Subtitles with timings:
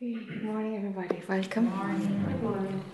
[0.00, 1.20] Okay, good morning, everybody.
[1.26, 1.72] Welcome.
[2.28, 2.84] Good morning.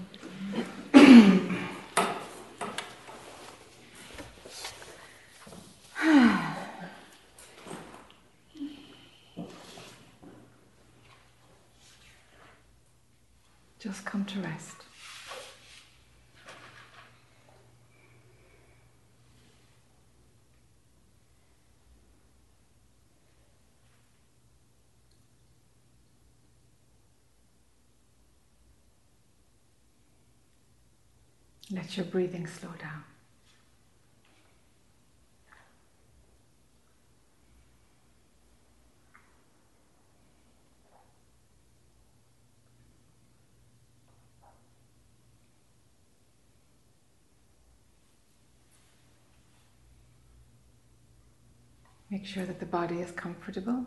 [13.78, 14.83] Just come to rest.
[31.74, 33.02] Let your breathing slow down.
[52.08, 53.84] Make sure that the body is comfortable.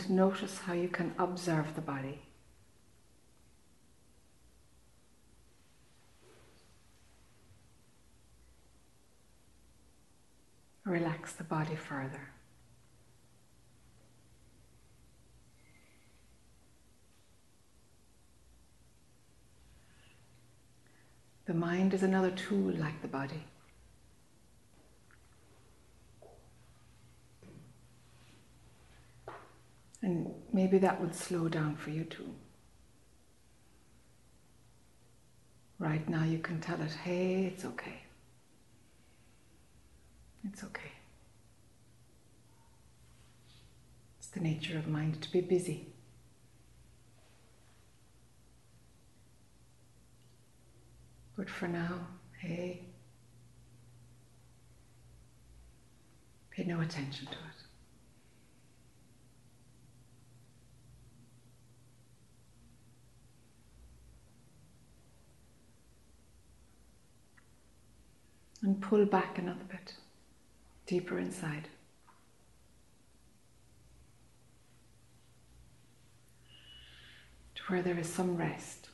[0.00, 2.20] And notice how you can observe the body.
[10.84, 12.30] Relax the body further.
[21.44, 23.44] The mind is another tool like the body.
[30.02, 32.34] And maybe that would slow down for you too.
[35.78, 38.02] Right now, you can tell it, hey, it's okay.
[40.44, 40.92] It's okay.
[44.18, 45.86] It's the nature of mind to be busy.
[51.36, 52.06] But for now,
[52.38, 52.82] hey,
[56.50, 57.59] pay no attention to it.
[68.62, 69.94] And pull back another bit,
[70.86, 71.68] deeper inside.
[77.54, 78.88] To where there is some rest.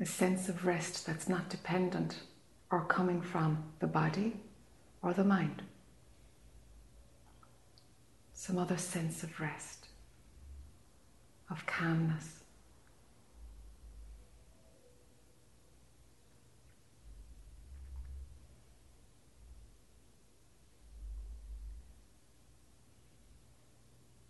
[0.00, 2.22] A sense of rest that's not dependent
[2.72, 4.40] or coming from the body
[5.00, 5.62] or the mind
[8.42, 9.86] some other sense of rest,
[11.48, 12.40] of calmness.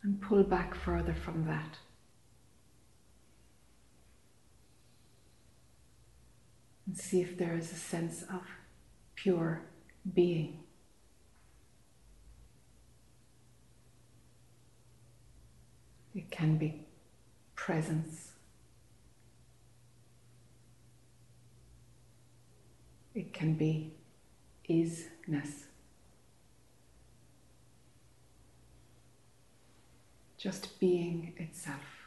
[0.03, 1.79] And pull back further from that.
[6.87, 8.43] And see if there is a sense of
[9.15, 9.63] pure
[10.13, 10.59] being.
[16.15, 16.87] It can be
[17.55, 18.33] presence.
[23.15, 23.93] It can be
[24.69, 25.65] isness.
[30.37, 32.02] Just being itself.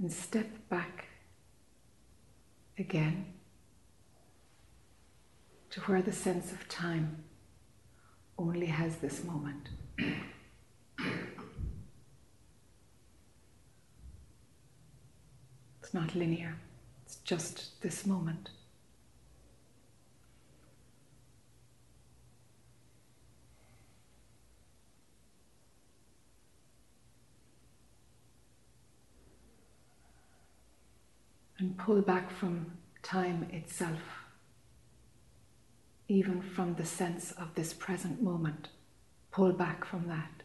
[0.00, 1.08] And step back
[2.78, 3.26] again
[5.68, 7.22] to where the sense of time
[8.38, 9.68] only has this moment.
[15.82, 16.56] it's not linear,
[17.04, 18.48] it's just this moment.
[31.60, 32.72] And pull back from
[33.02, 34.00] time itself,
[36.08, 38.68] even from the sense of this present moment.
[39.30, 40.42] Pull back from that.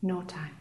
[0.00, 0.56] No time.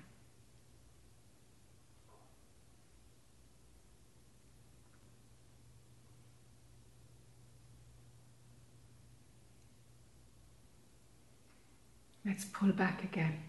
[12.26, 13.45] Let's pull back again.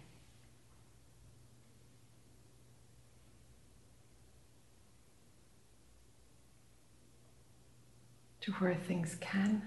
[8.47, 9.61] To where things can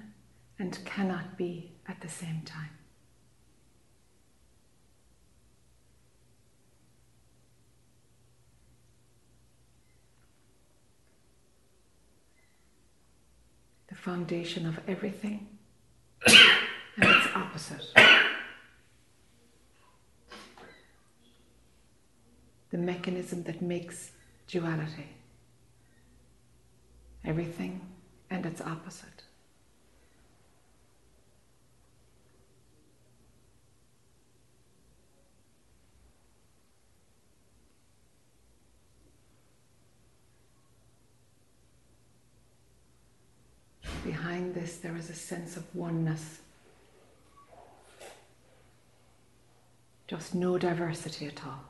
[0.58, 2.70] and cannot be at the same time.
[13.90, 15.46] The foundation of everything
[16.26, 16.36] and
[16.96, 17.84] its opposite.
[22.70, 24.12] The mechanism that makes
[24.46, 25.10] duality.
[27.26, 27.82] Everything
[28.30, 29.24] and its opposite.
[44.04, 46.38] Behind this, there is a sense of oneness.
[50.06, 51.69] Just no diversity at all.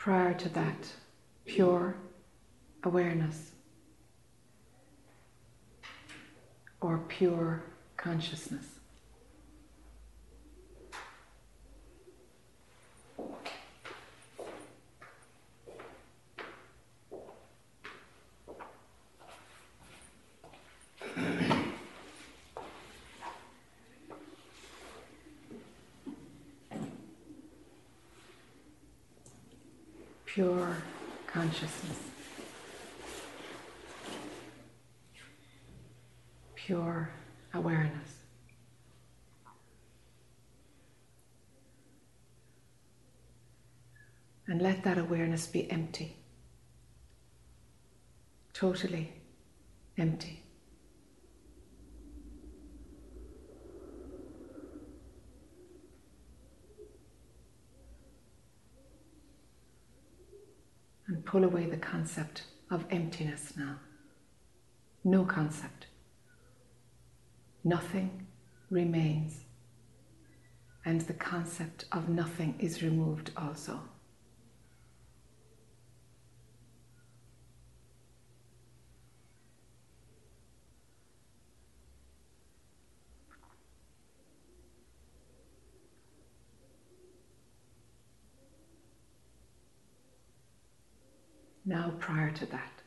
[0.00, 0.90] Prior to that,
[1.44, 1.94] pure
[2.84, 3.52] awareness.
[6.80, 7.62] or pure
[7.98, 8.79] consciousness.
[30.40, 30.74] Pure
[31.26, 31.98] consciousness.
[36.54, 37.10] pure
[37.52, 38.14] awareness.
[44.46, 46.16] And let that awareness be empty,
[48.54, 49.12] totally
[49.98, 50.42] empty.
[61.10, 62.42] And pull away the concept
[62.72, 63.76] of emptiness now.
[65.04, 65.86] No concept
[67.62, 68.26] nothing
[68.68, 69.44] remains,
[70.84, 73.80] and the concept of nothing is removed also.
[91.70, 92.79] Now, prior to that,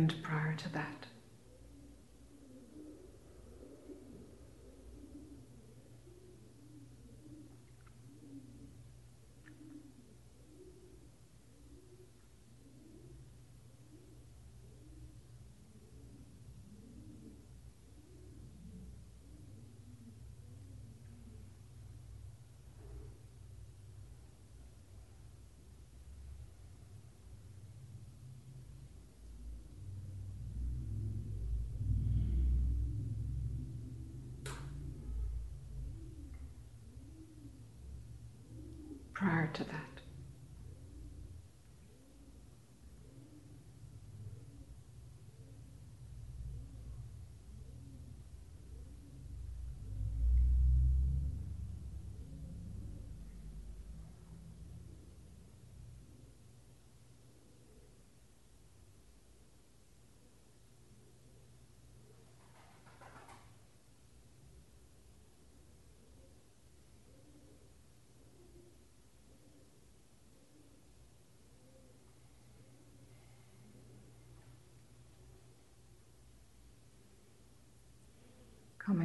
[0.00, 1.06] and prior to that.
[39.20, 39.99] Prior to that.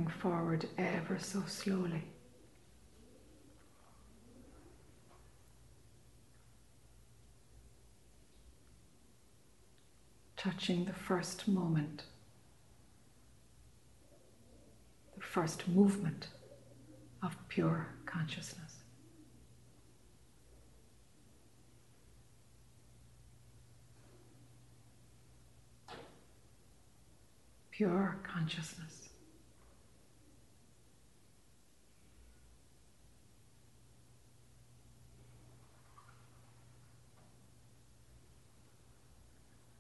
[0.07, 2.03] forward ever so slowly.
[10.37, 12.03] Touching the first moment,
[15.15, 16.27] the first movement
[17.23, 18.75] of pure consciousness.
[27.75, 29.04] pure consciousness.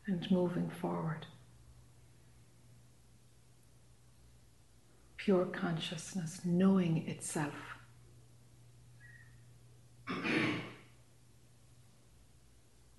[0.07, 1.25] And moving forward.
[5.17, 7.53] Pure consciousness knowing itself.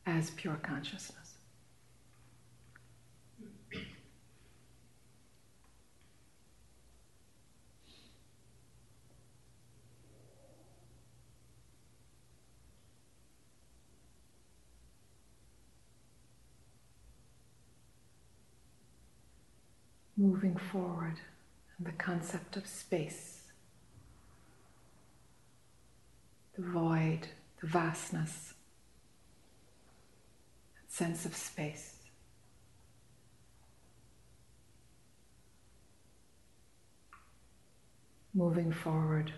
[0.07, 1.26] as pure consciousness.
[20.17, 21.17] Moving forward
[21.79, 23.43] and the concept of space,
[26.57, 27.21] the void,
[27.61, 28.55] the vastness,
[30.89, 31.93] sense of space.
[38.33, 39.33] Moving forward,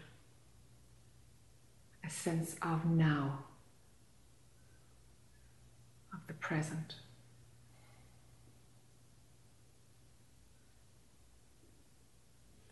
[2.05, 3.45] a sense of now,
[6.13, 6.95] of the present.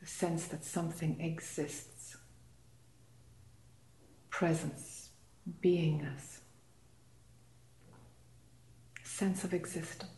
[0.07, 2.17] The sense that something exists,
[4.31, 5.11] presence,
[5.61, 6.39] beingness
[9.17, 10.11] sense of existence.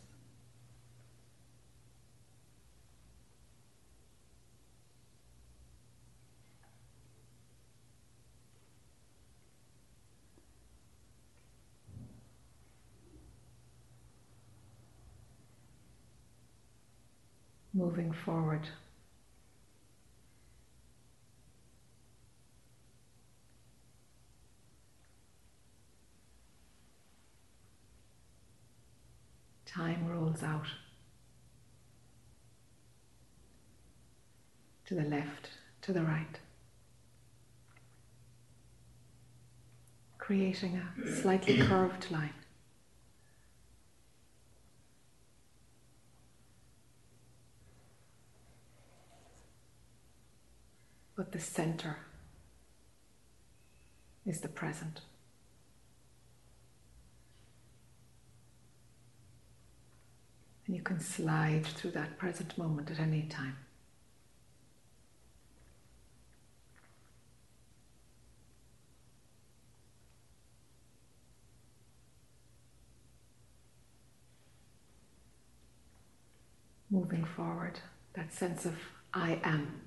[17.73, 18.67] Moving forward.
[29.69, 30.65] Time rolls out
[34.85, 35.49] to the left,
[35.83, 36.39] to the right,
[40.17, 42.33] creating a slightly curved line.
[51.15, 51.97] But the center
[54.25, 55.01] is the present.
[60.69, 63.57] And you can slide through that present moment at any time.
[76.91, 77.79] Moving forward,
[78.13, 78.75] that sense of
[79.11, 79.81] I am.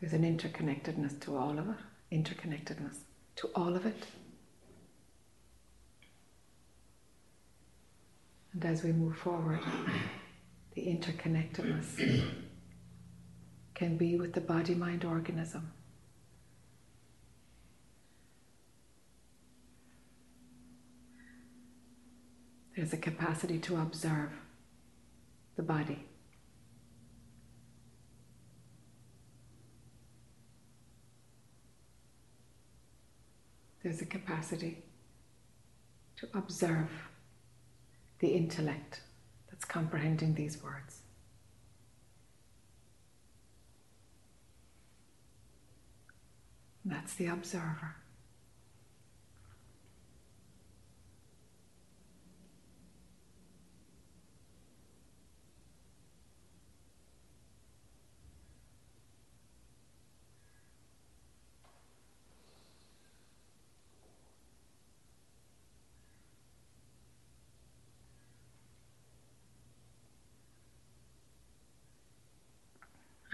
[0.00, 1.76] There's an interconnectedness to all of it,
[2.12, 2.98] interconnectedness
[3.34, 4.06] to all of it.
[8.54, 9.58] And as we move forward,
[10.74, 12.24] the interconnectedness
[13.74, 15.72] can be with the body mind organism.
[22.76, 24.30] There's a capacity to observe
[25.56, 26.04] the body.
[33.82, 34.84] There's a capacity
[36.16, 36.88] to observe
[38.24, 39.02] the intellect
[39.50, 41.02] that's comprehending these words.
[46.86, 47.96] That's the observer.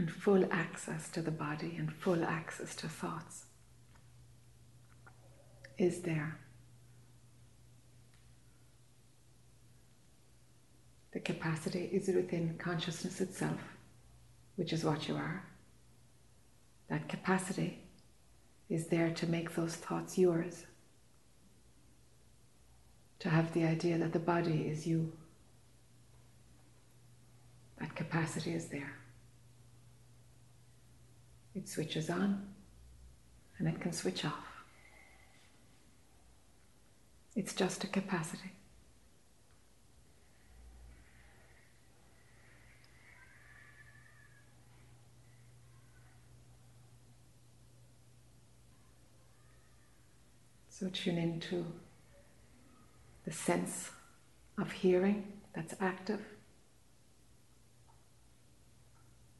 [0.00, 3.46] and full access to the body and full access to thoughts
[5.78, 6.38] is there.
[11.12, 13.60] The capacity is within consciousness itself,
[14.56, 15.42] which is what you are.
[16.90, 17.78] That capacity
[18.68, 20.66] is there to make those thoughts yours,
[23.20, 25.12] to have the idea that the body is you.
[27.78, 28.99] That capacity is there.
[31.54, 32.46] It switches on
[33.58, 34.46] and it can switch off.
[37.34, 38.52] It's just a capacity.
[50.68, 51.66] So tune into
[53.24, 53.90] the sense
[54.56, 56.20] of hearing that's active.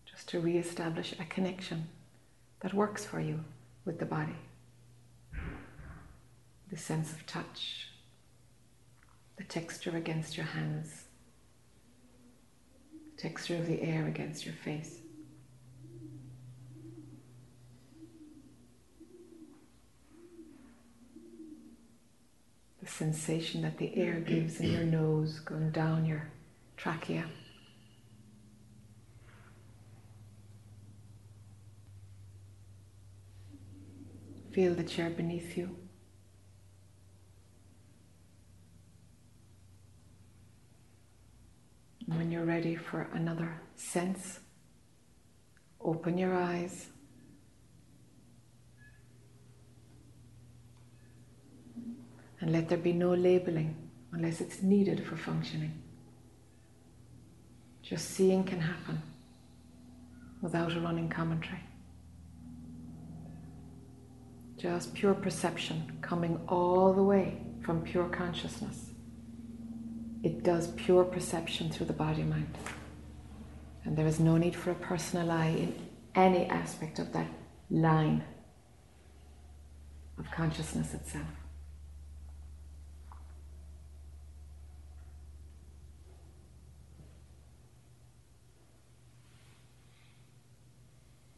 [0.04, 1.88] Just to re establish a connection
[2.60, 3.40] that works for you
[3.84, 4.36] with the body.
[6.70, 7.88] The sense of touch,
[9.36, 11.04] the texture against your hands,
[13.16, 14.98] the texture of the air against your face.
[22.82, 26.28] The sensation that the air gives in your nose going down your
[26.76, 27.24] trachea.
[34.52, 35.76] Feel the chair beneath you.
[42.06, 44.40] When you're ready for another sense,
[45.80, 46.88] open your eyes.
[52.40, 53.76] And let there be no labeling
[54.12, 55.80] unless it's needed for functioning.
[57.82, 59.00] Just seeing can happen
[60.42, 61.60] without a running commentary.
[64.60, 68.90] Just pure perception coming all the way from pure consciousness.
[70.22, 72.58] It does pure perception through the body mind.
[73.84, 75.74] And there is no need for a personal I in
[76.14, 77.28] any aspect of that
[77.70, 78.22] line
[80.18, 81.24] of consciousness itself.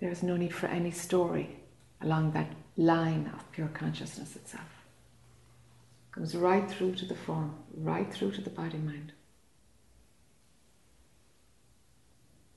[0.00, 1.60] There is no need for any story
[2.00, 4.64] along that line of pure consciousness itself.
[6.12, 9.12] Comes right through to the form, right through to the body mind.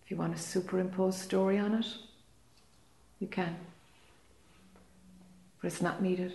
[0.03, 1.87] If you want to superimpose story on it,
[3.19, 3.55] you can.
[5.61, 6.33] But it's not needed.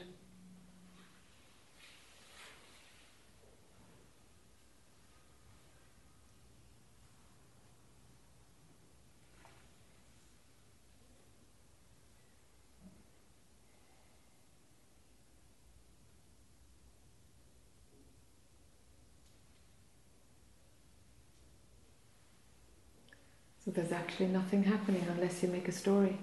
[23.70, 26.18] So there's actually nothing happening unless you make a story.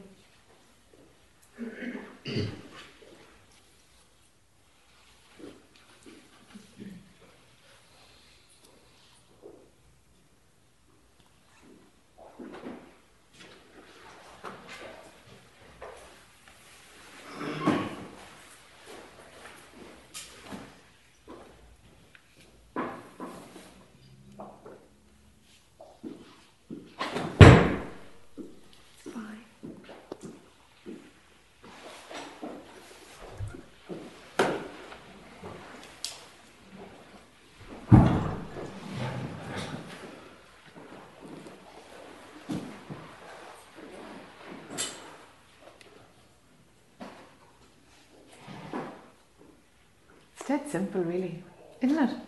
[50.47, 51.43] That simple, really,
[51.81, 52.09] isn't it?
[52.09, 52.21] A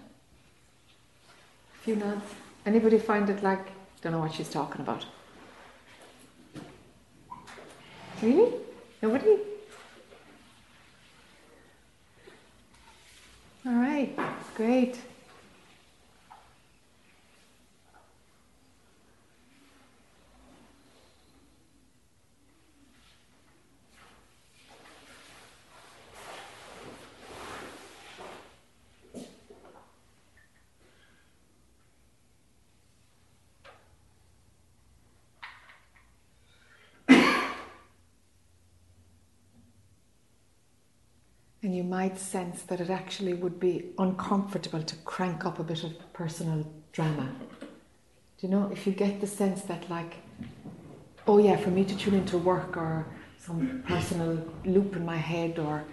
[1.83, 2.25] few nods.
[2.65, 3.67] Anybody find it like,
[4.01, 5.05] don't know what she's talking about?
[8.21, 8.53] Really?
[9.01, 9.37] Nobody?
[13.65, 14.17] All right,
[14.55, 14.99] great.
[41.69, 45.83] And you might sense that it actually would be uncomfortable to crank up a bit
[45.83, 47.29] of personal drama.
[47.59, 50.15] Do you know, if you get the sense that, like,
[51.27, 53.05] oh yeah, for me to tune into work or
[53.37, 55.83] some personal loop in my head or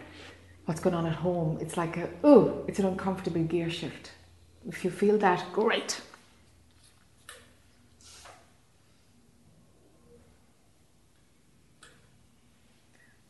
[0.65, 4.13] what's going on at home, it's like a, oh, it's an uncomfortable gear shift.
[4.67, 6.01] If you feel that, great.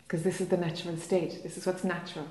[0.07, 2.27] Because this is the natural state, this is what's natural.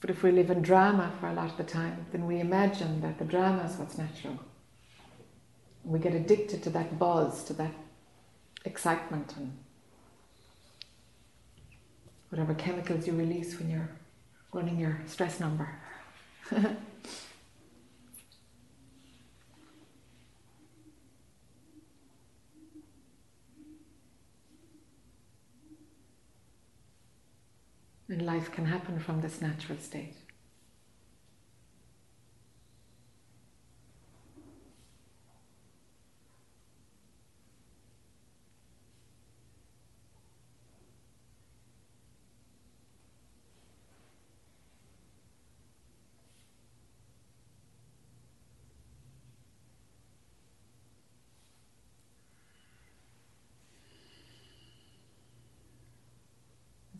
[0.00, 3.00] But if we live in drama for a lot of the time, then we imagine
[3.00, 4.38] that the drama is what's natural.
[5.84, 7.72] We get addicted to that buzz, to that
[8.64, 9.56] excitement, and
[12.30, 13.90] whatever chemicals you release when you're
[14.52, 15.68] running your stress number.
[28.08, 30.14] And life can happen from this natural state.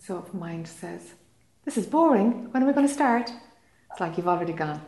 [0.06, 1.14] So if mind says,
[1.64, 3.32] This is boring, when are we going to start?
[3.90, 4.82] It's like you've already gone.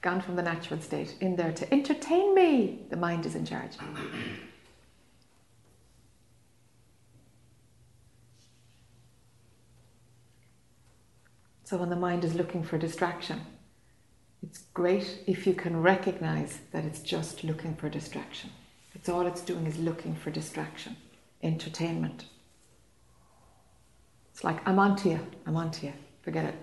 [0.00, 2.78] Gone from the natural state in there to entertain me.
[2.88, 3.72] The mind is in charge.
[11.64, 13.42] So when the mind is looking for distraction,
[14.42, 18.48] it's great if you can recognize that it's just looking for distraction.
[18.94, 20.96] It's all it's doing is looking for distraction,
[21.42, 22.24] entertainment.
[24.40, 26.54] It's like, I'm onto you, I'm onto you, forget it.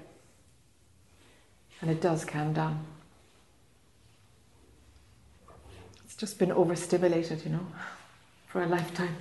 [1.79, 2.83] And it does calm down.
[6.03, 7.67] It's just been overstimulated, you know,
[8.47, 9.15] for a lifetime.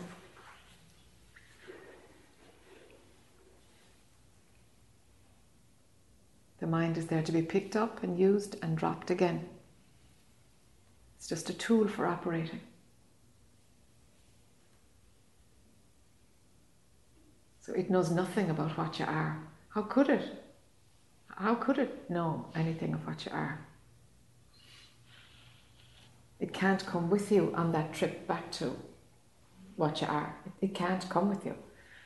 [6.59, 9.47] The mind is there to be picked up and used and dropped again.
[11.19, 12.61] It's just a tool for operating.
[17.67, 19.43] So it knows nothing about what you are.
[19.71, 20.23] How could it?
[21.37, 23.59] How could it know anything of what you are?
[26.39, 28.77] It can't come with you on that trip back to
[29.75, 30.37] what you are.
[30.61, 31.57] It can't come with you.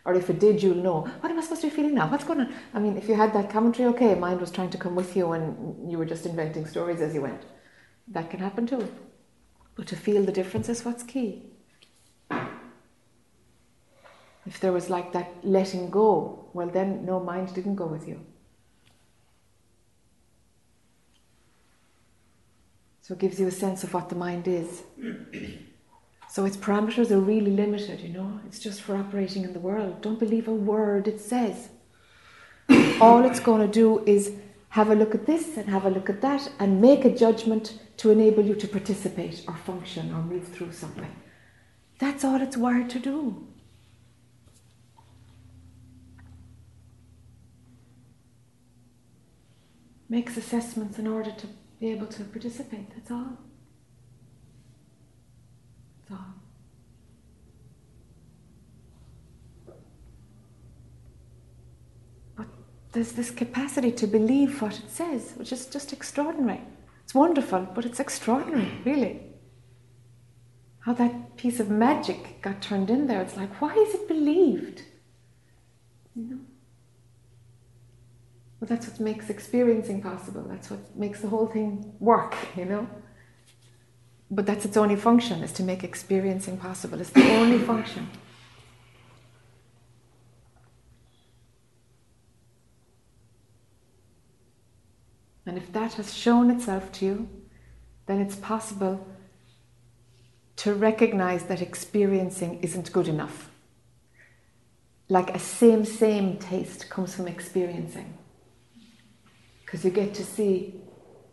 [0.06, 2.10] Or if it did, you'll know, what am I supposed to be feeling now?
[2.10, 2.54] What's going on?
[2.72, 5.32] I mean, if you had that commentary, okay, mind was trying to come with you
[5.32, 7.42] and you were just inventing stories as you went.
[8.08, 8.90] That can happen too.
[9.74, 11.49] But to feel the difference is what's key.
[14.50, 18.20] If there was like that letting go, well, then no, mind didn't go with you.
[23.00, 24.82] So it gives you a sense of what the mind is.
[26.32, 28.38] So its parameters are really limited, you know.
[28.46, 30.00] It's just for operating in the world.
[30.00, 31.70] Don't believe a word it says.
[33.00, 34.30] All it's going to do is
[34.68, 37.80] have a look at this and have a look at that and make a judgment
[37.96, 41.12] to enable you to participate or function or move through something.
[41.98, 43.49] That's all it's wired to do.
[50.10, 51.46] Makes assessments in order to
[51.80, 53.38] be able to participate, that's all.
[56.10, 56.34] thought.
[62.36, 62.46] But
[62.92, 66.60] there's this capacity to believe what it says, which is just extraordinary.
[67.04, 69.20] It's wonderful, but it's extraordinary, really.
[70.80, 73.22] How that piece of magic got turned in there.
[73.22, 74.82] It's like, why is it believed?
[76.16, 76.40] You know?
[78.60, 80.42] Well, that's what makes experiencing possible.
[80.46, 82.86] That's what makes the whole thing work, you know?
[84.30, 87.00] But that's its only function, is to make experiencing possible.
[87.00, 88.08] It's the only function.
[95.46, 97.28] And if that has shown itself to you,
[98.06, 99.04] then it's possible
[100.56, 103.50] to recognize that experiencing isn't good enough.
[105.08, 108.18] Like a same, same taste comes from experiencing.
[109.70, 110.74] Because you get to see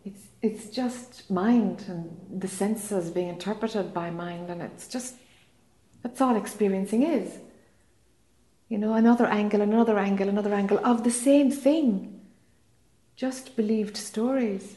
[0.04, 5.16] it's it's just mind and the senses being interpreted by mind, and it's just
[6.04, 7.38] that's all experiencing is.
[8.68, 12.20] You know, another angle, another angle, another angle of the same thing.
[13.16, 14.76] Just believed stories,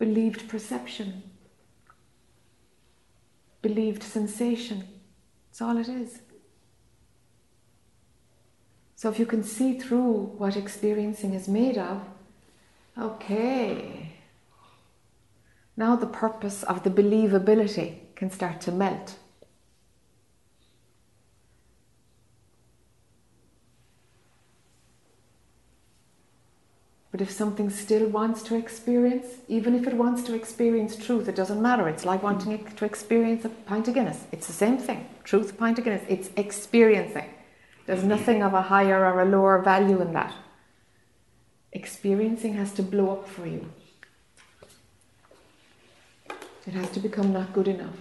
[0.00, 1.22] believed perception,
[3.62, 4.82] believed sensation.
[5.46, 6.18] That's all it is.
[8.96, 12.02] So if you can see through what experiencing is made of,
[12.98, 14.12] Okay.
[15.76, 19.16] Now the purpose of the believability can start to melt.
[27.12, 31.36] But if something still wants to experience, even if it wants to experience truth, it
[31.36, 31.88] doesn't matter.
[31.88, 34.24] It's like wanting to experience a pint of Guinness.
[34.32, 35.08] It's the same thing.
[35.24, 36.04] Truth, pint of Guinness.
[36.08, 37.28] It's experiencing.
[37.86, 40.34] There's nothing of a higher or a lower value in that
[41.76, 43.70] experiencing has to blow up for you.
[46.66, 47.94] It has to become not good enough.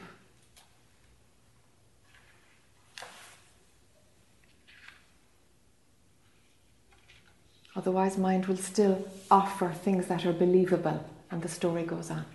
[7.75, 12.25] Otherwise, mind will still offer things that are believable, and the story goes on.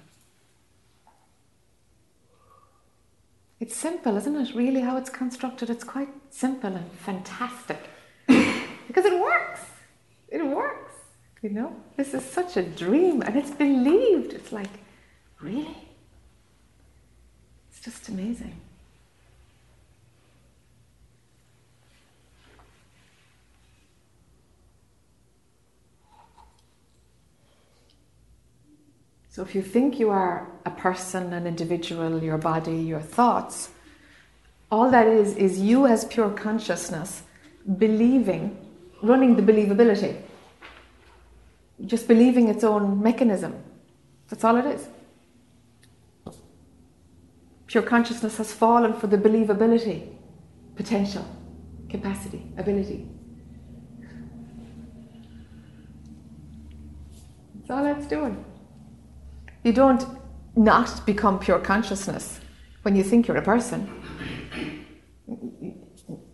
[3.60, 4.54] It's simple, isn't it?
[4.54, 7.78] Really, how it's constructed, it's quite simple and fantastic.
[8.26, 9.60] because it works.
[10.28, 10.94] It works.
[11.42, 14.32] You know, this is such a dream and it's believed.
[14.32, 14.70] It's like,
[15.40, 15.76] really?
[17.70, 18.56] It's just amazing.
[29.30, 33.70] So if you think you are a person, an individual, your body, your thoughts,
[34.70, 37.24] All that is, is you as pure consciousness
[37.78, 38.56] believing,
[39.02, 40.16] running the believability.
[41.86, 43.54] Just believing its own mechanism.
[44.28, 44.88] That's all it is.
[47.66, 50.12] Pure consciousness has fallen for the believability,
[50.76, 51.24] potential,
[51.88, 53.08] capacity, ability.
[57.54, 58.44] That's all that's doing.
[59.62, 60.06] You don't
[60.56, 62.40] not become pure consciousness
[62.82, 63.88] when you think you're a person.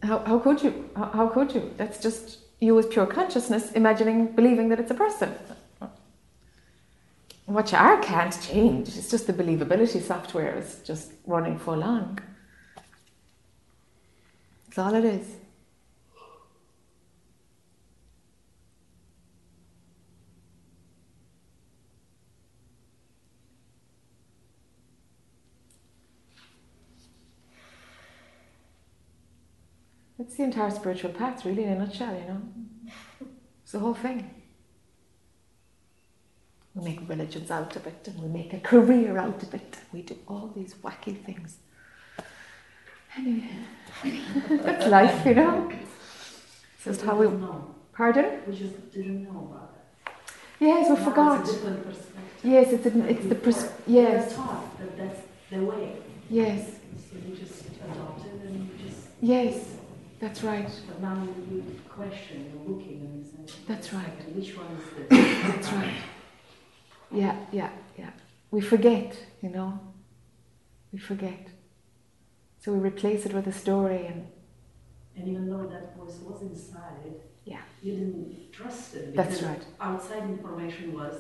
[0.03, 0.91] How, how could you?
[0.97, 1.75] How, how could you?
[1.77, 5.35] That's just you as pure consciousness imagining, believing that it's a person.
[7.47, 8.89] What you are can't change.
[8.89, 12.19] It's just the believability software is just running full on.
[14.67, 15.37] That's all it is.
[30.27, 32.43] It's the entire spiritual path, really, in a nutshell, you know.
[33.63, 34.29] It's the whole thing.
[36.75, 39.77] We make religions out of it and we make a career out of it.
[39.93, 41.59] We do all these wacky things.
[43.17, 43.49] Anyway,
[44.51, 45.71] that's life, you know.
[45.71, 47.27] It's just how we.
[47.29, 47.75] Know.
[47.93, 48.43] Pardon?
[48.47, 50.13] We just didn't know about it.
[50.61, 51.41] Yes, we Now forgot.
[51.41, 51.97] It's a different.
[52.43, 55.97] Yes, it's a, it's the pers- were yes, taught that that's the way.
[56.29, 56.73] yes,
[57.11, 59.07] So we just adopted and we just.
[59.23, 59.76] yes.
[60.19, 60.71] That's right.
[60.89, 63.53] But now you question, you're looking and you say.
[63.69, 64.13] That's right.
[64.21, 65.43] "Okay, Which one is this?
[65.55, 65.95] That's right.
[67.11, 68.11] Yeah, yeah, yeah.
[68.51, 69.79] We forget, you know.
[70.93, 71.49] We forget.
[72.61, 74.27] So we replace it with a story and
[75.17, 79.15] And even though that voice was inside, yeah, you didn't trust it.
[79.17, 79.65] That's because right.
[79.81, 81.15] Outside information was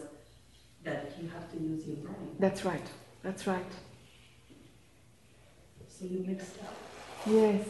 [0.84, 2.36] that you have to use your brain.
[2.38, 2.86] that's right.
[3.22, 3.72] That's right.
[5.88, 6.74] So you mixed up.
[7.26, 7.64] Yes.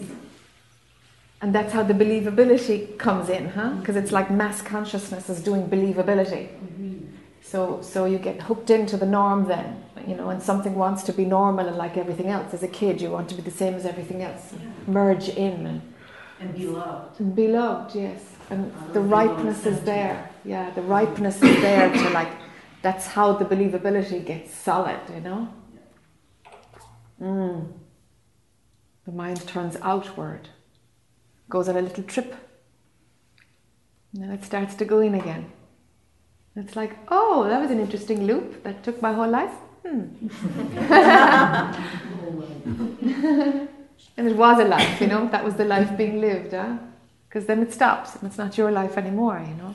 [1.42, 3.70] And that's how the believability comes in, huh?
[3.74, 6.48] Because it's like mass consciousness is doing believability.
[7.42, 11.12] So, so you get hooked into the norm then, you know, and something wants to
[11.12, 12.52] be normal and like everything else.
[12.52, 14.68] As a kid, you want to be the same as everything else, Yeah.
[14.92, 15.82] merge in and,
[16.40, 17.20] And be loved.
[17.20, 18.20] and be loved, yes.
[18.50, 20.28] And the ripeness is there.
[20.44, 22.32] Yeah, the ripeness is there to like,
[22.82, 25.48] that's how the believability gets solid, you know?
[27.20, 27.72] Mm.
[29.04, 30.48] The mind turns outward,
[31.48, 32.34] goes on a little trip,
[34.14, 35.52] and it starts to go in again.
[36.56, 39.52] It's like, oh, that was an interesting loop that took my whole life.
[39.86, 40.26] Hmm.
[44.16, 46.78] and it was a life, you know, that was the life being lived, huh?
[47.28, 49.74] Because then it stops and it's not your life anymore, you know.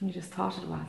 [0.00, 0.86] You just thought it was.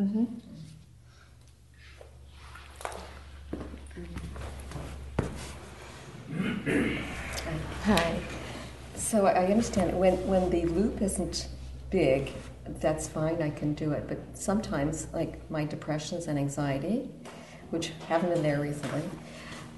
[0.00, 0.24] Mm-hmm.
[7.82, 8.20] Hi.
[8.94, 11.48] So I understand when, when the loop isn't
[11.90, 12.32] big,
[12.80, 14.06] that's fine, I can do it.
[14.08, 17.10] But sometimes, like my depressions and anxiety,
[17.68, 19.02] which haven't been there recently,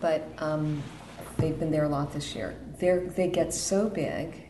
[0.01, 0.83] but um,
[1.39, 2.55] they've been there a lot this year.
[2.79, 4.45] They're, they get so big,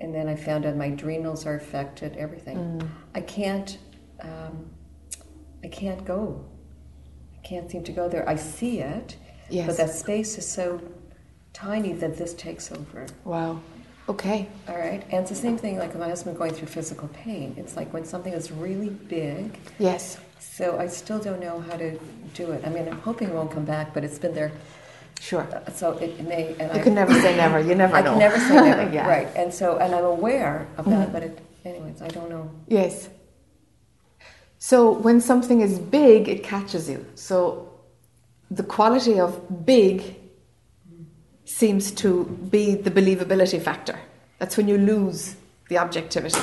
[0.00, 2.56] and then I found out my adrenals are affected, everything.
[2.56, 2.88] Mm.
[3.14, 3.78] I can't,
[4.20, 4.70] um,
[5.64, 6.44] I can't go.
[7.42, 8.28] I can't seem to go there.
[8.28, 9.16] I see it,
[9.48, 9.66] Yes.
[9.66, 10.80] but that space is so
[11.52, 13.06] tiny that this takes over.
[13.24, 13.60] Wow.
[14.08, 14.48] Okay.
[14.68, 17.54] All right, and it's the same thing like my husband going through physical pain.
[17.56, 19.58] It's like when something is really big.
[19.78, 20.18] Yes.
[20.40, 21.98] So I still don't know how to
[22.34, 22.66] do it.
[22.66, 24.50] I mean, I'm hoping it won't come back, but it's been there.
[25.20, 25.42] Sure.
[25.54, 26.54] uh, So it may.
[26.58, 27.60] And You I can never say never.
[27.60, 28.10] You never I know.
[28.12, 28.90] can never say never.
[28.92, 29.06] Yeah.
[29.08, 31.12] Right, and so and I'm aware of that, Mhm.
[31.12, 32.50] but it, anyways, I don't know.
[32.68, 33.08] Yes.
[34.62, 37.06] So when something is big, it catches you.
[37.14, 37.72] So
[38.50, 40.16] the quality of big
[41.46, 43.98] seems to be the believability factor.
[44.38, 45.34] That's when you lose
[45.70, 46.38] the objectivity.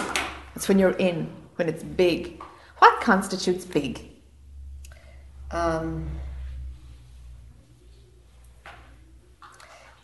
[0.56, 2.42] That's when you're in, when it's big.
[2.80, 4.10] What constitutes big?
[5.52, 6.10] Um,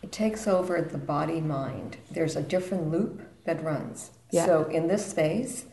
[0.02, 1.96] it takes over the body mind.
[2.12, 4.12] There's a different loop that runs.
[4.30, 4.46] Yeah.
[4.46, 5.64] So in this space,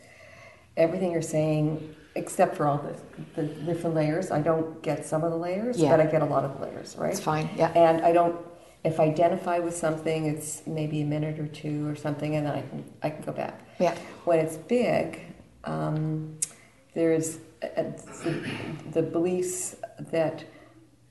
[0.76, 5.30] everything you're saying, except for all the, the different layers, I don't get some of
[5.30, 5.90] the layers, Yeah.
[5.96, 7.10] but I get a lot of the layers, right?
[7.10, 7.48] It's fine.
[7.56, 7.68] Yeah.
[7.74, 8.36] And I don't.
[8.84, 12.54] If I identify with something, it's maybe a minute or two or something, and then
[12.54, 13.60] I can I can go back.
[13.78, 13.94] Yeah.
[14.24, 15.20] When it's big,
[15.64, 16.36] um,
[16.94, 17.68] there's uh,
[18.24, 18.50] the,
[18.90, 19.76] the beliefs
[20.10, 20.44] that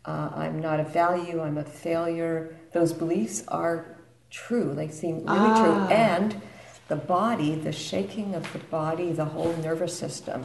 [0.04, 2.58] uh, I'm not of value, I'm a failure.
[2.74, 3.86] Those beliefs are
[4.30, 4.74] true.
[4.76, 5.64] They seem really Ah.
[5.64, 6.42] true, and
[6.90, 10.44] the body, the shaking of the body, the whole nervous system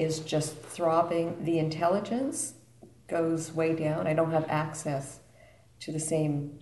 [0.00, 1.44] is just throbbing.
[1.44, 2.54] The intelligence
[3.08, 4.06] goes way down.
[4.06, 5.20] I don't have access
[5.80, 6.58] to the same.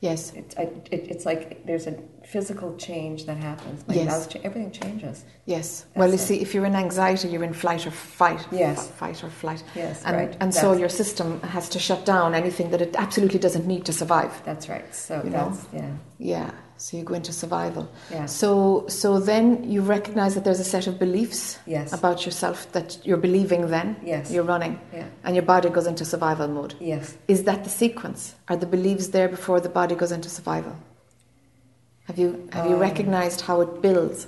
[0.00, 0.32] Yes.
[0.34, 3.86] It, I, it, it's like there's a physical change that happens.
[3.86, 4.26] My Yes.
[4.26, 5.24] cha- everything changes.
[5.46, 5.86] Yes.
[5.96, 6.18] Well, you it.
[6.28, 8.44] see, if you're in anxiety, you're in flight or fight.
[8.50, 8.88] Yes.
[8.88, 9.62] Fight or flight.
[9.76, 10.36] Yes, And, right.
[10.40, 13.92] and so your system has to shut down anything that it absolutely doesn't need to
[13.92, 14.32] survive.
[14.44, 14.92] That's right.
[14.94, 15.52] So You know?
[15.72, 16.50] yeah, Yeah.
[16.84, 17.84] So you go into survival.
[18.10, 18.26] yeah.
[18.26, 21.92] So, so then you recognize that there's a set of beliefs Yes.
[21.92, 23.88] about yourself that you're believing then.
[24.04, 24.32] Yes.
[24.32, 24.80] You're running.
[24.92, 25.06] Yeah.
[25.22, 26.74] And your body goes into survival mode.
[26.80, 27.16] Yes.
[27.28, 28.34] Is that the sequence?
[28.48, 30.74] Are the beliefs there before the body goes into survival?
[32.08, 34.26] Have you have you Um, recognized how it builds?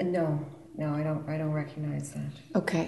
[0.00, 0.26] No,
[0.76, 1.28] no, I don't.
[1.28, 2.30] I don't recognize that.
[2.60, 2.86] Okay.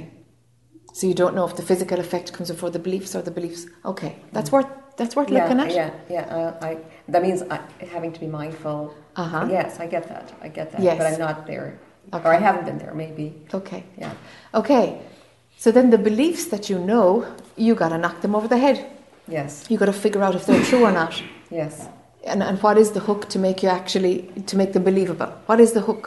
[0.93, 3.67] So you don't know if the physical effect comes before the beliefs or the beliefs.
[3.85, 4.69] Okay, that's worth
[5.01, 5.71] that's worth yeah, looking at.
[5.73, 6.37] Yeah, yeah.
[6.37, 6.73] Uh, I
[7.09, 7.59] that means I,
[7.97, 8.95] having to be mindful.
[9.17, 9.47] Uh huh.
[9.51, 10.27] Yes, I get that.
[10.43, 10.83] I get that.
[10.83, 10.99] Yes.
[10.99, 11.69] But I'm not there,
[12.13, 12.29] Okay.
[12.29, 12.95] or I haven't been there.
[13.05, 13.27] Maybe.
[13.61, 13.83] Okay.
[14.03, 14.13] Yeah.
[14.53, 14.87] Okay.
[15.57, 17.09] So then the beliefs that you know,
[17.57, 18.79] you got to knock them over the head.
[19.27, 19.51] Yes.
[19.71, 21.15] You got to figure out if they're true or not.
[21.51, 21.89] Yes.
[22.25, 24.15] And and what is the hook to make you actually
[24.51, 25.33] to make them believable?
[25.47, 26.05] What is the hook?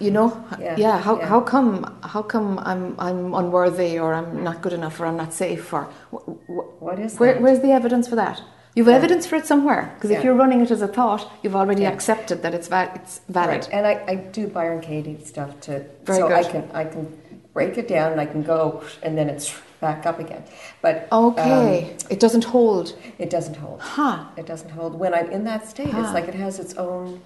[0.00, 1.26] You know, Yeah, How yeah.
[1.26, 5.32] how come how come I'm I'm unworthy or I'm not good enough or I'm not
[5.32, 7.42] safe or wh- wh- What is Where, that?
[7.42, 8.42] where's the evidence for that?
[8.74, 8.96] You've Yeah.
[8.96, 9.92] evidence for it somewhere.
[9.94, 11.92] Because if you're running it as a thought, you've already Yeah.
[11.92, 13.50] accepted that it's, va- it's valid.
[13.50, 13.68] Right.
[13.72, 17.06] And I, I do Byron Katie stuff to Very so I can I can
[17.52, 19.46] break it down and I can go and then it's
[19.80, 20.42] back up again.
[20.82, 21.84] But Okay.
[21.90, 22.86] um, it doesn't hold.
[23.18, 23.80] it doesn't hold.
[23.80, 24.24] Huh.
[24.36, 24.98] It doesn't hold.
[24.98, 26.00] When I'm in that state, Huh.
[26.02, 27.20] it's like it has its own.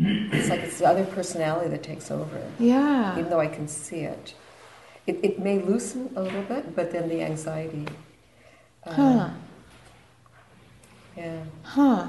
[0.00, 2.40] It's like it's the other personality that takes over.
[2.58, 3.18] Yeah.
[3.18, 4.34] even though I can see it.
[5.06, 7.86] It, it may loosen a little bit, but then the anxiety.
[8.84, 9.30] um, Huh.
[11.16, 11.42] Yeah.
[11.62, 12.08] Huh.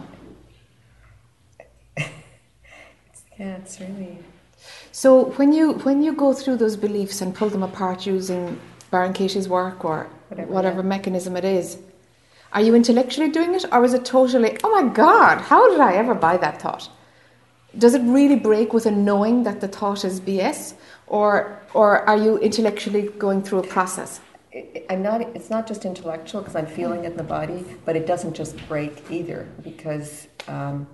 [3.40, 4.18] Yeah, it's really.
[4.92, 8.60] So when you when you go through those beliefs and pull them apart using
[8.92, 10.88] Byron Katie's work or Whatever, whatever, yeah.
[10.88, 11.78] mechanism it is,
[12.54, 15.94] are you intellectually doing it or is it totally, oh my God, how did I
[15.94, 16.90] ever buy that thought?
[17.78, 20.74] Does it really break with a knowing that the thought is BS
[21.08, 24.22] or or are you intellectually going through a process?
[24.90, 25.22] I'm not.
[25.22, 28.56] It's not just intellectual because I'm feeling it in the body, but it doesn't just
[28.68, 30.88] break either because um,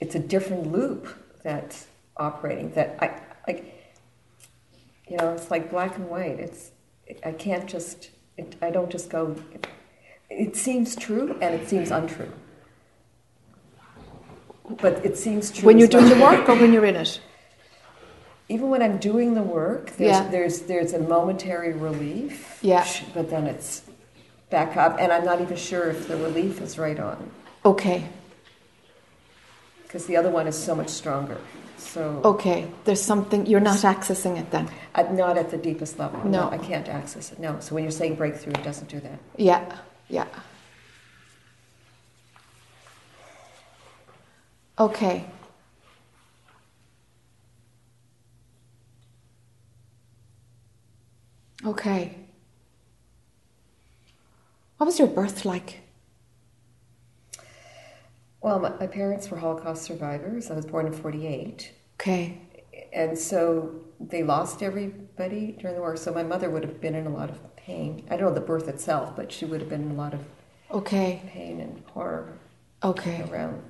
[0.00, 1.06] it's a different loop
[1.42, 2.70] that's operating.
[2.72, 3.74] That I like.
[5.06, 6.40] You know, it's like black and white.
[6.40, 6.70] It's.
[7.24, 8.10] I can't just.
[8.38, 9.36] It, I don't just go.
[9.52, 9.66] It,
[10.30, 12.32] it seems true and it seems untrue.
[14.80, 15.66] But it seems true.
[15.66, 17.20] When you're doing the work or when you're in it?
[18.48, 20.28] even when I'm doing the work, there's, Yeah.
[20.28, 22.58] there's, there's a momentary relief.
[22.62, 22.86] Yeah.
[23.14, 23.82] But then it's
[24.50, 27.30] back up, and I'm not even sure if the relief is right on,
[27.64, 28.08] Okay,
[29.82, 31.38] because the other one is so much stronger.
[31.78, 32.68] So, okay.
[32.84, 34.68] There's something, you're not accessing it then.
[34.94, 36.22] at, not at the deepest level.
[36.28, 36.50] No.
[36.50, 37.38] I can't access it.
[37.38, 37.58] No.
[37.60, 39.18] So when you're saying breakthrough, it doesn't do that.
[39.36, 39.64] Yeah,
[40.08, 40.26] yeah.
[44.78, 45.24] Okay.
[51.64, 52.16] Okay.
[54.76, 55.80] What was your birth like?
[58.40, 60.50] Well, my, my parents were Holocaust survivors.
[60.50, 61.72] I was born in 48.
[62.00, 62.38] Okay.
[62.92, 65.96] And so they lost everybody during the war.
[65.96, 68.06] So my mother would have been in a lot of pain.
[68.08, 70.20] I don't know the birth itself, but she would have been in a lot of
[70.70, 71.22] Okay.
[71.26, 72.38] pain and horror
[72.84, 73.24] Okay.
[73.28, 73.60] around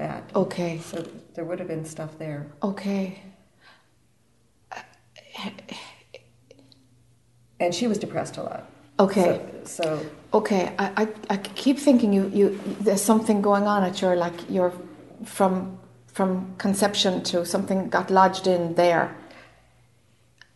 [0.00, 0.22] that.
[0.34, 0.78] Okay.
[0.78, 0.96] So
[1.34, 2.46] there would have been stuff there.
[2.62, 3.22] Okay.
[7.60, 8.62] And she was depressed a lot.
[8.98, 9.40] Okay.
[9.64, 14.00] So, so Okay, I, I, I keep thinking you, you there's something going on at
[14.00, 14.72] your like your
[15.24, 15.76] from
[16.06, 19.16] from conception to something got lodged in there,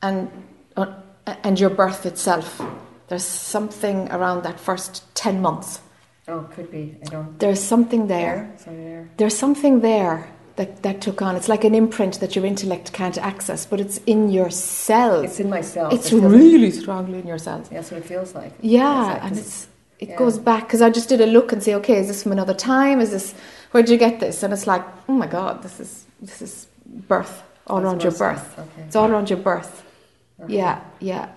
[0.00, 0.30] and
[0.76, 0.86] uh,
[1.42, 2.62] and your birth itself.
[3.08, 5.80] There's something around that first ten months.
[6.28, 6.96] Oh, could be.
[7.02, 7.38] I don't.
[7.38, 8.52] There's something there.
[8.56, 9.10] Something there.
[9.16, 11.36] There's something there that that took on.
[11.36, 15.24] It's like an imprint that your intellect can't access, but it's in your cells.
[15.24, 15.94] It's in my cells.
[15.94, 17.68] It's It feels like- really strongly in your cells.
[17.68, 18.52] that's what it feels like.
[18.60, 19.68] Yeah, like and it's
[19.98, 20.16] it yeah.
[20.16, 22.54] goes back because I just did a look and say, okay, is this from another
[22.54, 23.00] time?
[23.00, 23.34] Is this
[23.70, 24.42] where did you get this?
[24.42, 28.12] And it's like, oh my god, this is this is birth all That's around your
[28.12, 28.58] birth.
[28.58, 28.82] Okay.
[28.86, 29.82] It's all around your birth.
[30.40, 30.56] Okay.
[30.56, 31.28] Yeah, yeah,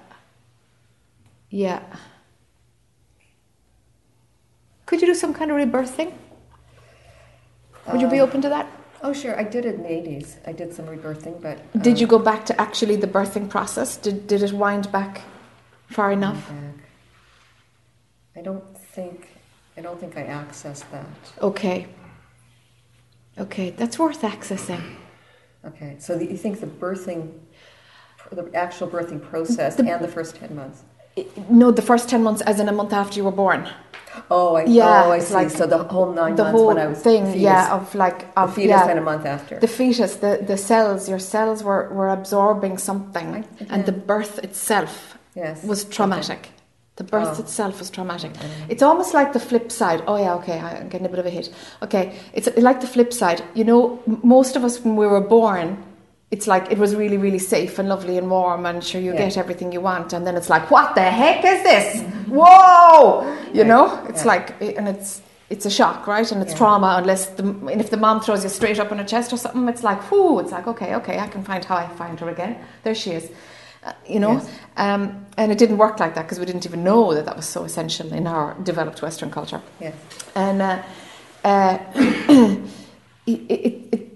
[1.49, 1.81] yeah.
[4.88, 6.13] Could you do some kind of rebirthing?
[7.91, 8.65] Would you be Um, open to that?
[9.03, 9.39] Oh, sure.
[9.39, 10.38] I did it in the 80s.
[10.47, 11.57] I did some rebirthing, but.
[11.83, 13.95] Did um, you go back to actually the birthing process?
[13.97, 15.21] Did did it wind back
[15.97, 16.41] far enough?
[16.49, 16.79] back?
[18.35, 18.65] I don't
[18.95, 19.27] think.
[19.77, 21.05] I don't think I accessed that.
[21.41, 21.88] Okay.
[23.38, 24.83] Okay, that's worth accessing.
[25.63, 27.21] Okay, so the, you think the birthing,
[28.31, 30.81] the actual birthing process The- and the first 10 months?
[31.49, 33.68] No, the first 10 months, as in a month after you were born.
[34.32, 35.34] Oh, I, Yeah, oh, I see.
[35.34, 37.93] like so the whole nine the months whole when I was thing, fetus, yeah, of
[37.95, 39.59] like, the of, fetus yeah, and a month after.
[39.59, 44.39] the fetus, the, the cells, your cells were, were absorbing something, I- and the birth
[44.43, 45.63] itself yes.
[45.63, 46.49] was traumatic.
[46.95, 47.43] The birth Oh.
[47.43, 48.32] itself was traumatic.
[48.32, 48.49] Okay.
[48.70, 50.01] It's almost like the flip side.
[50.07, 51.47] Oh yeah, okay, I'm getting a bit of a hit.
[51.84, 53.43] Okay, it's like the flip side.
[53.53, 55.78] You know, m- most of us when we were born,
[56.30, 59.19] it's like it was really, really safe and lovely and warm, and sure you Yeah.
[59.25, 62.01] get everything you want, and then it's like, what the heck is this?
[62.28, 63.21] Whoa!
[63.53, 64.28] You Right, know, it's yeah.
[64.34, 66.30] like, and it's it's a shock, right?
[66.34, 66.57] And it's Yeah.
[66.57, 66.95] trauma.
[67.01, 69.67] Unless the and if the mom throws you straight up on her chest or something,
[69.69, 70.39] it's like, whoo!
[70.39, 72.57] It's like, okay, okay, I can find how I find her again.
[72.84, 73.30] There she is.
[73.86, 74.49] Uh, you know, Yes.
[74.75, 77.45] um, and it didn't work like that because we didn't even know that that was
[77.45, 79.61] so essential in our developed Western culture.
[79.80, 79.93] Yes.
[80.36, 80.78] And uh,
[81.45, 81.78] uh,
[83.25, 84.07] it, it, it,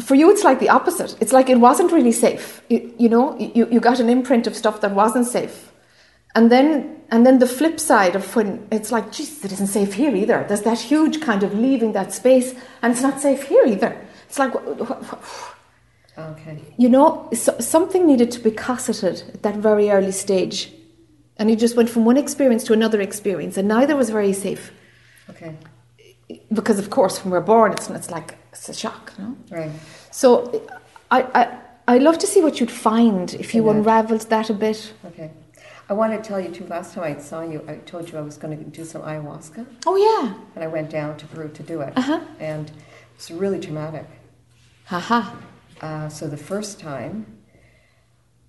[0.00, 1.16] for you, it's like the opposite.
[1.20, 2.62] It's like it wasn't really safe.
[2.68, 5.72] You, you know, you, you got an imprint of stuff that wasn't safe.
[6.34, 9.94] And then, and then the flip side of when it's like, Jesus, it isn't safe
[9.94, 10.44] here either.
[10.46, 14.00] There's that huge kind of leaving that space, and it's not safe here either.
[14.28, 14.54] It's like,
[16.16, 16.60] Okay.
[16.76, 20.72] you know, so, something needed to be cosseted at that very early stage.
[21.38, 24.72] And you just went from one experience to another experience, and neither was very safe.
[25.30, 25.56] Okay.
[26.52, 29.36] Because, of course, when we're born, it's, it's like it's a shock, no?
[29.50, 29.70] Right.
[30.10, 30.62] So
[31.10, 34.92] I, I, I'd love to see what you'd find if you unravelled that a bit.
[35.06, 35.30] Okay.
[35.88, 36.66] I want to tell you too.
[36.66, 39.64] Last time I saw you, I told you I was going to do some ayahuasca,
[39.86, 40.34] Oh, yeah.
[40.54, 42.20] and I went down to Peru to do it, Uh-huh.
[42.38, 42.70] and
[43.14, 44.06] it's really traumatic.
[44.84, 45.34] Haha.
[45.80, 47.24] Uh, so the first time,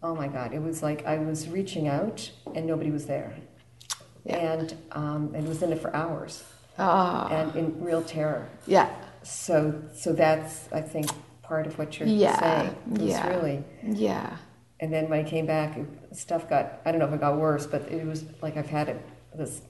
[0.03, 3.33] oh my God, it was like I was reaching out and nobody was there,
[4.25, 4.35] Yeah.
[4.37, 6.43] and um, and was in it for hours
[6.77, 7.27] Ah.
[7.29, 8.49] and in real terror.
[8.67, 8.89] yeah.
[9.23, 11.09] So so that's I think
[11.41, 12.75] part of what you're Yeah, saying.
[12.91, 13.27] Was yeah.
[13.29, 13.63] really.
[13.83, 14.37] Yeah.
[14.79, 15.77] And then when I came back,
[16.13, 18.87] stuff got, I don't know if it got worse, but it was like I've had
[18.87, 19.05] it,
[19.35, 19.61] this,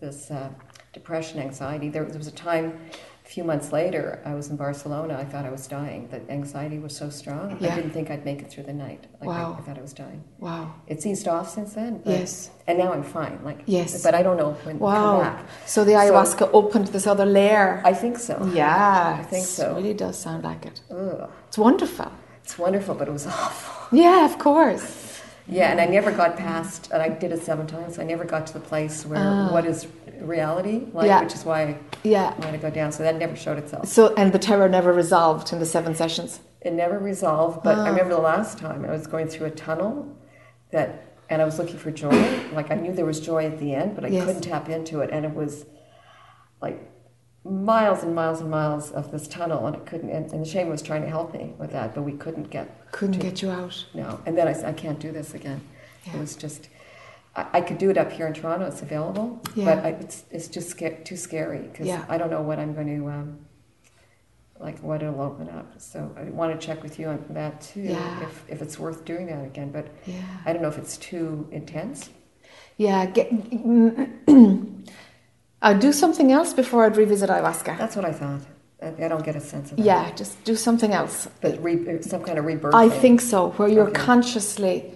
[0.00, 0.48] this uh,
[0.92, 1.88] depression, anxiety.
[1.90, 2.80] There, there was a time,
[3.32, 6.00] few months later, I was in Barcelona, I thought I was dying.
[6.12, 7.72] The anxiety was so strong, Yeah.
[7.72, 9.02] I didn't think I'd make it through the night.
[9.20, 9.54] Like Wow.
[9.56, 10.22] I, I thought I was dying.
[10.38, 10.64] Wow.
[10.92, 12.02] It's eased off since then.
[12.04, 12.50] Yes.
[12.66, 13.38] And now I'm fine.
[13.48, 14.02] Like, Yes.
[14.06, 14.92] But I don't know when to Wow.
[15.22, 15.46] come back.
[15.74, 17.80] So the ayahuasca opened this other layer.
[17.84, 18.34] I think so.
[18.54, 19.16] yeah.
[19.20, 19.64] I think so.
[19.72, 20.80] It really does sound like it.
[20.90, 21.30] Ugh.
[21.48, 22.10] It's wonderful.
[22.44, 23.72] It's wonderful, but it was awful.
[24.04, 24.86] Yeah, of course.
[25.48, 27.98] Yeah, and I never got past, and I did it seven times.
[27.98, 29.52] I never got to the place where Ah.
[29.54, 29.86] what is
[30.20, 31.22] reality like, Yeah.
[31.22, 32.30] which is why I Yeah.
[32.40, 32.92] want to go down.
[32.92, 33.86] So that never showed itself.
[33.88, 36.40] So, and the terror never resolved in the seven sessions.
[36.60, 37.62] It never resolved.
[37.62, 37.84] But Ah.
[37.84, 40.06] I remember the last time I was going through a tunnel
[40.70, 42.10] that, and I was looking for joy.
[42.54, 44.24] Like I knew there was joy at the end, but I Yes.
[44.26, 45.64] couldn't tap into it, and it was
[46.60, 46.78] like
[47.44, 50.10] miles and miles and miles of this tunnel, and it couldn't.
[50.10, 52.68] And, and the shame was trying to help me with that, but we couldn't get
[52.92, 53.84] Couldn't to- get you out.
[53.94, 55.60] No, and then I said, I can't do this again.
[56.06, 56.14] Yeah.
[56.14, 56.68] It was just,
[57.34, 59.64] I, I could do it up here in Toronto, it's available, Yeah.
[59.74, 62.04] but I, it's, it's just sca- too scary because Yeah.
[62.08, 63.38] I don't know what I'm going to, um,
[64.60, 65.80] like what it'll open up.
[65.80, 68.22] So I want to check with you on that too, Yeah.
[68.22, 69.70] if, if it's worth doing that again.
[69.72, 70.22] But Yeah.
[70.46, 72.10] I don't know if it's too intense.
[72.76, 73.06] Yeah.
[73.06, 73.30] Get,
[75.62, 77.76] I'd do something else before I'd revisit ayahuasca.
[77.78, 78.40] That's what I thought.
[78.82, 79.84] I, I don't get a sense of that.
[79.84, 81.28] Yeah, just do something else.
[81.40, 82.74] But re, some kind of rebirth.
[82.74, 84.00] I think so, where you're Okay.
[84.00, 84.94] consciously,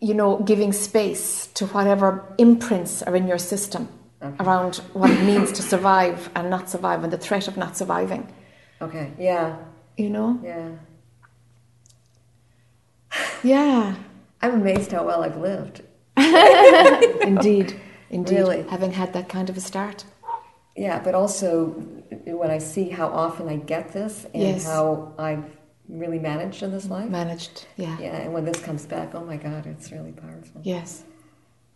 [0.00, 3.88] you know, giving space to whatever imprints are in your system
[4.22, 4.36] Okay.
[4.40, 8.26] around what it means to survive and not survive and the threat of not surviving.
[8.80, 9.56] Okay, yeah,
[9.96, 10.40] You know?
[10.42, 10.70] yeah.
[13.42, 13.94] Yeah.
[14.42, 15.82] I'm amazed how well I've lived.
[16.16, 17.80] Indeed.
[18.10, 18.34] Indeed.
[18.36, 18.62] Really?
[18.68, 20.04] Having had that kind of a start.
[20.76, 21.66] Yeah, but also
[22.24, 24.64] when I see how often I get this and Yes.
[24.66, 25.56] how I've
[25.88, 27.08] really managed in this life.
[27.10, 27.66] Managed.
[27.76, 27.96] Yeah.
[27.98, 30.60] Yeah, and when this comes back, oh my God, it's really powerful.
[30.64, 31.04] Yes.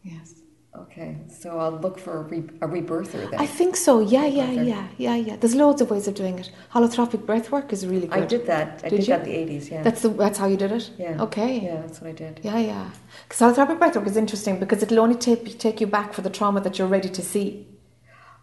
[0.03, 0.35] Yes.
[0.79, 3.41] Okay, so I'll look for a, re- a rebirther then.
[3.41, 3.99] I think so.
[3.99, 5.35] Yeah, yeah, yeah, yeah, yeah.
[5.35, 6.53] There's loads of ways of doing it.
[6.73, 8.23] Holotropic breath work is really good.
[8.23, 8.81] I did that.
[8.85, 9.17] I Did did, you?
[9.17, 9.83] that in the 80s, yeah.
[9.83, 10.91] That's the that's how you did it.
[10.97, 11.21] yeah.
[11.23, 11.61] Okay.
[11.61, 12.41] Yeah, that's what I did.
[12.45, 12.91] Yeah, yeah.
[13.29, 16.61] Because holotropic breathwork is interesting because it'll only take take you back for the trauma
[16.61, 17.67] that you're ready to see.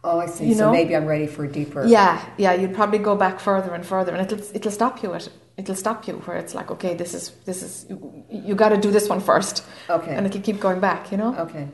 [0.03, 0.45] Oh, I see.
[0.47, 0.71] You so know?
[0.71, 1.85] maybe I'm ready for a deeper.
[1.85, 2.53] Yeah, yeah.
[2.53, 5.27] You'd probably go back further and further, and it'll it'll stop you at
[5.57, 8.77] it'll stop you where it's like, okay, this is this is you, you got to
[8.77, 10.15] do this one first, Okay.
[10.15, 11.11] and it'll keep going back.
[11.11, 11.35] You know.
[11.35, 11.67] Okay.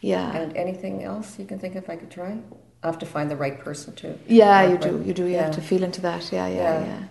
[0.00, 0.30] Yeah.
[0.36, 2.38] And anything else you can think of I could try?
[2.82, 4.16] I have to find the right person to.
[4.28, 5.02] Yeah, you do.
[5.04, 5.24] You do.
[5.24, 5.42] You Yeah.
[5.46, 6.30] have to feel into that.
[6.32, 6.86] Yeah, yeah, Yeah.
[6.86, 7.02] yeah.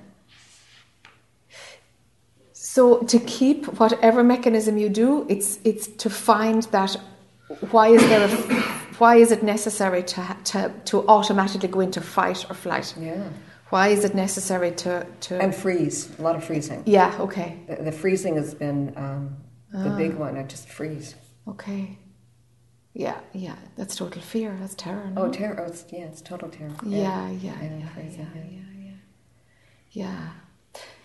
[2.53, 6.95] So to keep whatever mechanism you do, it's it's to find that
[7.71, 12.45] why is there a why is it necessary to to to automatically go into fight
[12.49, 12.93] or flight?
[12.99, 13.29] Yeah.
[13.69, 15.39] Why is it necessary to to?
[15.41, 16.83] And freeze, a lot of freezing.
[16.85, 17.15] yeah.
[17.19, 17.59] Okay.
[17.67, 19.35] The, the freezing has been um,
[19.71, 20.19] the big Ah.
[20.25, 20.37] one.
[20.37, 21.15] I just freeze.
[21.47, 21.97] Okay.
[22.93, 23.19] Yeah.
[23.33, 23.55] Yeah.
[23.75, 24.55] That's total fear.
[24.59, 25.09] That's terror.
[25.13, 25.23] No?
[25.23, 25.59] Oh, terror!
[25.61, 26.71] Oh, it's, yeah, it's total terror.
[26.83, 27.29] Yeah.
[27.29, 27.53] Yeah.
[27.61, 27.63] Yeah.
[27.63, 27.89] Yeah.
[27.95, 28.25] Yeah.
[28.35, 28.61] yeah.
[29.91, 30.21] Yeah.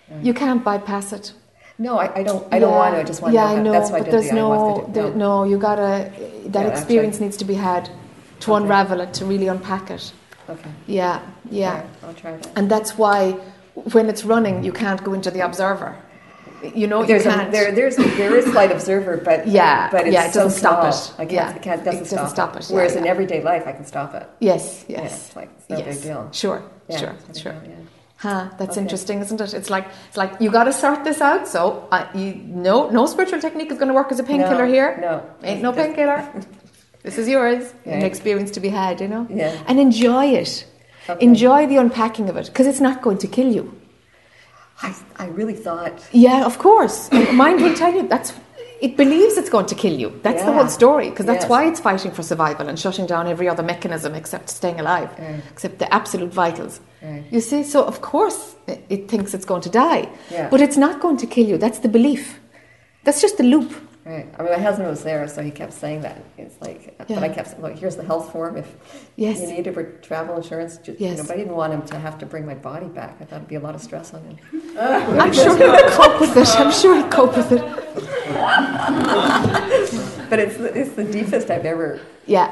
[0.09, 0.21] Yeah.
[0.23, 1.33] You can't bypass it.
[1.87, 2.43] No, I, I don't.
[2.55, 3.01] I don't Yeah, want to.
[3.01, 3.59] I just want yeah, to.
[3.59, 6.11] I know, That's why I but did there's the no, there- no, you gotta.
[6.55, 7.27] That Yeah, experience actually.
[7.27, 7.85] needs to be had
[8.41, 8.63] to Okay.
[8.63, 10.05] unravel it, to really unpack it.
[10.55, 10.71] Okay.
[10.87, 11.21] Yeah,
[11.51, 12.49] yeah, Alright, I'll try that.
[12.57, 13.21] and that's why
[13.95, 15.93] when it's running, you can't go into the observer.
[16.83, 20.15] You know, There's you a, there, there's there is light observer, but Yeah, but it's
[20.15, 20.93] yeah, it so doesn't stop small.
[20.93, 21.23] it.
[21.23, 23.11] I can't, Yeah, it can't, doesn't, it doesn't stop it, yeah, Whereas in yeah.
[23.15, 24.27] everyday life, I can stop it.
[24.41, 25.87] yes, Yeah, yes, it's like it's no yes.
[25.97, 26.29] big deal.
[26.33, 27.53] Sure, Yeah, sure, it's no big sure.
[27.53, 27.82] deal, yeah.
[28.23, 28.81] Huh, that's Okay.
[28.83, 29.53] interesting, isn't it?
[29.53, 31.49] It's like it's like you got to sort this out.
[31.49, 32.35] So uh, you
[32.69, 34.91] no no spiritual technique is going to work as a painkiller No, here.
[35.07, 35.15] No,
[35.49, 36.21] Ain't no painkiller.
[37.03, 37.63] this is yours.
[37.85, 37.95] Yeah.
[37.97, 39.27] An experience to be had, you know.
[39.29, 39.61] Yeah.
[39.67, 40.53] And enjoy it.
[41.11, 41.25] Okay.
[41.31, 43.65] Enjoy the unpacking of it because it's not going to kill you.
[44.83, 45.95] I, I really thought.
[46.13, 47.11] Yeah, of course.
[47.33, 48.33] Mind will tell you that's.
[48.81, 50.09] It believes it's going to kill you.
[50.23, 50.59] That's the Yeah.
[50.59, 51.51] whole story because that's Yes.
[51.51, 55.43] why it's fighting for survival and shutting down every other mechanism except staying alive, Right.
[55.53, 56.81] except the absolute vitals.
[57.03, 57.25] Right.
[57.31, 60.49] You see, so of course it, it thinks it's going to die, Yeah.
[60.51, 61.59] but it's not going to kill you.
[61.59, 62.39] That's the belief.
[63.05, 63.73] That's just the loop.
[64.05, 64.27] Right.
[64.37, 66.17] I mean, my husband was there, so he kept saying that.
[66.37, 67.15] It's like, Yeah.
[67.17, 68.57] but I kept saying, look, here's the health form.
[68.57, 68.69] If
[69.17, 69.41] Yes.
[69.41, 71.19] you need it for travel insurance, just, you Yes.
[71.19, 73.17] know, but I didn't want him to have to bring my body back.
[73.21, 74.37] I thought it'd be a lot of stress on him.
[75.23, 76.49] I'm sure he'll cope with it.
[76.61, 77.63] I'm sure he'll cope with it.
[80.31, 82.49] But it's it's the deepest I've ever, Yeah.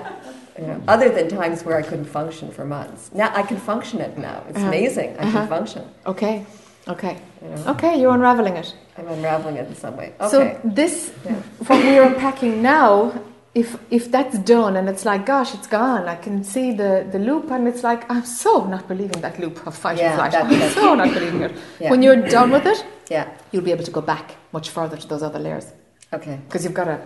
[0.61, 3.11] You know, other than times where I couldn't function for months.
[3.15, 4.39] Now I can function it now.
[4.49, 4.69] It's Uh-huh.
[4.69, 5.11] amazing.
[5.19, 5.39] I Uh-huh.
[5.39, 5.83] can function.
[6.07, 6.45] Okay.
[6.95, 7.15] Okay.
[7.43, 7.93] You know, Okay.
[8.01, 8.75] You're unraveling it.
[8.99, 10.09] I'm unraveling it in some way.
[10.21, 10.31] Okay.
[10.35, 10.39] So
[10.81, 10.95] this,
[11.25, 11.33] Yeah.
[11.67, 13.13] what we're unpacking now,
[13.55, 16.03] if if that's done and it's like, gosh, it's gone.
[16.15, 19.67] I can see the, the loop, and it's like, I'm so not believing that loop
[19.67, 20.33] of fight Yeah, or flight.
[20.33, 21.53] that- I'm so not believing it.
[21.83, 21.91] Yeah.
[21.91, 23.25] When you're done with it, yeah.
[23.51, 25.67] you'll be able to go back much further to those other layers
[26.13, 26.37] Okay.
[26.47, 26.99] because you've got a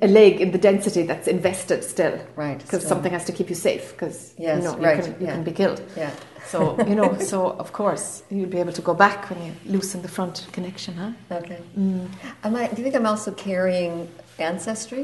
[0.00, 2.18] a leg in the density that's invested still.
[2.36, 2.58] Right.
[2.58, 3.92] Because so- something has to keep you safe.
[3.92, 5.34] Because Yes, you know you right, can you yeah.
[5.34, 5.82] can be killed.
[5.96, 6.10] Yeah.
[6.46, 7.18] So you know.
[7.18, 10.94] so of course you'll be able to go back when you loosen the front connection,
[10.94, 11.12] huh?
[11.40, 11.58] Okay.
[11.78, 12.08] Mm.
[12.44, 14.08] Am I, do you think I'm also carrying
[14.38, 15.02] ancestry?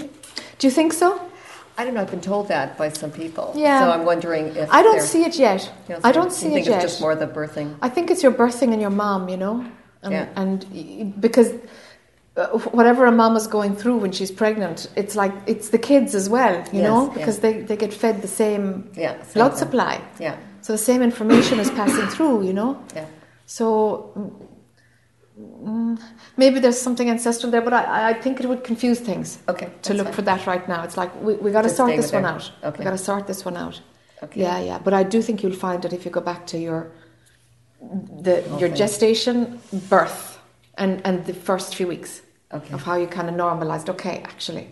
[0.58, 1.20] Do you think so?
[1.76, 2.00] I don't know.
[2.00, 3.52] I've been told that by some people.
[3.56, 3.80] Yeah.
[3.80, 5.70] So I'm wondering if I don't see it yet.
[5.88, 6.82] you know, I don't you see it yet.
[6.82, 7.76] just more the birthing.
[7.82, 9.64] I think it's your birthing and your mom, you know,
[10.02, 10.26] and, Yeah.
[10.40, 11.52] and because
[12.72, 16.28] whatever a mom is going through when she's pregnant, it's like it's the kids as
[16.28, 17.14] well, you Yes, know, yeah.
[17.14, 19.22] because they, they get fed the same Yeah.
[19.22, 19.58] same blood thing.
[19.58, 20.36] supply, Yeah.
[20.60, 22.78] so the same information is passing through, you know.
[22.94, 23.06] Yeah.
[23.46, 24.12] So
[25.40, 26.00] mm,
[26.36, 29.70] maybe there's something ancestral there, but I, I think it would confuse things Okay.
[29.82, 30.14] to look fine.
[30.14, 30.82] for that right now.
[30.84, 32.30] It's like we, we got to sort this one her.
[32.30, 32.52] out.
[32.64, 32.78] Okay.
[32.78, 33.80] We got to sort this one out.
[34.22, 34.40] Okay.
[34.40, 34.78] Yeah, yeah.
[34.84, 36.90] But I do think you'll find that if you go back to your
[37.80, 40.38] the your gestation, birth,
[40.76, 42.22] and and the first few weeks
[42.52, 42.72] Okay.
[42.74, 43.88] of how you kind of normalized.
[43.90, 44.68] Okay, actually,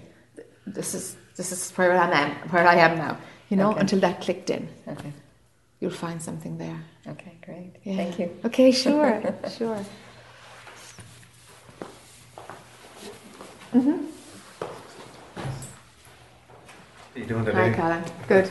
[0.67, 3.19] this is this is where I am where I am now.
[3.51, 3.81] You know, Okay.
[3.81, 5.13] until that clicked in, Okay.
[5.81, 6.81] you'll find something there.
[7.07, 7.33] Okay.
[7.45, 7.73] Great.
[7.85, 7.97] Yeah.
[7.97, 8.31] Thank you.
[8.45, 9.23] Okay, sure,
[9.59, 9.79] sure.
[13.73, 13.81] How
[17.15, 17.59] are you doing today?
[17.59, 17.77] Hi, today?
[17.77, 18.05] Colin.
[18.29, 18.49] Good.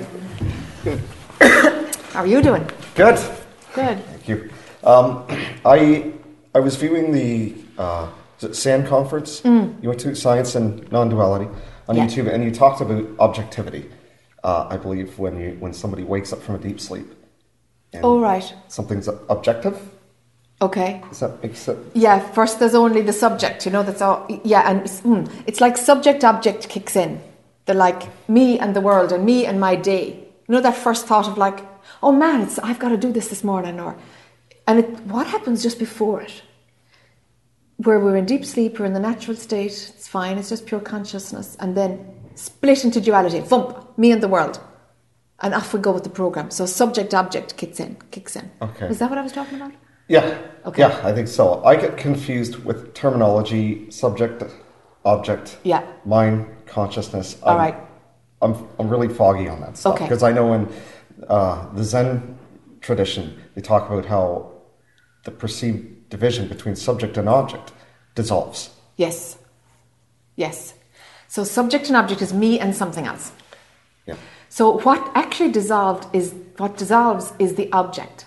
[0.84, 1.02] Good.
[2.14, 2.64] How are you doing?
[2.96, 3.16] Good.
[3.74, 4.04] Good.
[4.06, 4.50] Thank you.
[4.84, 5.26] Um,
[5.66, 6.14] I
[6.54, 9.42] I was viewing the uh, is it SAND conference.
[9.46, 11.46] You went to Science and Non-Duality
[11.88, 11.98] on Mm.
[11.98, 12.06] Yeah.
[12.06, 13.90] YouTube, and you talked about objectivity.
[14.44, 17.08] Uh, I believe when you when somebody wakes up from a deep sleep,
[18.04, 18.54] All right.
[18.68, 19.76] something's objective.
[20.62, 21.02] Okay.
[21.10, 21.80] Does that make sense?
[21.94, 24.26] Yeah, first there's only the subject, you know, that's all.
[24.44, 27.20] Yeah, and it's, mm, it's like subject object kicks in.
[27.66, 30.06] They're like me and the world and me and my day.
[30.48, 31.60] You know, that first thought of like,
[32.02, 33.96] oh man, it's, I've got to do this this morning, or.
[34.68, 36.42] And it, what happens just before it?
[37.78, 40.80] Where we're in deep sleep, we're in the natural state, it's fine, it's just pure
[40.80, 44.60] consciousness, and then split into duality, thump, me and the world.
[45.42, 46.50] And off we go with the program.
[46.52, 48.50] So subject object kicks in, kicks in.
[48.62, 48.88] Okay.
[48.88, 49.74] Is that what I was talking about?
[50.08, 50.38] Yeah.
[50.66, 50.82] Okay.
[50.84, 51.64] Yeah, I think so.
[51.66, 54.44] I get confused with terminology, subject,
[55.04, 55.84] object, Yeah.
[56.06, 57.38] mind, consciousness.
[57.44, 57.76] All I'm- right.
[58.42, 60.06] I'm, I'm really foggy on that stuff Okay.
[60.06, 60.70] because I know in
[61.28, 62.38] uh, the Zen
[62.82, 64.52] tradition they talk about how
[65.24, 67.68] the perceived division between subject and object
[68.20, 68.60] dissolves.
[68.96, 69.38] Yes.
[70.44, 70.74] Yes.
[71.28, 73.26] So subject and object is me and something else.
[74.10, 74.18] Yeah.
[74.58, 78.26] So what actually dissolved is what dissolves is the object.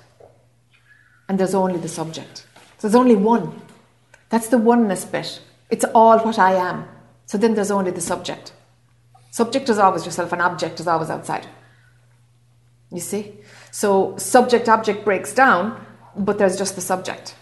[1.28, 2.34] And there's only the subject.
[2.78, 3.47] So there's only one.
[4.28, 5.41] That's the oneness bit.
[5.70, 6.86] It's all what I am.
[7.26, 8.53] So then there's only the subject.
[9.30, 11.47] Subject is always yourself, and object is always outside.
[12.91, 13.22] You see?
[13.70, 15.62] So subject object breaks down,
[16.16, 17.34] but there's just the subject.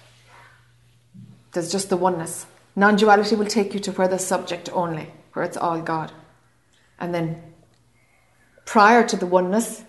[1.56, 2.44] There's just the oneness.
[2.76, 6.12] Non duality will take you to where the subject only, where it's all God.
[7.00, 7.42] And then
[8.66, 9.82] prior to the oneness,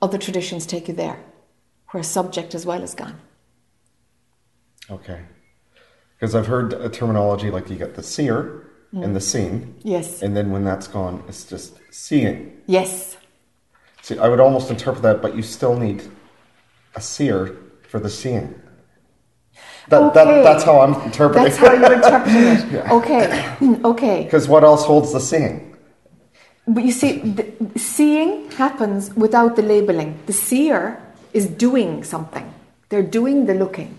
[0.00, 1.18] other traditions take you there,
[1.90, 3.18] where subject as well is gone.
[4.88, 5.22] Okay.
[6.14, 9.22] Because I've heard a terminology like you get the seer and the mm.
[9.22, 10.22] seen, Yes.
[10.22, 12.62] and then when that's gone, it's just seeing.
[12.68, 13.16] Yes.
[14.02, 16.04] See, I would almost interpret that, but you still need
[16.94, 17.56] a seer
[17.88, 18.61] for the seeing.
[19.92, 20.24] That, Okay.
[20.24, 22.86] that, that's how I'm interpreting That's how you're interpreting it.
[22.98, 23.24] Okay.
[23.92, 24.24] Okay.
[24.24, 25.76] Because what else holds the seeing?
[26.66, 27.44] But you see, the,
[27.76, 30.18] seeing happens without the labeling.
[30.24, 30.98] The seer
[31.34, 32.46] is doing something.
[32.88, 33.98] They're doing the looking.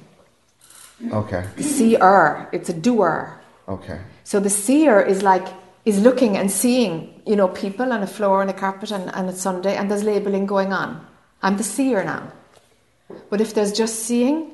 [1.12, 1.46] Okay.
[1.58, 3.40] The seer, it's a doer.
[3.68, 4.00] Okay.
[4.24, 5.48] So the seer is like
[5.86, 9.30] is looking and seeing, you know, people on a floor and a carpet and, and
[9.30, 11.06] it's Sunday and there's labeling going on.
[11.44, 12.32] I'm the seer now.
[13.30, 14.53] But if there's just seeing,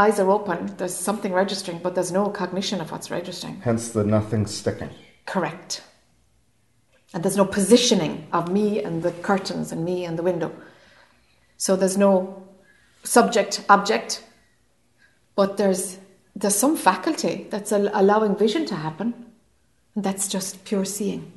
[0.00, 3.60] eyes are open, there's something registering, but there's no cognition of what's registering.
[3.60, 4.90] Hence the nothing sticking.
[5.26, 5.82] Correct.
[7.12, 10.50] And there's no positioning of me and the curtains and me and the window.
[11.56, 12.14] So there's no
[13.02, 14.24] subject object,
[15.34, 15.98] but there's
[16.36, 19.08] there's some faculty that's al- allowing vision to happen,
[19.94, 21.32] and that's just pure seeing.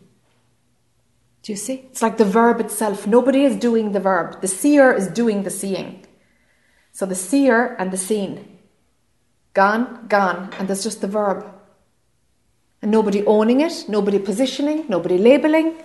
[1.41, 1.77] Do you see?
[1.91, 3.05] It's like the verb itself.
[3.05, 4.39] Nobody is doing the verb.
[4.41, 6.05] The seer is doing the seeing.
[6.93, 8.52] So the seer and the seen.
[9.53, 11.45] Gone, gone, and there's just the verb.
[12.81, 15.75] And nobody owning it, nobody positioning, nobody labeling.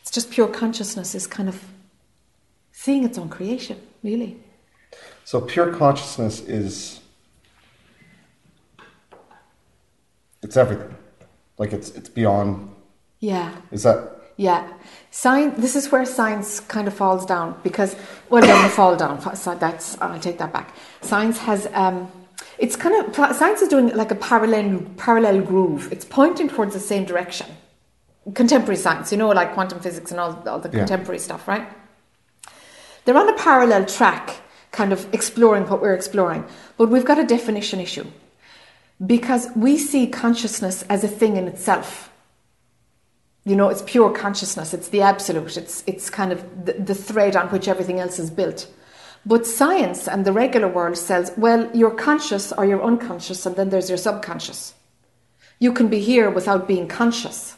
[0.00, 1.62] It's just pure consciousness is kind of
[2.72, 4.38] seeing its own creation, really.
[5.24, 7.00] So pure consciousness is
[10.42, 10.94] it's everything.
[11.58, 12.74] Like it's it's beyond
[13.20, 14.72] Yeah, is that yeah.
[15.10, 15.58] Science.
[15.58, 17.94] This is where science kind of falls down because,
[18.30, 19.20] well, doesn't fall down.
[19.36, 20.74] So that's I'll take that back.
[21.02, 21.68] Science has.
[21.72, 22.10] Um,
[22.62, 25.92] it's kind of science is doing like a parallel parallel groove.
[25.92, 27.48] It's pointing towards the same direction.
[28.34, 30.78] Contemporary science, you know, like quantum physics and all, all the Yeah.
[30.78, 31.66] contemporary stuff, right?
[33.04, 34.36] They're on a parallel track,
[34.70, 36.44] kind of exploring what we're exploring.
[36.76, 38.06] But we've got a definition issue
[39.04, 42.10] because we see consciousness as a thing in itself.
[43.44, 47.34] You know, it's pure consciousness, it's the absolute, it's, it's kind of the, the thread
[47.34, 48.68] on which everything else is built.
[49.24, 53.70] But science and the regular world says, well, you're conscious or you're unconscious, and then
[53.70, 54.74] there's your subconscious.
[55.60, 57.56] You can be here without being conscious.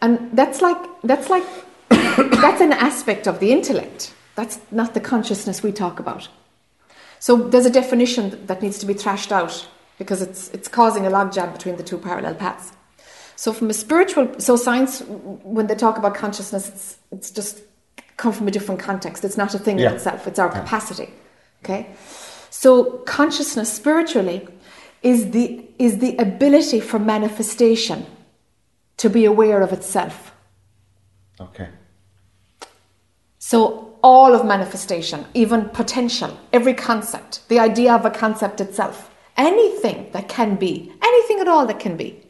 [0.00, 1.44] And that's like, that's like,
[1.88, 4.12] that's an aspect of the intellect.
[4.34, 6.28] That's not the consciousness we talk about.
[7.20, 9.68] So there's a definition that needs to be thrashed out
[9.98, 12.72] because it's, it's causing a logjam between the two parallel paths.
[13.36, 17.60] So from a spiritual, so science, when they talk about consciousness, it's, it's just
[18.18, 19.24] come from a different context.
[19.24, 19.88] It's not a thing Yeah.
[19.88, 20.26] in itself.
[20.26, 21.08] It's our capacity.
[21.64, 21.86] Okay.
[22.50, 22.68] So
[23.06, 24.46] consciousness spiritually
[25.02, 28.04] is the, is the ability for manifestation
[28.98, 30.32] to be aware of itself.
[31.40, 31.68] okay.
[33.38, 40.10] So all of manifestation, even potential, every concept, the idea of a concept itself, anything
[40.12, 42.20] that can be, anything at all that can be,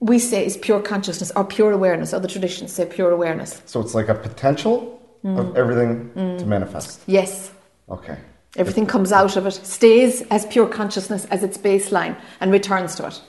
[0.00, 2.12] we say is pure consciousness or pure awareness.
[2.14, 3.60] Other traditions say pure awareness.
[3.66, 5.38] So it's like a potential Mm.
[5.38, 7.02] of everything to manifest.
[7.06, 7.50] Yes,
[7.90, 8.16] Okay.
[8.56, 13.06] everything comes out of it, stays as pure consciousness as its baseline, and returns to
[13.06, 13.20] it.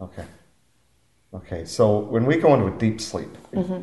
[0.00, 0.24] Okay.
[1.34, 1.66] Okay.
[1.66, 3.82] So when we go into a deep sleep, Mm-hmm.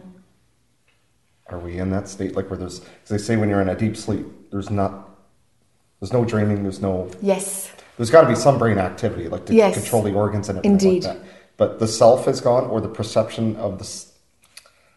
[1.49, 2.79] are we in that state like where there's?
[2.79, 5.09] Because they say when you're in a deep sleep, there's not,
[5.99, 9.53] there's no dreaming, there's no, Yes, there's got to be some brain activity like to
[9.53, 9.75] Yes.
[9.75, 11.03] control the organs and everything Indeed.
[11.03, 11.25] like that.
[11.59, 14.05] But the self is gone, or the perception of the.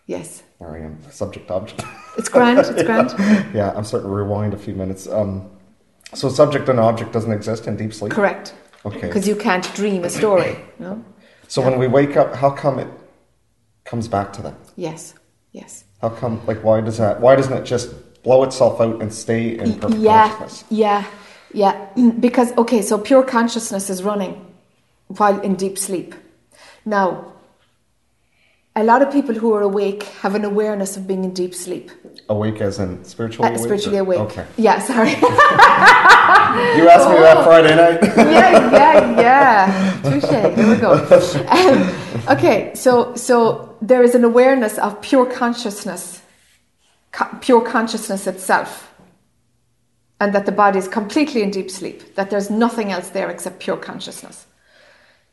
[0.06, 0.44] yes.
[0.60, 1.82] There I am, subject object.
[2.16, 3.10] It's grand, it's grand.
[3.52, 5.08] yeah, I'm starting to rewind a few minutes.
[5.08, 5.50] Um,
[6.14, 8.12] so subject and object doesn't exist in deep sleep.
[8.12, 8.54] Correct.
[8.86, 9.08] Okay.
[9.08, 10.56] Because you can't dream a story.
[10.78, 11.04] No?
[11.48, 12.88] So when we wake up, how come it
[13.84, 14.54] comes back to that?
[14.76, 15.14] Yes,
[15.50, 15.82] yes.
[16.00, 16.46] How come?
[16.46, 17.20] Like, why does that?
[17.20, 20.64] Why doesn't it just blow itself out and stay in perfect yeah, consciousness?
[20.70, 21.06] yeah,
[21.52, 21.88] yeah.
[22.20, 24.46] Because okay, so pure consciousness is running
[25.08, 26.14] while in deep sleep.
[26.84, 27.32] Now,
[28.74, 31.90] a lot of people who are awake have an awareness of being in deep sleep,
[32.28, 33.64] Awake as in spiritually uh, awake.
[33.64, 34.20] spiritually or- awake.
[34.20, 34.46] Okay.
[34.56, 35.14] Yeah, sorry.
[36.76, 38.00] You asked me that Friday night.
[38.16, 40.00] yeah, yeah, yeah.
[40.04, 40.54] Touche.
[40.56, 40.92] Here we go.
[41.48, 46.20] Um, okay, so so there is an awareness of pure consciousness,
[47.10, 48.92] co- pure consciousness itself,
[50.20, 52.14] and that the body is completely in deep sleep.
[52.16, 54.46] That there's nothing else there except pure consciousness.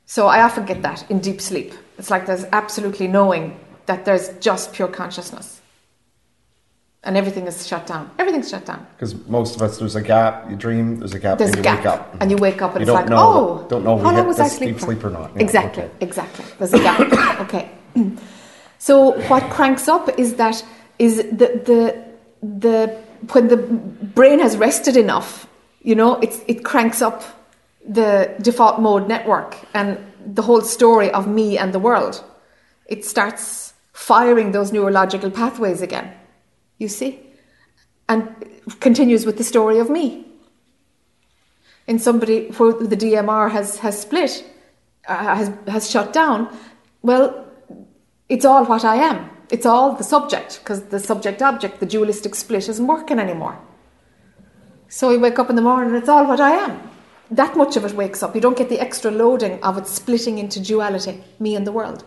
[0.09, 1.71] So I often get that in deep sleep.
[1.99, 3.43] It's like there's absolutely knowing.
[3.85, 5.61] that there's just pure consciousness
[7.03, 8.09] and everything is shut down.
[8.19, 8.81] Everything's shut down.
[8.95, 10.49] Because most of us, there's a gap.
[10.49, 10.99] You dream.
[10.99, 11.37] There's a gap.
[11.39, 12.21] There's and a you gap, wake up.
[12.21, 14.39] and you wake up and You it's like, know- oh, don't know how long was
[14.39, 15.29] I deep sleep or not.
[15.39, 16.05] Exactly, okay.
[16.07, 16.45] exactly.
[16.57, 17.39] There's a gap.
[17.45, 17.69] okay.
[18.81, 18.95] So
[19.27, 20.57] what cranks up is that
[21.05, 21.81] is the the
[22.63, 22.77] the
[23.33, 25.47] when the brain has rested enough,
[25.81, 27.17] you know, it's it cranks up
[27.87, 32.23] the default mode network and the whole story of me and the world.
[32.85, 36.13] It starts firing those neurological pathways again.
[36.77, 37.19] You see?
[38.07, 38.27] And
[38.79, 40.25] continues with the story of me.
[41.87, 44.45] In somebody where the DMN has, has split,
[45.07, 46.55] uh, has, has shut down,
[47.01, 47.45] well,
[48.27, 49.29] it's all what I am.
[49.49, 53.57] It's all the subject, because the subject object, the dualistic split, isn't working anymore.
[54.87, 56.89] So you wake up in the morning and it's all what I am.
[57.31, 58.33] That much of it wakes up.
[58.33, 62.03] You don't get the extra loading of it splitting into duality, me and the world.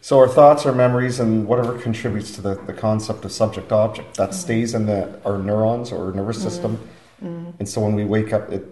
[0.00, 4.16] So our thoughts, our memories, and whatever contributes to the, the concept of subject object
[4.16, 4.34] that mm.
[4.34, 6.42] stays in the our neurons or nervous mm.
[6.42, 6.88] system.
[7.22, 7.54] Mm.
[7.60, 8.64] And so when we wake up, it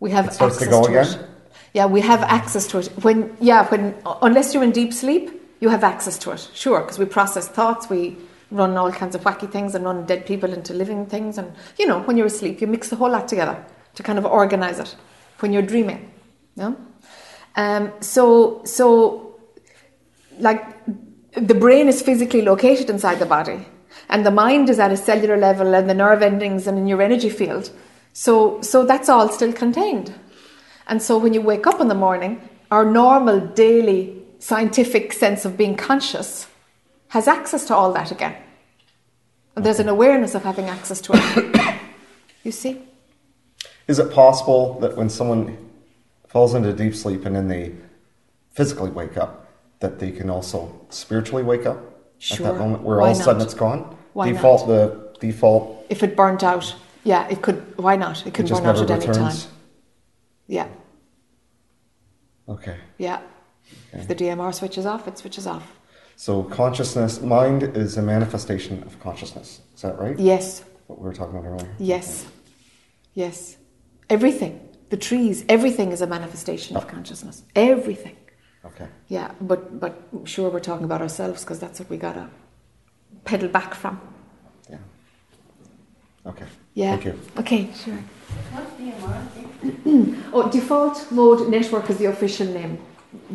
[0.00, 1.20] We have It starts to access go to again?
[1.20, 1.28] it.
[1.72, 2.86] Yeah, we have access to it.
[3.02, 5.30] When yeah, when unless you're in deep sleep,
[5.60, 6.48] you have access to it.
[6.52, 8.16] Sure, because we process thoughts, we
[8.50, 11.86] run all kinds of wacky things and run dead people into living things, and you
[11.86, 13.56] know, when you're asleep, you mix the whole lot together
[13.94, 14.94] to kind of organize it.
[15.40, 16.12] When you're dreaming,
[16.56, 16.76] no.
[17.56, 19.36] Um, so so
[20.38, 20.64] like
[21.34, 23.66] the brain is physically located inside the body
[24.08, 27.02] and the mind is at a cellular level and the nerve endings and in your
[27.02, 27.70] energy field.
[28.12, 30.14] So so that's all still contained.
[30.86, 35.56] And so when you wake up in the morning our normal daily scientific sense of
[35.56, 36.48] being conscious
[37.08, 38.36] has access to all that again.
[39.54, 41.60] And there's an awareness of having access to it.
[42.44, 42.82] You see
[43.86, 45.58] is it possible that when someone
[46.28, 47.74] falls into deep sleep and then they
[48.50, 49.46] physically wake up,
[49.80, 51.78] that they can also spiritually wake up
[52.30, 53.96] at that moment where Why all of a sudden it's gone?
[54.14, 56.74] Why default the default if it burnt out
[57.04, 59.36] yeah it could why not it could burn out at any time
[60.46, 60.68] yeah
[62.48, 62.76] Okay.
[62.98, 63.20] yeah
[63.92, 65.66] if the DMN switches off it switches off
[66.16, 69.60] So consciousness, mind is a manifestation of consciousness.
[69.74, 70.18] Is that right?
[70.18, 71.74] yes What we were talking about earlier.
[71.78, 72.26] Yes.
[73.14, 73.56] Yes.
[74.14, 74.60] Everything.
[74.90, 76.86] The trees, everything is a manifestation of oh.
[76.86, 77.42] consciousness.
[77.56, 78.16] Everything.
[78.64, 78.86] Okay.
[79.08, 79.92] Yeah, but but
[80.24, 82.28] sure we're talking about ourselves because that's what we gotta
[83.24, 84.00] pedal back from.
[84.70, 86.30] Yeah.
[86.30, 86.46] Okay.
[86.74, 86.90] Yeah.
[86.92, 87.14] Thank you.
[87.42, 87.98] Okay, sure.
[90.36, 92.78] Oh, default mode network is the official name.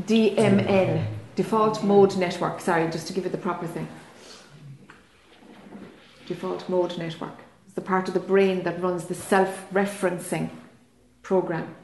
[0.10, 1.06] DMN.
[1.36, 2.62] Default mode network.
[2.62, 3.88] Sorry, just to give it the proper thing.
[6.26, 7.38] Default mode network.
[7.66, 10.50] It's the part of the brain that runs the self-referencing
[11.22, 11.76] program.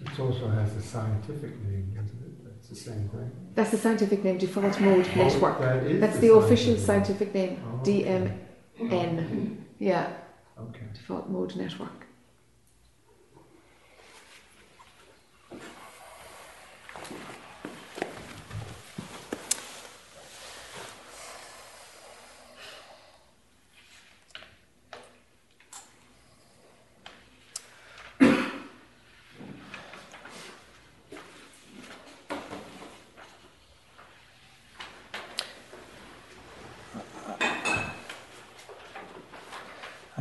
[0.00, 2.44] It also has a scientific name, doesn't it?
[2.44, 3.30] That's the same thing.
[3.54, 5.60] That's the scientific name, default mode oh, network.
[5.60, 9.56] that is That's the the official scientific name, Oh, DMN.
[9.78, 10.12] Yeah,
[10.58, 10.86] Okay.
[10.92, 12.03] default mode network.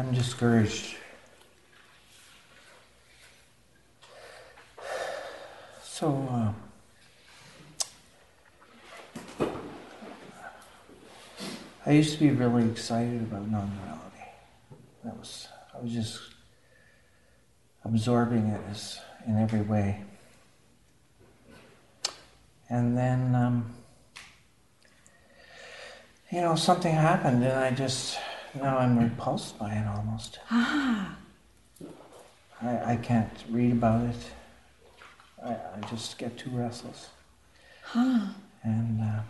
[0.03, 0.97] I'm discouraged.
[5.81, 6.53] So,
[9.39, 9.45] uh,
[11.85, 14.25] I used to be really excited about non-duality.
[15.05, 16.19] That was I was just
[17.85, 20.03] absorbing it as in every way.
[22.69, 23.73] And then, um,
[26.29, 28.17] you know, something happened, and I just
[28.55, 30.39] now I'm repulsed by it almost.
[30.51, 31.15] Ah,
[32.61, 34.15] I, I can't read about it.
[35.43, 37.09] I, I just get too restless.
[37.95, 38.35] ah.
[38.63, 39.21] And uh,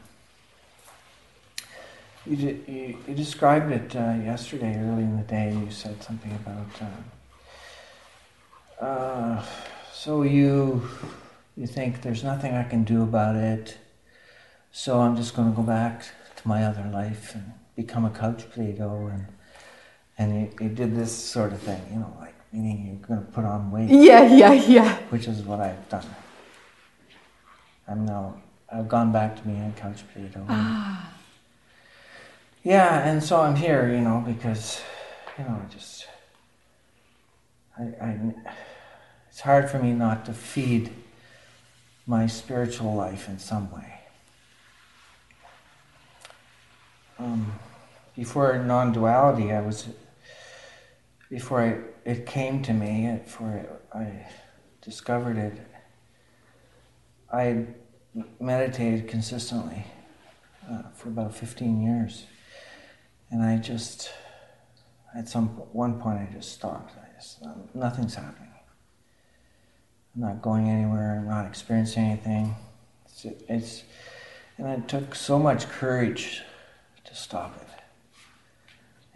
[2.25, 5.51] you, de- you, you described it uh, yesterday, early in the day.
[5.53, 6.81] You said something about.
[8.79, 9.45] Uh, uh,
[9.91, 10.87] so you
[11.55, 13.77] you think there's nothing I can do about it.
[14.71, 16.03] So I'm just going to go back
[16.35, 19.25] to my other life and become a couch Play-Doh and
[20.17, 23.31] and you, you did this sort of thing, you know, like meaning you're going to
[23.31, 24.95] put on weight Yeah, yeah, yeah.
[25.09, 26.05] which is what I've done.
[27.87, 28.35] I'm now
[28.71, 30.45] I've gone back to being a couch potato.
[30.49, 31.13] Ah,
[32.63, 34.81] Yeah, and so I'm here, you know, because
[35.37, 36.07] you know I just
[37.79, 38.19] I, I
[39.29, 40.91] it's hard for me not to feed
[42.05, 43.93] my spiritual life in some way.
[47.17, 47.53] Um,
[48.15, 49.87] before non-duality, I was
[51.29, 54.27] before I, it came to me, before I
[54.81, 55.57] discovered it,
[57.31, 57.65] I
[58.39, 59.85] meditated consistently
[60.71, 62.25] uh, for about 15 years.
[63.31, 64.11] And I just,
[65.15, 66.93] at some one point, I just stopped.
[66.97, 67.43] I just,
[67.73, 68.51] nothing's happening.
[70.15, 71.17] I'm not going anywhere.
[71.19, 72.55] I'm not experiencing anything.
[73.05, 73.83] It's, it's
[74.59, 76.43] and it took so much courage
[77.05, 77.72] to stop it.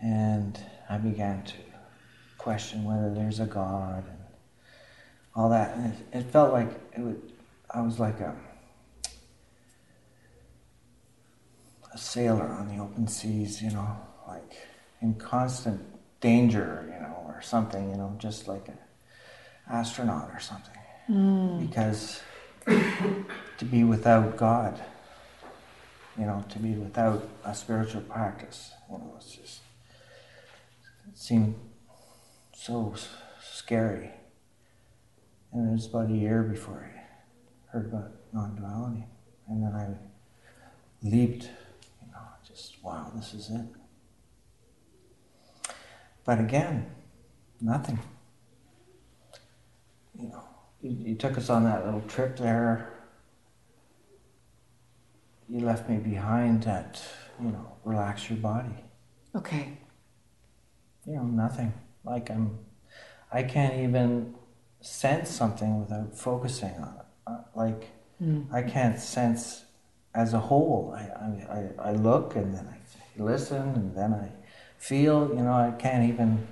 [0.02, 1.56] And I began to
[2.38, 4.20] question whether there's a God and
[5.36, 5.76] all that.
[5.76, 7.22] And it, it felt like it would,
[7.70, 8.36] I was like a,
[11.94, 14.58] a sailor on the open seas, you know, like
[15.02, 15.82] in constant
[16.22, 18.78] danger, you know, or something, you know, just like an
[19.70, 20.74] astronaut or something.
[21.10, 21.68] Mm.
[21.68, 22.22] Because
[22.66, 24.80] to be without God,
[26.18, 29.62] you know, to be without a spiritual practice, you know, it's just,
[31.28, 31.56] seemed
[32.56, 32.96] so
[33.42, 34.12] scary.
[35.52, 39.04] And it was about a year before I heard about non-duality.
[39.50, 43.66] And then I leaped, you know, just, wow, this is it.
[46.24, 46.90] But again,
[47.60, 48.00] nothing.
[50.18, 50.44] You know,
[50.82, 52.94] you, you took us on that little trip there.
[55.50, 57.02] You left me behind at,
[57.42, 58.76] you know, relax your body.
[59.36, 59.78] Okay.
[61.08, 61.74] You know, nothing.
[62.04, 62.60] Like I'm,
[63.32, 64.36] I can't even
[64.82, 67.06] sense something without focusing on it.
[67.26, 67.90] Uh, like
[68.22, 68.46] mm.
[68.54, 69.64] I can't sense
[70.14, 70.96] as a whole.
[70.96, 71.04] I,
[71.54, 74.32] I, I look and then I listen and then I
[74.78, 75.30] feel.
[75.30, 76.46] You know, I can't even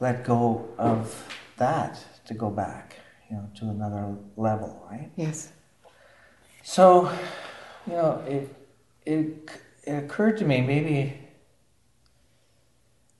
[0.00, 1.26] let go of
[1.56, 2.96] that to go back.
[3.28, 5.10] You know, to another level, right?
[5.16, 5.52] Yes.
[6.62, 7.10] So,
[7.86, 8.54] you know, it
[9.04, 9.50] it
[9.84, 11.21] it occurred to me maybe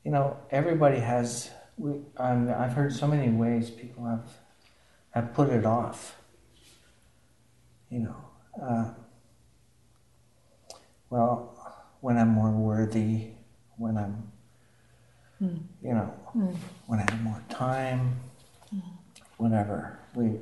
[0.05, 1.50] you know, everybody has.
[1.78, 4.28] We, um, I've heard so many ways people have
[5.11, 6.16] have put it off.
[7.90, 8.16] You know,
[8.62, 8.90] uh,
[11.11, 11.53] well,
[12.00, 13.28] when I'm more worthy,
[13.76, 14.32] when I'm,
[15.42, 15.61] mm.
[15.82, 16.57] you know, mm.
[16.86, 18.16] when I have more time,
[18.74, 18.82] mm.
[19.36, 20.38] whatever, we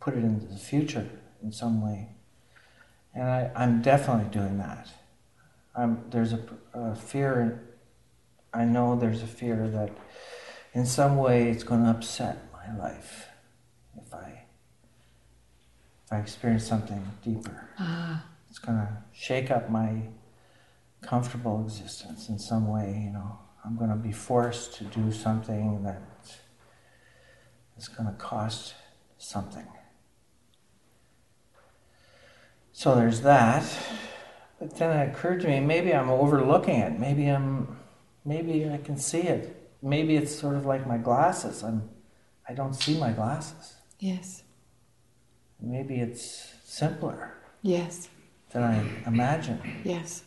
[0.00, 1.08] put it into the future
[1.42, 2.08] in some way.
[3.14, 4.88] And I, I'm definitely doing that.
[5.76, 6.40] I'm, there's a,
[6.74, 7.67] a fear
[8.52, 9.90] I know there's a fear that
[10.72, 13.28] in some way it's going to upset my life
[14.00, 14.44] if I
[16.04, 17.68] if I experience something deeper.
[17.78, 18.24] Ah.
[18.48, 20.02] It's going to shake up my
[21.02, 23.02] comfortable existence in some way.
[23.04, 26.00] You know, I'm going to be forced to do something that
[27.76, 28.74] is going to cost
[29.18, 29.66] something.
[32.72, 33.64] So there's that.
[34.58, 36.98] But then it occurred to me maybe I'm overlooking it.
[36.98, 37.77] Maybe I'm
[38.28, 39.70] maybe I can see it.
[39.82, 41.64] Maybe it's sort of like my glasses.
[41.64, 41.88] I'm,
[42.48, 43.74] I don't see my glasses.
[43.98, 44.42] Yes.
[45.60, 47.34] Maybe it's simpler.
[47.62, 48.08] Yes.
[48.50, 49.60] Than I imagine.
[49.84, 50.24] Yes.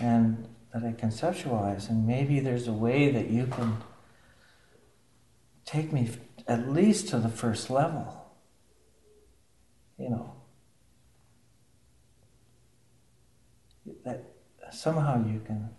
[0.00, 1.90] And that I conceptualize.
[1.90, 3.76] And maybe there's a way that you can
[5.64, 6.08] take me
[6.46, 8.06] at least to the first level.
[9.98, 10.34] You know.
[14.04, 14.24] That
[14.70, 15.70] somehow you can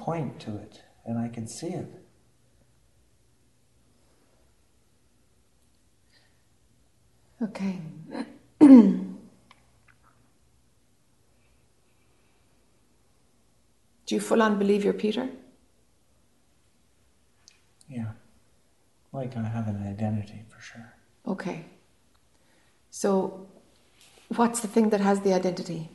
[0.00, 2.00] point to it and I can see it.
[7.42, 7.80] Okay.
[8.60, 9.06] Do
[14.16, 15.28] you full on believe you're Peter?
[17.88, 18.12] Yeah.
[19.12, 20.94] Like I have an identity for sure.
[21.26, 21.64] Okay.
[22.90, 23.46] So,
[24.28, 25.88] what's the thing that has the identity?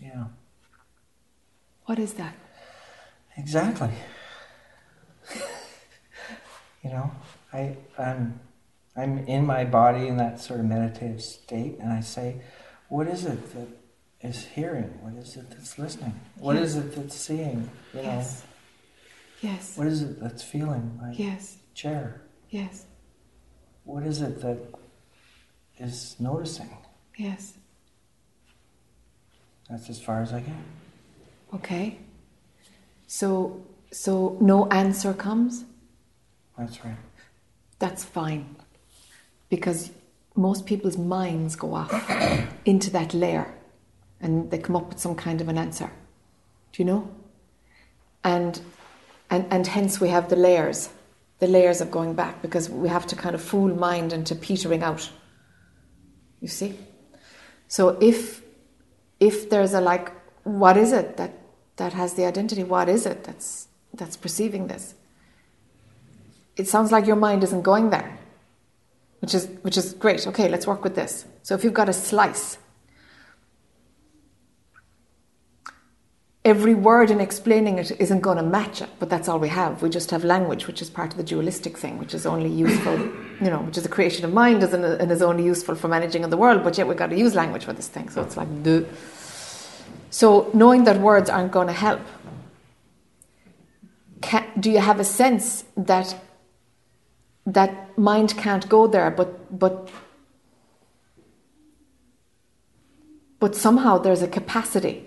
[0.00, 0.24] Yeah.
[1.86, 2.34] What is that?
[3.36, 3.90] Exactly.
[6.82, 7.10] you know,
[7.52, 8.40] I, I'm,
[8.96, 12.42] I'm in my body in that sort of meditative state, and I say,
[12.88, 13.68] what is it that
[14.20, 14.98] is hearing?
[15.00, 16.18] What is it that's listening?
[16.36, 16.70] What yes.
[16.70, 17.70] is it that's seeing?
[17.94, 18.42] You yes.
[18.42, 19.50] Know?
[19.50, 19.76] Yes.
[19.76, 20.98] What is it that's feeling?
[21.00, 21.56] My yes.
[21.74, 22.20] Chair.
[22.50, 22.84] Yes.
[23.84, 24.58] What is it that
[25.78, 26.76] is noticing?
[27.16, 27.54] Yes.
[29.68, 30.54] That's as far as I get.
[31.54, 31.98] Okay.
[33.06, 35.64] So, so no answer comes?
[36.56, 36.96] That's right.
[37.78, 38.56] That's fine.
[39.48, 39.90] Because
[40.36, 41.92] most people's minds go off
[42.64, 43.52] into that layer
[44.20, 45.90] and they come up with some kind of an answer.
[46.72, 47.10] Do you know?
[48.22, 48.60] And
[49.30, 50.90] and and hence we have the layers,
[51.38, 54.82] the layers of going back because we have to kind of fool mind into petering
[54.82, 55.10] out.
[56.40, 56.78] You see?
[57.68, 58.42] So if
[59.18, 60.12] if there's a like,
[60.44, 61.32] what is it that
[61.80, 62.62] that has the identity?
[62.62, 64.94] What is it that's that's perceiving this?
[66.56, 68.18] It sounds like your mind isn't going there,
[69.20, 70.26] which is which is great.
[70.26, 71.24] Okay, let's work with this.
[71.42, 72.58] So if you've got a slice,
[76.44, 79.80] every word in explaining it isn't going to match it, but that's all we have.
[79.80, 82.98] We just have language, which is part of the dualistic thing, which is only useful,
[83.44, 86.30] you know, which is a creation of mind and is only useful for managing of
[86.30, 88.10] the world, but yet we've got to use language for this thing.
[88.10, 88.82] So it's like, duh.
[90.10, 92.00] So knowing that words aren't going to help,
[94.20, 96.14] can, do you have a sense that
[97.46, 99.88] that mind can't go there, but but
[103.38, 105.04] but somehow there's a capacity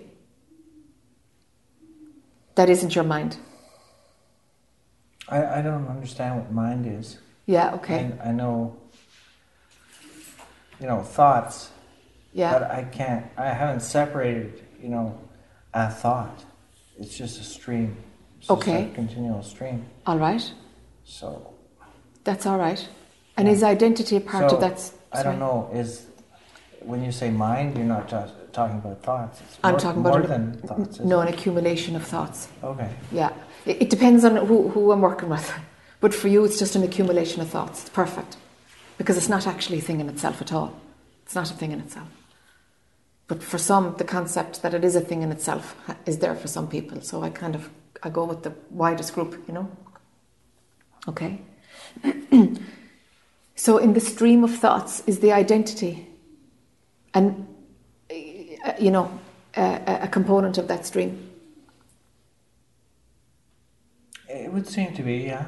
[2.56, 3.36] that isn't your mind.
[5.28, 7.18] I, I don't understand what mind is.
[7.46, 8.12] Yeah, okay.
[8.22, 8.76] I, I know,
[10.80, 11.70] you know, thoughts,
[12.32, 12.52] Yeah.
[12.52, 15.18] but I can't, I haven't separated, you know,
[15.72, 16.38] a thought.
[17.00, 17.96] It's just a stream.
[18.38, 18.84] It's just Okay.
[18.84, 19.78] a continual stream.
[20.06, 20.44] All right.
[21.04, 21.50] So,
[22.24, 22.82] That's all right.
[23.36, 23.54] And Yeah.
[23.54, 24.78] is identity a part so of that?
[25.12, 26.06] I don't know, is,
[26.80, 29.40] when you say mind, you're not ta- talking about thoughts.
[29.42, 31.00] It's I'm more, talking about more than thoughts.
[31.00, 32.48] No, an accumulation of thoughts.
[32.62, 32.88] Okay.
[33.12, 33.30] Yeah.
[33.66, 35.46] It, it depends on who, who I'm working with.
[36.00, 37.76] But for you, it's just an accumulation of thoughts.
[37.82, 38.36] It's perfect.
[38.98, 40.70] Because it's not actually a thing in itself at all.
[41.24, 42.08] It's not a thing in itself.
[43.26, 45.74] But for some, the concept that it is a thing in itself
[46.06, 47.00] is there for some people.
[47.00, 47.70] So I kind of
[48.02, 49.68] I go with the widest group, you know.
[51.08, 51.40] Okay.
[53.56, 56.06] so in the stream of thoughts is the identity,
[57.14, 57.46] and
[58.10, 59.10] uh, you know
[59.56, 61.30] a, a component of that stream.
[64.28, 65.46] It would seem to be, yeah.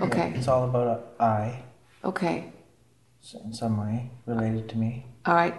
[0.00, 0.32] Okay.
[0.36, 0.86] It's all about
[1.18, 1.62] a I,
[2.04, 2.52] Okay.
[3.22, 5.06] s- in some way, related to me.
[5.26, 5.54] All right.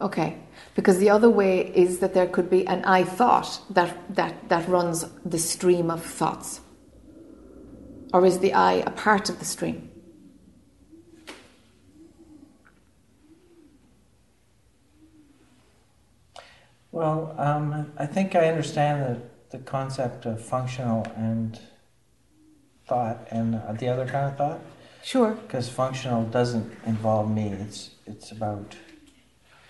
[0.00, 0.38] Okay.
[0.74, 4.68] Because the other way is that there could be an I thought that, that, that
[4.68, 6.60] runs the stream of thoughts.
[8.12, 9.90] Or is the I a part of the stream?
[16.92, 19.20] Well, um, I think I understand
[19.50, 21.60] the, the concept of functional and
[22.86, 24.60] thought and uh, the other kind of thought.
[25.02, 25.32] Sure.
[25.32, 27.48] Because functional doesn't involve me.
[27.48, 28.76] It's it's about,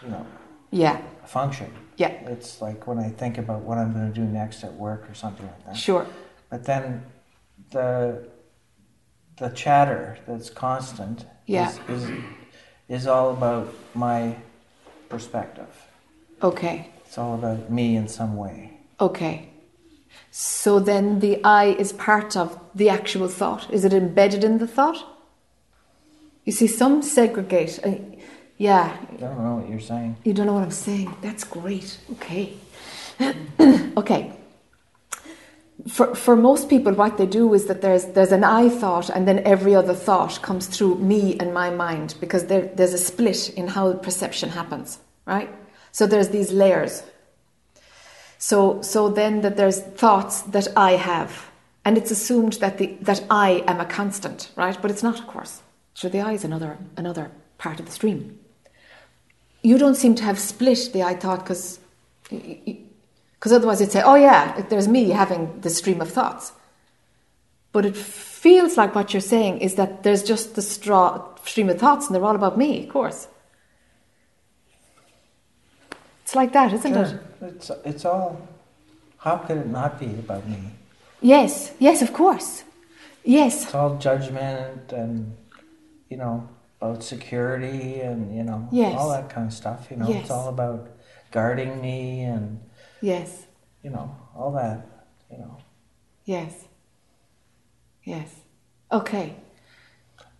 [0.02, 0.26] you know,
[0.70, 1.00] Yeah.
[1.24, 1.72] function.
[1.96, 2.08] Yeah.
[2.26, 5.14] It's like when I think about what I'm going to do next at work or
[5.14, 5.76] something like that.
[5.76, 6.06] Sure.
[6.50, 7.02] But then
[7.70, 8.28] the
[9.38, 11.70] the chatter that's constant Yeah.
[11.70, 12.10] is, is
[12.88, 14.36] is all about my
[15.08, 15.68] perspective.
[16.42, 16.88] Okay.
[17.06, 18.78] It's all about me in some way.
[19.00, 19.48] Okay.
[20.30, 23.70] So then the I is part of the actual thought.
[23.70, 25.04] Is it embedded in the thought?
[26.44, 27.80] You see, some segregate.
[28.58, 30.16] Yeah, I don't know what you're saying.
[30.24, 31.14] You don't know what I'm saying.
[31.20, 31.98] That's great.
[32.12, 32.54] Okay.
[33.60, 34.32] okay.
[35.88, 39.28] For, for most people, what they do is that there's, there's an I thought, and
[39.28, 43.50] then every other thought comes through me and my mind because there, there's a split
[43.50, 45.50] in how perception happens, right?
[45.92, 47.02] So there's these layers.
[48.38, 51.50] So, so then that there's thoughts that I have,
[51.84, 54.76] and it's assumed that, the, that I am a constant, right?
[54.80, 55.62] But it's not, of course.
[55.94, 58.35] So the I is another, another part of the stream
[59.66, 61.80] you don't seem to have split the I thought because
[62.28, 66.52] because otherwise you'd say, oh yeah, there's me having the stream of thoughts.
[67.72, 71.08] But it feels like what you're saying is that there's just the straw
[71.44, 73.26] stream of thoughts and they're all about me, of course.
[76.22, 77.08] It's like that, isn't it?
[77.08, 77.20] Sure.
[77.48, 78.30] It's it's all.
[79.18, 80.60] How could it not be about me?
[81.20, 82.62] Yes, yes, of course.
[83.24, 85.36] Yes, It's all judgment and
[86.08, 86.48] you know
[86.80, 88.98] about security and you know Yes.
[88.98, 89.88] all that kind of stuff.
[89.90, 90.22] You know, Yes.
[90.22, 90.88] it's all about
[91.30, 92.60] guarding me and
[93.00, 93.46] yes,
[93.82, 94.86] you know all that.
[95.30, 95.56] You know
[96.24, 96.52] yes,
[98.04, 98.28] yes.
[98.92, 99.34] Okay,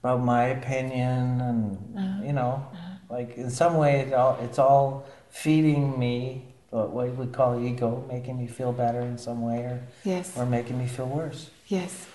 [0.03, 2.23] about my opinion and Uh-huh.
[2.25, 2.63] you know
[3.11, 8.05] like in some way it all it's all feeding me what what we call ego,
[8.09, 11.51] making me feel better in some way or yes, or making me feel worse.
[11.67, 12.07] yes,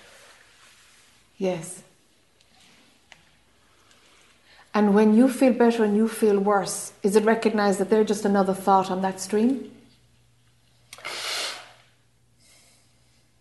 [1.36, 1.82] yes.
[4.74, 8.24] And when you feel better and you feel worse, is it recognized that they're just
[8.24, 9.70] another thought on that stream?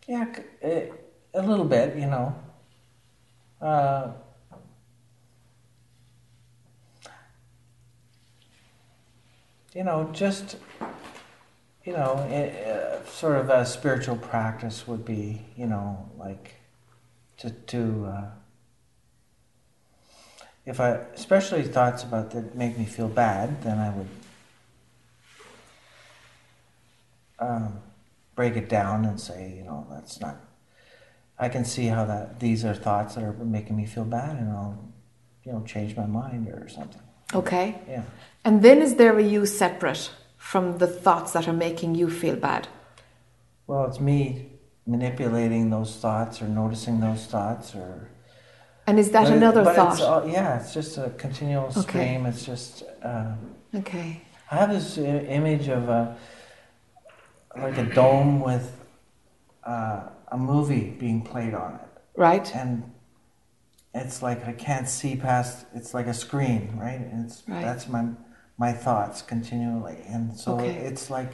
[0.08, 0.26] Yeah,
[0.62, 0.88] eh,
[1.34, 2.36] a little bit, you know.
[3.62, 4.12] Uh,
[9.74, 10.58] you know, just,
[11.86, 16.56] you know, uh, sort of a spiritual practice would be, you know, like
[17.38, 18.30] to, to uh,
[20.66, 24.07] if I, especially thoughts about that make me feel bad, then I would
[27.39, 27.80] um,
[28.36, 30.38] break it down and say, you know, that's not.
[31.39, 34.51] I can see how that these are thoughts that are making me feel bad, and
[34.51, 34.93] I'll,
[35.43, 37.01] you know, change my mind or something.
[37.34, 37.80] Okay.
[37.89, 38.03] Yeah.
[38.45, 42.36] And then is there a you separate from the thoughts that are making you feel
[42.36, 42.68] bad?
[43.66, 44.49] Well, it's me
[44.86, 48.09] manipulating those thoughts or noticing those thoughts or.
[48.92, 49.94] And is that But it- another but thought?
[49.94, 51.80] It's all, yeah, it's just a continual Okay.
[51.82, 52.26] stream.
[52.26, 52.84] It's just.
[53.02, 53.36] Uh,
[53.74, 54.22] okay.
[54.52, 56.18] I have this image of a
[57.56, 58.68] like a dome with
[59.64, 61.88] uh, a movie being played on it,
[62.18, 62.54] Right?
[62.54, 62.84] and
[63.94, 65.66] it's like I can't see past.
[65.74, 67.00] It's like a screen, right?
[67.12, 67.64] And it's Right.
[67.64, 68.04] that's my
[68.58, 70.76] my thoughts continually, and so Okay.
[70.89, 71.32] it's like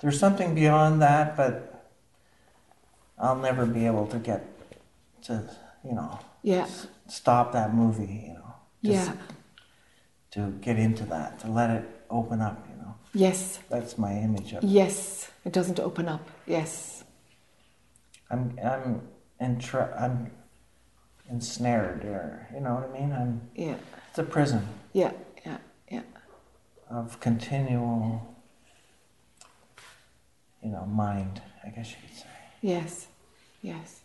[0.00, 1.84] there's something beyond that, but
[3.16, 4.42] I'll never be able to get
[5.22, 5.34] to
[5.84, 6.66] you know Yeah.
[7.08, 8.54] Stop that movie, you know.
[8.82, 9.16] Just Yeah.
[10.32, 12.94] To get into that, to let it open up, you know.
[13.14, 13.58] Yes.
[13.70, 14.68] That's my image of it.
[14.68, 15.30] Yes.
[15.44, 16.28] It doesn't open up.
[16.46, 17.04] Yes.
[18.30, 19.08] I'm I'm
[19.40, 20.30] entra- I'm
[21.30, 23.12] ensnared or you know what I mean?
[23.12, 23.76] I'm Yeah.
[24.10, 25.12] it's a prison Yeah.
[25.44, 25.58] Yeah.
[25.90, 26.02] Yeah.
[26.90, 28.36] of continual
[30.62, 32.26] you know, mind, I guess you could say.
[32.60, 33.06] Yes.
[33.62, 34.00] Yes.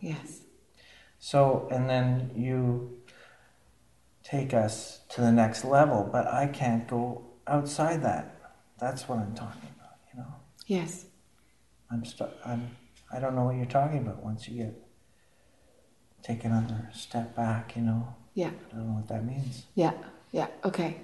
[0.00, 0.40] Yes.
[1.24, 2.98] So and then you
[4.24, 8.40] take us to the next level, but I can't go outside that.
[8.80, 10.34] That's what I'm talking about, you know.
[10.66, 11.06] Yes.
[11.92, 12.76] I'm stu- I'm
[13.12, 14.74] I don't know what you're talking about once you get
[16.24, 18.16] take another step back, you know.
[18.34, 18.50] Yeah.
[18.72, 19.66] I don't know what that means.
[19.76, 19.92] Yeah.
[20.32, 20.48] Yeah.
[20.64, 21.02] Okay.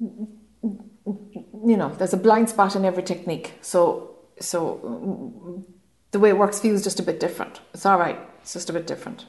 [0.00, 3.54] You know, there's a blind spot in every technique.
[3.60, 5.64] So, so
[6.16, 7.60] the way it works for you is just a bit different.
[7.74, 8.18] It's all right.
[8.40, 9.26] It's just a bit different.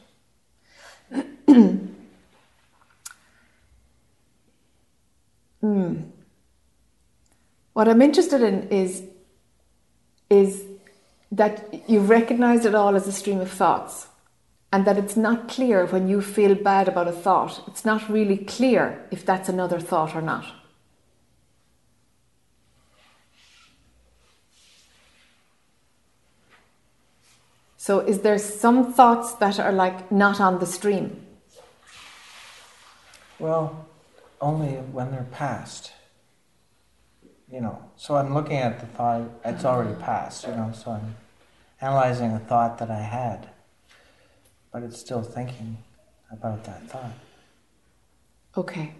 [5.59, 5.95] Hmm.
[7.73, 9.03] What I'm interested in is
[10.29, 10.63] is
[11.31, 14.07] that you've recognized it all as a stream of thoughts
[14.71, 18.37] and that it's not clear when you feel bad about a thought, it's not really
[18.37, 20.45] clear if that's another thought or not.
[27.87, 31.25] So, is there some thoughts that are like not on the stream?
[33.39, 33.87] Well,
[34.41, 35.93] only when they're past.
[37.49, 41.15] You know, so I'm looking at the thought, it's already past, you know, so I'm
[41.79, 43.51] analyzing a thought that I had,
[44.73, 45.77] but it's still thinking
[46.29, 47.13] about that thought.
[48.57, 48.95] Okay.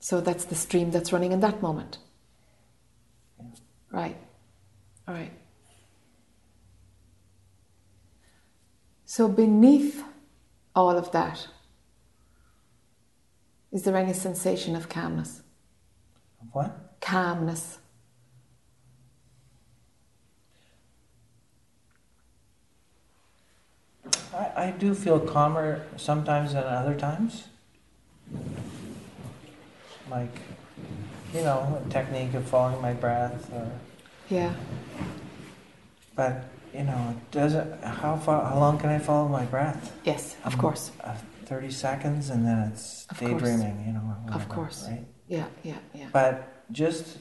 [0.00, 1.98] So, that's the stream that's running in that moment.
[3.90, 4.16] Right.
[5.06, 5.32] All right.
[9.16, 10.02] So, beneath
[10.74, 11.46] all of that,
[13.70, 15.42] is there any sensation of calmness?
[16.50, 16.96] What?
[17.00, 17.78] Calmness.
[24.34, 27.44] I, I do feel calmer sometimes than other times.
[30.10, 30.40] Like,
[31.32, 33.70] you know, a technique of following my breath or
[34.28, 34.54] Yeah.
[36.16, 37.82] But you know, doesn't.
[37.84, 38.44] How far?
[38.44, 39.92] How long can I follow my breath?
[40.04, 40.90] Yes, of Um, course.
[41.02, 41.14] Uh,
[41.46, 43.32] Thirty seconds, and then it's Of course.
[43.32, 43.84] daydreaming.
[43.86, 44.86] You know, or Of course.
[44.88, 45.04] right?
[45.28, 46.08] Yeah, yeah, yeah.
[46.10, 46.34] But
[46.72, 47.18] just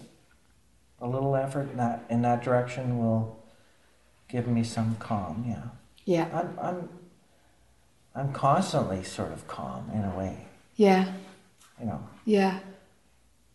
[1.01, 3.43] a little effort in that in that direction will
[4.29, 5.43] give me some calm.
[5.45, 5.63] Yeah,
[6.05, 6.89] Yeah, I'm I'm
[8.15, 10.47] I'm constantly sort of calm in a way.
[10.77, 11.11] yeah,
[11.79, 12.59] You know, yeah.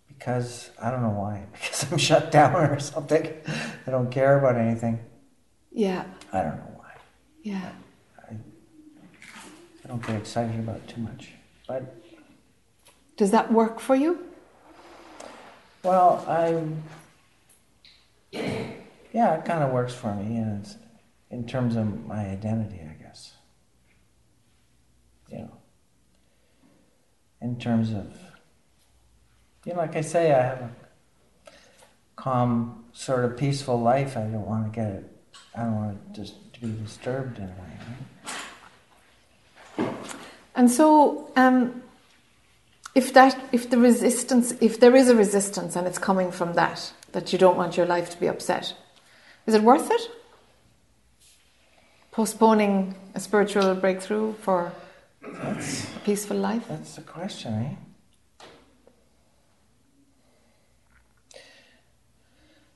[0.08, 1.46] because I don't know why.
[1.52, 3.24] Because I'm shut down or something.
[3.86, 4.98] I don't care about anything.
[5.78, 6.90] Yeah, I don't know why.
[7.44, 7.70] yeah.
[8.28, 11.28] I don't get excited about it too much.
[11.68, 11.94] But
[13.16, 14.26] Does that work for you?
[15.84, 16.82] well, I'm
[18.32, 20.76] yeah, it kind of works for me, and it's
[21.30, 23.34] in terms of my identity, I guess.
[25.30, 25.52] You know,
[27.40, 28.18] in terms of
[29.64, 30.70] you know, like I say, I have a
[32.16, 34.16] calm, sort of peaceful life.
[34.16, 35.17] I don't want to get it.
[35.54, 37.78] I don't want to just be disturbed in a way.
[40.54, 41.82] And so, um,
[42.94, 46.92] if that, if the resistance, if there is a resistance, and it's coming from that,
[47.12, 48.74] that you don't want your life to be upset,
[49.46, 50.10] is it worth it?
[52.10, 54.72] Postponing a spiritual breakthrough for
[55.22, 56.66] that's, a peaceful life.
[56.68, 58.44] That's the question, eh?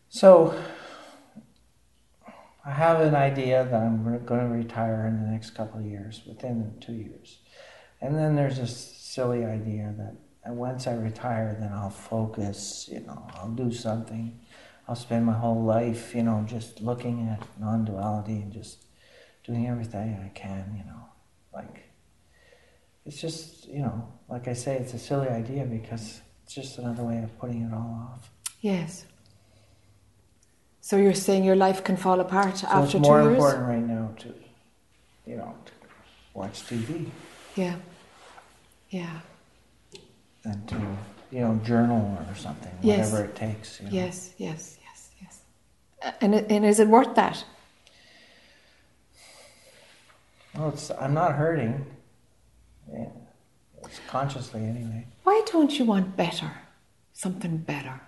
[0.09, 0.55] So,
[2.65, 6.23] I have an idea that I'm going to retire in the next couple of years,
[6.27, 7.39] within two years.
[8.01, 13.27] And then there's this silly idea that once I retire, then I'll focus, you know,
[13.35, 14.41] I'll do something.
[14.89, 18.85] I'll spend my whole life, you know, just looking at non duality and just
[19.45, 21.07] doing everything I can, you know.
[21.53, 21.83] Like,
[23.05, 27.03] it's just, you know, like I say, it's a silly idea because it's just another
[27.03, 28.31] way of putting it all off.
[28.61, 29.05] Yes.
[30.85, 33.37] So you're saying your life can fall apart So after it's more two years?
[33.37, 34.35] important right now to,
[35.27, 35.73] you know, to
[36.35, 37.09] watch TV
[37.55, 37.77] Yeah.
[38.91, 39.21] Yeah.
[40.43, 40.77] than to,
[41.31, 43.13] you know, journal or something, Yes.
[43.13, 43.79] whatever it takes.
[43.81, 43.93] You know.
[43.93, 46.15] Yes, yes, yes, yes.
[46.21, 47.45] And, and is it worth that?
[50.57, 51.87] Well, it's, I'm not hurting.
[52.93, 53.07] Yeah.
[53.85, 55.07] It's consciously anyway.
[55.23, 56.51] Why don't you want better?
[57.13, 58.01] Something better?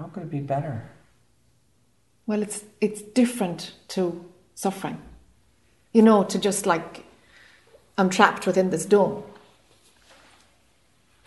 [0.00, 0.90] How could it be better?
[2.26, 4.24] Well, it's it's different to
[4.54, 4.98] suffering.
[5.92, 7.04] You know, to just like
[7.98, 9.22] I'm trapped within this dome.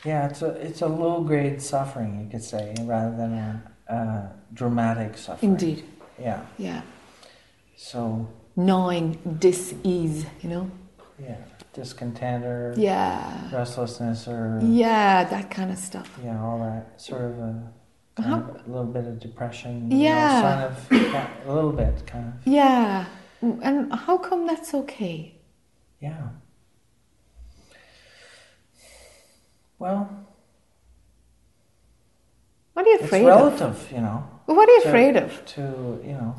[0.04, 4.32] Yeah, it's a it's a low grade suffering, you could say, rather than a, a
[4.54, 5.52] dramatic suffering.
[5.52, 5.84] Indeed.
[6.20, 6.42] Yeah.
[6.58, 6.82] Yeah.
[7.76, 10.72] So Gnawing dis-ease, you know?
[11.20, 11.38] yeah,
[11.74, 13.50] discontent or Yeah.
[13.56, 16.10] restlessness or Yeah, that kind of stuff.
[16.24, 17.72] yeah, all that sort of a,
[18.16, 19.90] kind How- of a little bit of depression.
[19.92, 20.76] Yeah.
[20.92, 22.48] you know, of a little bit, kind of.
[22.48, 23.06] Yeah.
[23.42, 25.36] And how come that's okay?
[26.00, 26.30] Yeah.
[29.80, 30.10] Well,
[32.74, 33.28] What are you it's afraid of?
[33.60, 34.24] relative, you know.
[34.46, 35.46] What are you to- afraid of?
[35.46, 35.62] To
[36.06, 36.36] you know.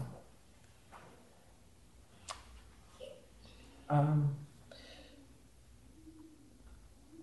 [3.90, 4.34] Um,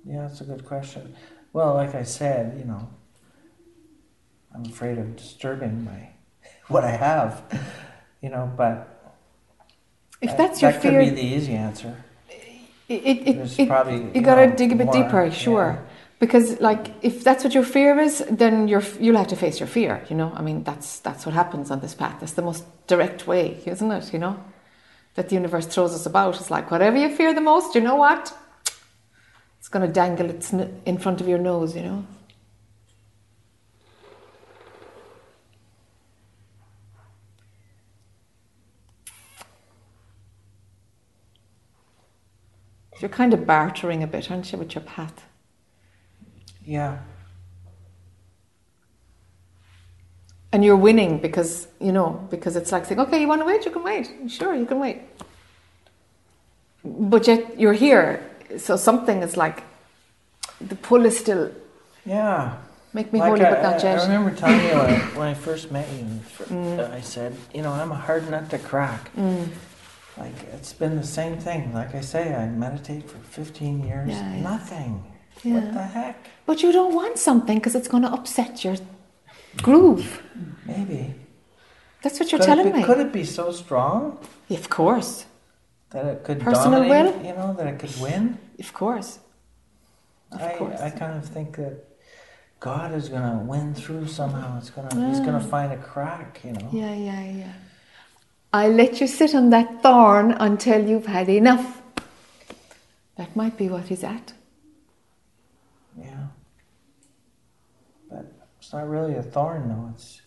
[0.06, 1.16] yeah, that's a good question.
[1.54, 2.88] Well, like I said, you know,
[4.54, 6.10] I'm afraid of disturbing my
[6.68, 7.42] what I have,
[8.22, 8.52] you know.
[8.56, 8.88] But
[10.22, 11.96] If that- that's your that fear, could be the easy answer.
[12.90, 15.80] it, it, it, probably, you you gotta dig a bit more, deeper, sure.
[15.80, 15.88] yeah.
[16.20, 19.68] Because like if that's what your fear is, then you're you'll have to face your
[19.68, 20.06] fear.
[20.10, 22.18] You know, I mean that's that's what happens on this path.
[22.20, 24.14] That's the most direct way, isn't it?
[24.14, 24.36] You know,
[25.16, 26.36] that the universe throws us about.
[26.40, 28.38] It's like whatever you fear the most, you know what?
[29.58, 31.76] It's going to dangle its in front of your nose.
[31.76, 32.06] You know.
[43.02, 45.26] You're kind of bartering a bit, aren't you, with your path?
[46.66, 47.00] Yeah,
[50.54, 53.64] And you're winning because, you know, because it's like saying, okay, you want to wait?
[53.64, 54.12] You can wait.
[54.28, 55.00] Sure, you can wait.
[56.84, 58.30] But yet you're here.
[58.58, 59.64] So something is like,
[60.60, 61.52] the pull is still,
[62.06, 62.58] yeah.
[62.94, 65.34] make me Like holy I, but not I- I remember telling you when, when I
[65.34, 66.04] first met you,
[66.50, 66.80] Mm.
[66.80, 69.10] uh, I said, you know, I'm a hard nut to crack.
[69.16, 69.48] Mm.
[70.18, 71.74] Like it's been the same thing.
[71.74, 74.10] Like I say, I meditate for 15 years.
[74.10, 74.42] Yeah, yeah.
[74.42, 75.04] Nothing.
[75.44, 75.54] Yeah.
[75.56, 76.28] What the heck?
[76.46, 78.76] But you don't want something because it's going to upset your
[79.62, 80.22] groove.
[80.66, 81.16] Maybe.
[82.04, 82.84] That's what you're could telling be, me.
[82.84, 84.18] Could it be so strong
[84.50, 85.26] Of course.
[85.92, 87.16] that it could Personal dominate?
[87.16, 87.26] will?
[87.26, 88.38] You know, that it could win.
[88.60, 89.20] Of course.
[90.32, 90.80] Of I, course.
[90.80, 91.84] I kind of think that
[92.60, 94.58] God is going to win through somehow.
[94.58, 95.10] It's gonna.
[95.10, 96.40] He's going to find a crack.
[96.44, 96.70] You know.
[96.72, 97.54] Yeah, yeah, yeah.
[98.54, 101.82] I'll let you sit on that thorn until you've had enough.
[103.16, 104.34] That might be what he's at.
[105.98, 106.28] Yeah.
[108.10, 108.26] But
[108.60, 109.92] it's not really a thorn, though.
[109.94, 110.22] It's.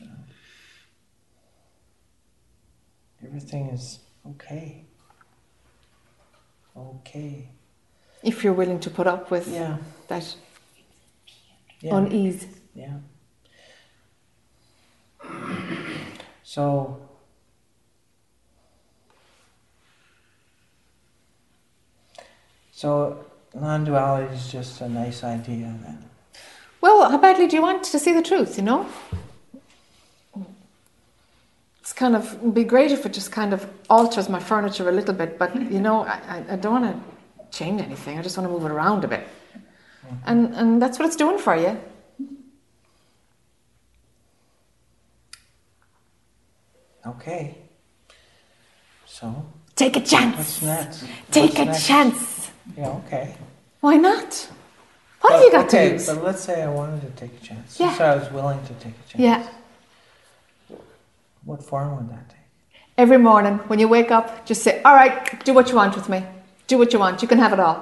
[0.00, 0.12] you know,
[3.24, 3.98] everything is
[4.30, 4.84] okay.
[6.76, 7.48] Okay.
[8.22, 9.78] If you're willing to put up with Yeah.
[10.08, 10.36] that
[11.80, 11.96] Yeah.
[11.96, 12.46] unease.
[12.74, 12.98] Yeah.
[16.48, 16.96] So.
[22.72, 23.22] So
[23.54, 25.98] non-duality is just a nice idea then.
[26.80, 28.86] Well, how badly do you want to see the truth, you know?
[31.80, 34.92] It's kind of it'd be great if it just kind of alters my furniture a
[34.92, 38.18] little bit, but you know, I, I, I don't want to change anything.
[38.18, 39.20] I just want to move it around a bit.
[39.20, 40.14] Mm-hmm.
[40.24, 41.78] And and that's what it's doing for you.
[47.08, 47.56] Okay.
[49.06, 50.36] So Take a chance.
[50.36, 51.02] what's chance.
[51.02, 51.12] next?
[51.30, 51.86] Take What's a next?
[51.86, 52.50] chance.
[52.76, 52.88] Yeah.
[53.06, 53.34] Okay.
[53.80, 54.48] Why not?
[55.20, 56.06] What have you got okay, to lose?
[56.06, 57.78] But let's say I wanted to take a chance.
[57.80, 57.88] Yeah.
[57.90, 59.18] Since I was willing to take a chance.
[59.28, 59.48] Yeah.
[61.44, 62.36] What form would that take?
[62.96, 66.08] Every morning when you wake up, just say, "All right, do what you want with
[66.08, 66.24] me."
[66.66, 67.22] Do what you want.
[67.22, 67.78] You can have it all.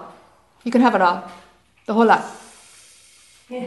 [0.65, 1.25] You can have it all.
[1.87, 2.25] The whole lot.
[3.49, 3.67] Yeah.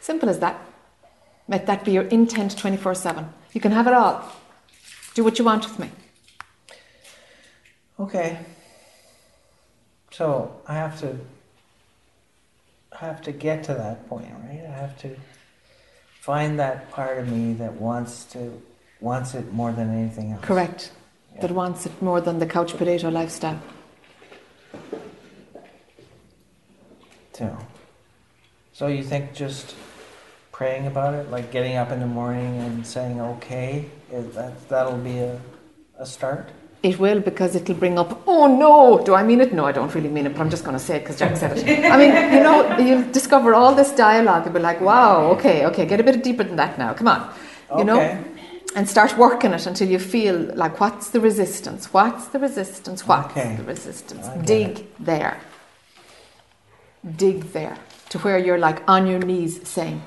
[0.00, 0.56] Simple as that.
[1.52, 3.28] Let that be your intent 24 7.
[3.52, 4.26] You can have it all.
[5.12, 5.90] Do what you want with me.
[8.00, 8.38] Okay.
[10.10, 11.18] So I have to
[12.98, 14.64] I have to get to that point, right?
[14.66, 15.14] I have to
[16.20, 18.62] find that part of me that wants to
[19.00, 20.42] wants it more than anything else.
[20.42, 20.90] Correct.
[21.42, 23.60] That wants it more than the couch potato lifestyle.
[27.34, 27.54] Too.
[28.72, 29.74] So you think just
[30.52, 34.98] praying about it, like getting up in the morning and saying okay, is that that'll
[34.98, 35.40] be a,
[35.98, 36.50] a start?
[36.82, 39.52] It will because it'll bring up, oh no, do I mean it?
[39.52, 41.36] No, I don't really mean it, but I'm just going to say it because Jac
[41.36, 41.92] said it.
[41.92, 44.44] I mean, you know, you'll discover all this dialogue.
[44.46, 46.92] You'll be like, wow, okay, okay, get a bit deeper than that now.
[46.92, 47.32] Come on.
[47.78, 48.00] You know?
[48.74, 51.92] And start working it until you feel like, what's the resistance?
[51.92, 53.06] What's the resistance?
[53.06, 53.54] What's Okay.
[53.54, 54.26] the resistance?
[54.44, 55.38] Dig there.
[57.16, 57.76] Dig there
[58.08, 60.02] to where you're like on your knees saying,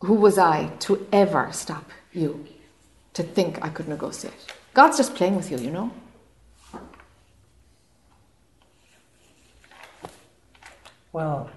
[0.00, 2.46] Who was I to ever stop you
[3.14, 4.34] to think I could negotiate?
[4.74, 5.90] God's just playing with you, you know?
[11.12, 11.50] Well,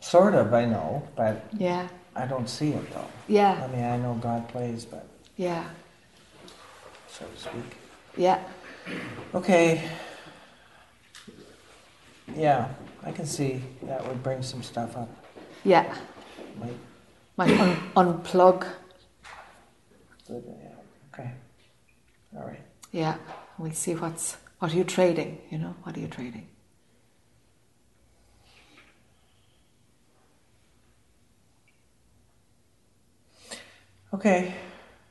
[0.00, 3.06] sort of I know, but Yeah, I don't see it though.
[3.28, 5.06] yeah, I mean I know God plays, but
[5.36, 5.64] yeah,
[7.08, 7.76] so to speak.
[8.16, 8.40] yeah.
[9.34, 9.88] Okay.
[12.36, 12.68] Yeah,
[13.02, 15.08] I can see that would bring some stuff up.
[15.64, 15.94] Yeah.
[16.60, 16.76] Might,
[17.36, 18.66] Might un- unplug.
[20.30, 21.30] okay.
[22.36, 22.60] All right.
[22.92, 23.16] Yeah.
[23.58, 25.74] We see what's what are you trading, you know?
[25.82, 26.46] What are you trading?
[34.12, 34.54] Okay,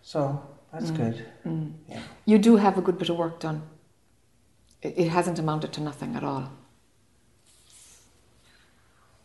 [0.02, 0.42] so
[0.72, 0.98] that's Mm.
[0.98, 1.26] good.
[1.46, 1.74] Mm.
[1.90, 2.02] Yeah.
[2.26, 3.64] You do have a good bit of work done.
[4.82, 6.50] It, it hasn't amounted to nothing at all.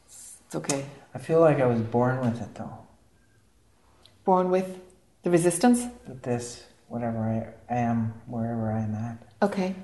[0.07, 0.87] It's okay.
[1.15, 2.88] I feel like I was born with it though.
[4.29, 4.79] Born with
[5.23, 5.87] the resistance.
[6.23, 9.17] This, whatever I am, wherever I'm at.
[9.41, 9.75] Okay.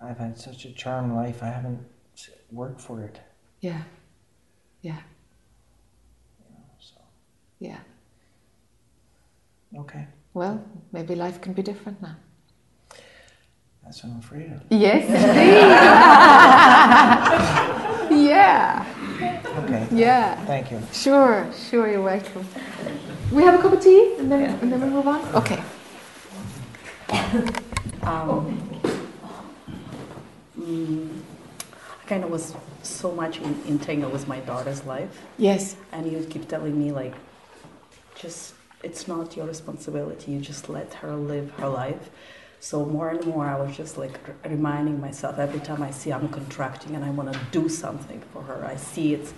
[0.00, 1.42] I've had such a charmed life.
[1.42, 1.80] I haven't
[2.52, 3.18] worked for it.
[3.60, 3.82] Yeah.
[4.82, 5.00] Yeah.
[6.38, 7.00] You know, so
[7.58, 7.80] Yeah.
[9.76, 12.14] okay, Well, maybe life can be different now.
[13.82, 14.62] that's what I'm afraid of.
[14.70, 15.02] Yes,
[18.10, 18.24] indeed.
[18.30, 18.99] yeah.
[19.58, 20.36] Okay, Yeah.
[20.46, 20.80] thank you.
[20.92, 22.46] Sure, sure, you're welcome.
[23.32, 25.20] We have a cup of tea and then, and then we move on?
[25.34, 25.62] Okay.
[28.02, 28.58] Um,
[30.58, 31.08] mm,
[32.02, 35.76] I kind of was so much in, entangled with my daughter's life, Yes.
[35.92, 37.14] and you keep telling me like,
[38.14, 40.32] just it's not your responsibility.
[40.32, 42.08] You just let her live her life.
[42.60, 46.28] So more and more, I was just like reminding myself every time I see I'm
[46.28, 48.64] contracting and I want to do something for her.
[48.64, 49.32] I see it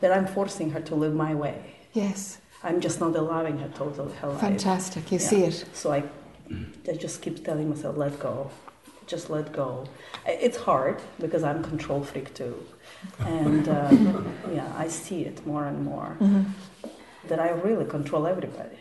[0.00, 1.76] that I'm forcing her to live my way.
[1.94, 2.38] Yes.
[2.62, 4.40] I'm just not allowing her totally her life.
[4.40, 5.10] Fantastic.
[5.10, 5.28] You Yeah.
[5.30, 5.64] see it.
[5.72, 6.02] So I,
[6.90, 8.50] I just keep telling myself, let go,
[9.06, 9.86] just let go.
[10.26, 12.54] It's hard because I'm control freak too,
[13.26, 13.90] and uh,
[14.52, 16.42] yeah, I see it more and more Mm-hmm.
[17.28, 18.78] that I really control everybody,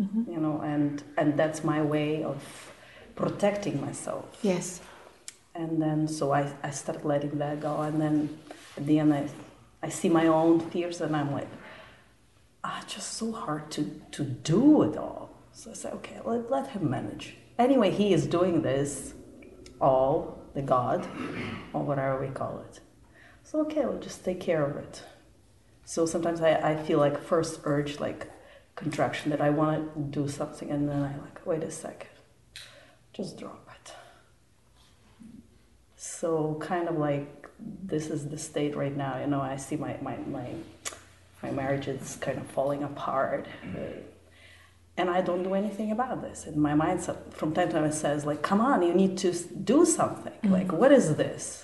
[0.00, 0.30] Mm-hmm.
[0.32, 2.67] you know, and and that's my way of
[3.18, 4.24] protecting myself.
[4.42, 4.80] Yes.
[5.54, 8.38] And then so I, I start letting that go, and then
[8.76, 9.28] at the end I,
[9.82, 11.50] I see my own fears, and I'm like,
[12.62, 13.82] ah, just so hard to
[14.16, 14.22] to
[14.54, 15.24] do it all.
[15.52, 17.26] So I say, okay, let, let him manage.
[17.58, 19.14] Anyway, he is doing this,
[19.80, 21.00] all the God,
[21.72, 22.74] or whatever we call it.
[23.42, 25.02] So okay, we'll just take care of it.
[25.84, 28.30] So sometimes I, I feel like first urge, like
[28.76, 32.10] contraction, that I want to do something, and then I like, wait a second,
[33.18, 33.92] just drop it.
[35.96, 37.48] So kind of like
[37.92, 39.18] this is the state right now.
[39.18, 40.48] You know, I see my my my,
[41.42, 43.46] my marriage is kind of falling apart,
[43.76, 43.98] uh,
[44.96, 46.46] and I don't do anything about this.
[46.46, 49.32] And my mind from time to time it says like, "Come on, you need to
[49.72, 50.38] do something.
[50.56, 51.62] Like, what is this?"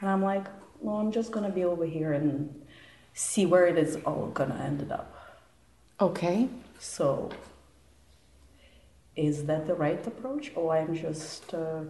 [0.00, 0.46] And I'm like,
[0.80, 2.32] "Well, I'm just gonna be over here and
[3.14, 5.08] see where it is all gonna end up."
[6.00, 6.48] Okay.
[6.78, 7.30] So,
[9.16, 11.82] is that the right approach, or I'm just uh,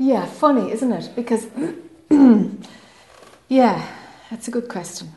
[0.00, 1.10] Yeah, funny, isn't it?
[1.14, 1.46] Because,
[3.48, 3.86] yeah,
[4.30, 5.12] that's a good question.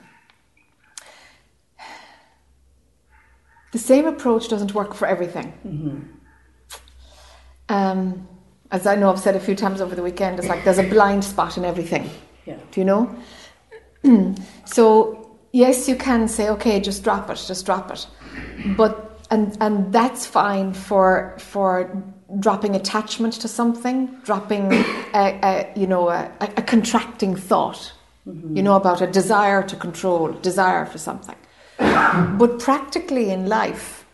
[3.71, 6.19] The same approach doesn't work for everything.
[7.69, 8.27] Um,
[8.71, 10.89] as I know I've said a few times over the weekend, it's like there's a
[10.89, 12.09] blind spot in everything.
[12.45, 12.57] yeah?
[12.71, 13.15] Do you know?
[14.65, 18.05] so, yes, you can say, okay, just drop it, just drop it.
[18.77, 21.89] But and and that's fine for for
[22.39, 24.73] dropping attachment to something, dropping
[25.13, 27.93] a, a you know a, a contracting thought,
[28.25, 31.35] you know about a desire to control, desire for something.
[31.77, 34.05] but practically in life,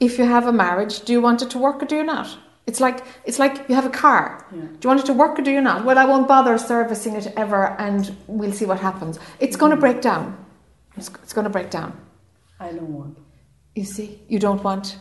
[0.00, 2.38] if you have a marriage, do you want it to work or do you not?
[2.66, 4.46] It's like it's like you have a car.
[4.52, 4.60] Yeah.
[4.60, 5.84] Do you want it to work or do you not?
[5.86, 9.18] Well, I won't bother servicing it ever, and we'll see what happens.
[9.40, 10.36] It's going to break down.
[10.96, 11.96] It's, it's going to break down.
[12.60, 13.18] I don't want
[13.74, 14.98] You see, you don't want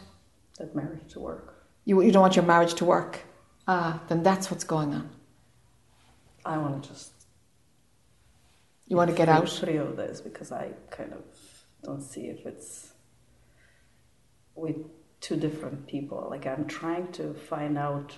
[0.59, 1.65] that marriage to work.
[1.85, 3.19] you, you don't want your marriage to work.
[3.67, 5.09] Ah, then that's what's going on.
[6.45, 7.11] I want to just
[8.87, 9.49] You want to get out.
[9.49, 11.23] free of this because I kind of
[11.83, 12.93] don't see if it's
[14.55, 14.77] with
[15.19, 16.27] two different people.
[16.29, 18.13] Like I'm trying to find out,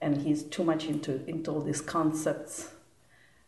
[0.00, 2.70] and he's too much into into all these concepts,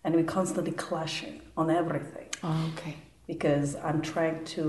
[0.02, 2.96] and we're constantly clashing on everything Oh, okay.
[3.32, 4.64] Because I'm trying to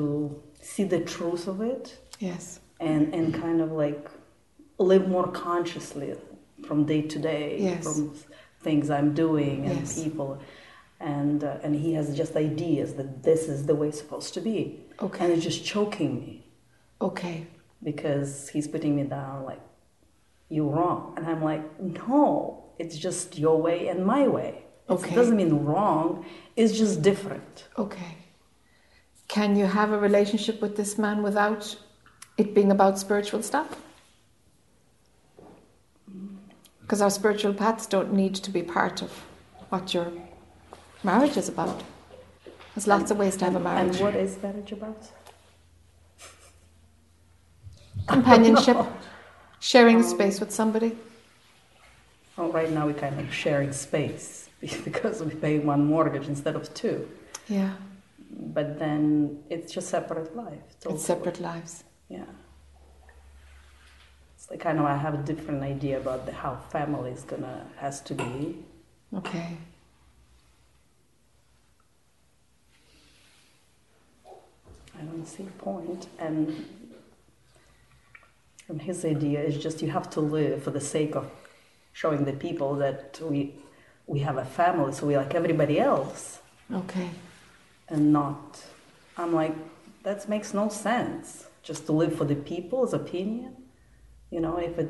[0.72, 1.86] see the truth of it
[2.30, 2.44] Yes.
[2.90, 4.04] and and kind of like
[4.92, 6.10] live more consciously
[6.68, 7.84] from day to day Yes.
[7.86, 7.98] from
[8.66, 10.04] things I'm doing and Yes.
[10.04, 10.30] people
[11.16, 14.42] and uh, and he has just ideas that this is the way it's supposed to
[14.50, 14.60] be
[15.08, 15.22] Okay.
[15.24, 16.34] and it's just choking me
[17.10, 17.38] Okay.
[17.90, 19.64] because he's putting me down like
[20.56, 21.64] you're wrong and I'm like
[22.06, 22.22] no
[22.82, 24.52] it's just your way and my way
[24.96, 25.10] Okay.
[25.12, 26.06] it doesn't mean wrong
[26.62, 27.54] it's just different
[27.86, 28.12] Okay.
[29.32, 31.78] Can you have a relationship with this man without
[32.38, 33.78] it being about spiritual stuff?
[36.82, 39.10] Because our spiritual paths don't need to be part of
[39.70, 40.12] what your
[41.02, 41.82] marriage is about.
[42.76, 43.96] There's lots of ways to have a marriage.
[43.96, 45.02] and what is marriage about
[48.08, 48.86] Companionship,
[49.62, 50.98] sharing space with somebody.
[52.36, 54.50] Well, right now we're kind of sharing space
[54.84, 57.08] because we pay one mortgage instead of two.
[57.48, 57.72] Yeah,
[58.34, 60.64] But then it's just separate life.
[60.80, 60.96] totally.
[60.96, 61.84] it's separate lives.
[62.10, 62.26] Yeah.
[64.36, 67.68] It's like kind of I have a different idea about the, how family is gonna
[67.78, 68.58] has to be.
[69.14, 69.58] Okay.
[74.98, 76.08] I don't see a point.
[76.20, 76.66] And
[78.70, 81.30] and his idea is just you have to live for the sake of
[81.92, 83.56] showing the people that we
[84.08, 86.40] we have a family, so we like everybody else.
[86.74, 87.10] Okay.
[87.92, 88.42] And not
[89.18, 89.56] i'm like
[90.04, 91.28] that makes no sense
[91.68, 93.52] just to live for the people's opinion
[94.34, 94.90] you know if it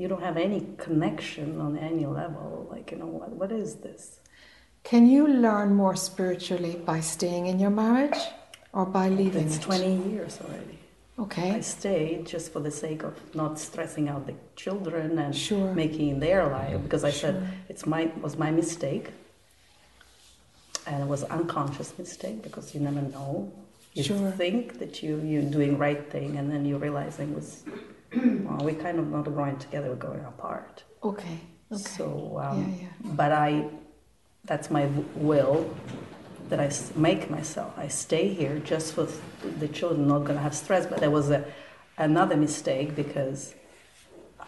[0.00, 4.02] you don't have any connection on any level like you know what, what is this
[4.90, 8.20] Can you learn more spiritually by staying in your marriage
[8.72, 9.62] or by leaving it's it?
[9.62, 10.78] 20 years already
[11.24, 11.50] Okay.
[11.58, 15.70] i stayed just for the sake of not stressing out the children and Sure.
[15.82, 17.48] making their life because i said Sure.
[17.72, 19.06] it's my was my mistake
[20.86, 23.52] and it was unconscious mistake because you never know
[23.94, 24.30] you Sure.
[24.32, 27.62] think that you you're doing right thing and then you realizing was
[28.14, 31.38] well, we kind of not growing together we're going apart Okay.
[31.70, 31.82] Okay.
[31.96, 33.14] so um, Yeah, yeah.
[33.20, 33.64] but i
[34.44, 35.58] that's my will
[36.48, 39.06] that I make myself i stay here just for
[39.62, 41.44] the children not going to have stress but there was a
[41.98, 43.54] another mistake because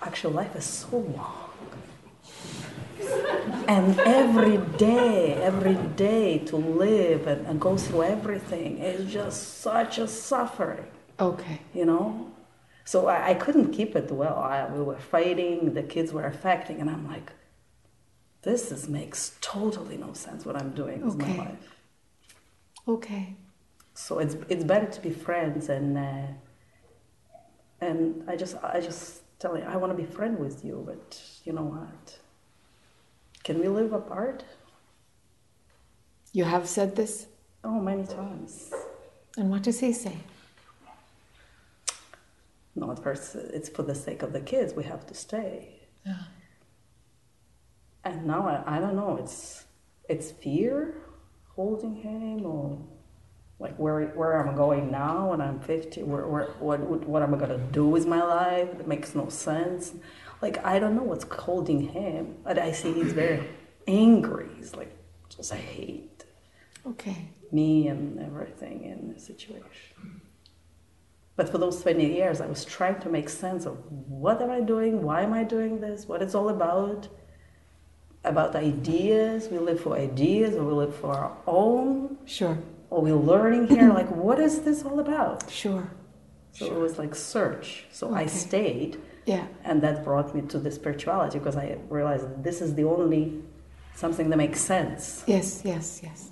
[0.03, 1.44] actual life is so long
[3.69, 9.99] and every day every day to live and, and go through everything is just such
[9.99, 10.87] a suffering
[11.21, 11.61] Okay.
[11.73, 12.31] you know
[12.85, 16.81] so i, I couldn't keep it well I, we were fighting the kids were affecting
[16.81, 17.33] and i'm like
[18.43, 21.37] this is, makes totally no sense what i'm doing with Okay.
[21.37, 21.71] my life
[22.87, 23.35] Okay.
[23.95, 26.27] so it's it's better to be friends and uh,
[27.81, 31.21] and i just i just tell you i want to be friend with you but
[31.45, 32.19] you know what
[33.45, 34.45] can we live apart
[36.33, 37.27] You have said this,
[37.63, 38.71] oh many times
[39.39, 40.17] and what does he say?
[42.77, 46.25] no at first it's for the sake of the kids we have to stay Yeah.
[48.05, 49.17] And now I, I don't know.
[49.23, 49.65] It's
[50.09, 50.77] it's fear
[51.57, 52.79] holding him, or
[53.65, 56.03] like where where I'm going now when I'm 50.
[56.03, 56.79] Where, where what
[57.13, 58.69] what am I gonna do with my life?
[58.83, 59.83] It makes no sense.
[60.45, 62.23] Like I don't know what's holding him.
[62.45, 63.41] But I see he's very
[63.89, 64.49] angry.
[64.59, 64.93] He's like
[65.35, 66.25] just I hate
[66.93, 67.21] Okay.
[67.51, 70.21] me and everything in the situation.
[71.37, 73.75] But for those 20 years, I was trying to make sense of
[74.25, 75.03] what am I doing?
[75.09, 76.07] Why am I doing this?
[76.09, 77.09] What it's all about?
[78.33, 79.49] About ideas.
[79.49, 82.57] We live for ideas, or we live for our own, Sure.
[82.95, 83.93] Or we're learning here.
[83.93, 85.51] like, what is this all about?
[85.63, 85.87] Sure.
[86.53, 87.69] So it was like search.
[87.91, 88.93] So I stayed,
[89.27, 89.47] Yeah.
[89.65, 93.23] and that brought me to the spirituality because I realized this is the only
[93.97, 95.25] something that makes sense.
[95.27, 95.63] Yes.
[95.65, 96.01] Yes.
[96.07, 96.31] Yes.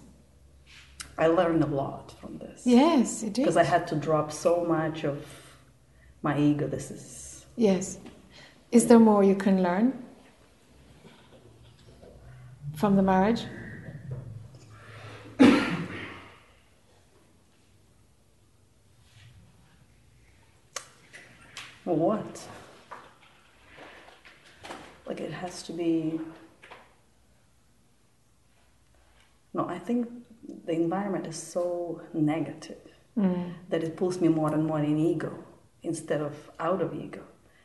[1.18, 2.59] I learned a lot from this.
[2.64, 3.43] Yes, it did.
[3.43, 3.56] Because.
[3.56, 5.18] I had to drop so much of
[6.22, 6.68] my ego.
[6.68, 7.05] This is
[7.56, 7.98] Yes.
[8.70, 9.86] Is there more you can learn
[12.80, 13.43] from the marriage?
[21.84, 22.48] What?
[25.06, 26.20] Like it has to be.
[29.54, 30.09] No, I think
[30.64, 32.78] the environment is so negative
[33.14, 33.52] Mm.
[33.68, 35.32] that it pulls me more and more in ego
[35.82, 37.20] instead of out of ego.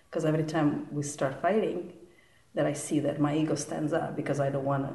[0.09, 1.93] Because every time we start fighting,
[2.53, 4.93] that I see that my ego stands up because I don't want to.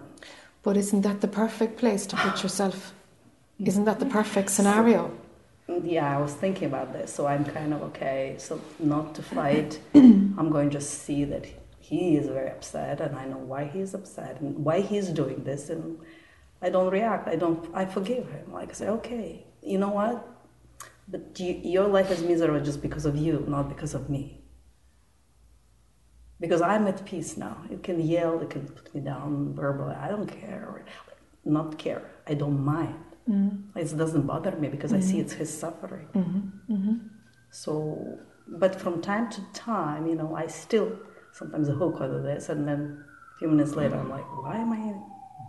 [0.63, 2.93] But isn't that the perfect place to put yourself?
[3.59, 5.11] Isn't that the perfect scenario?
[5.69, 8.35] Yeah, I was thinking about this, so I'm kind of okay.
[8.39, 11.47] So not to fight, I'm going to just see that
[11.79, 15.71] he is very upset, and I know why he's upset and why he's doing this,
[15.71, 15.99] and
[16.61, 17.29] I don't react.
[17.29, 17.69] I don't.
[17.75, 18.53] I forgive him.
[18.53, 20.29] Like I say, okay, you know what?
[21.09, 24.43] But you, your life is miserable just because of you, not because of me.
[26.41, 27.57] Because I'm at peace now.
[27.71, 29.95] You can yell, you can put me down verbally.
[29.95, 30.85] I don't care.
[31.45, 32.03] Not care.
[32.27, 33.12] I don't mind.
[33.29, 33.79] Mm-hmm.
[33.79, 35.21] It doesn't bother me because I see mm-hmm.
[35.21, 36.09] it's his suffering.
[36.15, 36.95] Mm-hmm.
[37.51, 38.19] So,
[38.49, 40.99] but from time to time, you know, I still
[41.33, 43.05] sometimes hook onto this, and then
[43.35, 44.95] a few minutes later, I'm like, why am I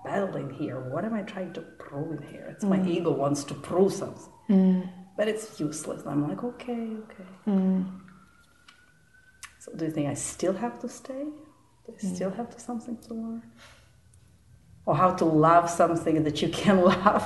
[0.08, 0.80] battling here?
[0.80, 2.48] What am I trying to prove here?
[2.50, 6.06] It's my ego wants to prove something, but it's useless.
[6.06, 7.30] I'm like, okay, okay.
[9.60, 11.24] So, do you think I still have to stay?
[11.86, 13.44] Do I still have to something to learn?
[14.86, 17.26] Or how to love something that you can love?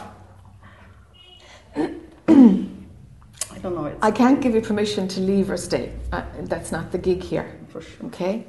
[1.76, 3.86] I don't know.
[3.86, 5.92] It's I can't give you permission to leave or stay.
[6.12, 7.60] Uh, that's not the gig here.
[7.70, 8.08] for sure.
[8.08, 8.46] Okay?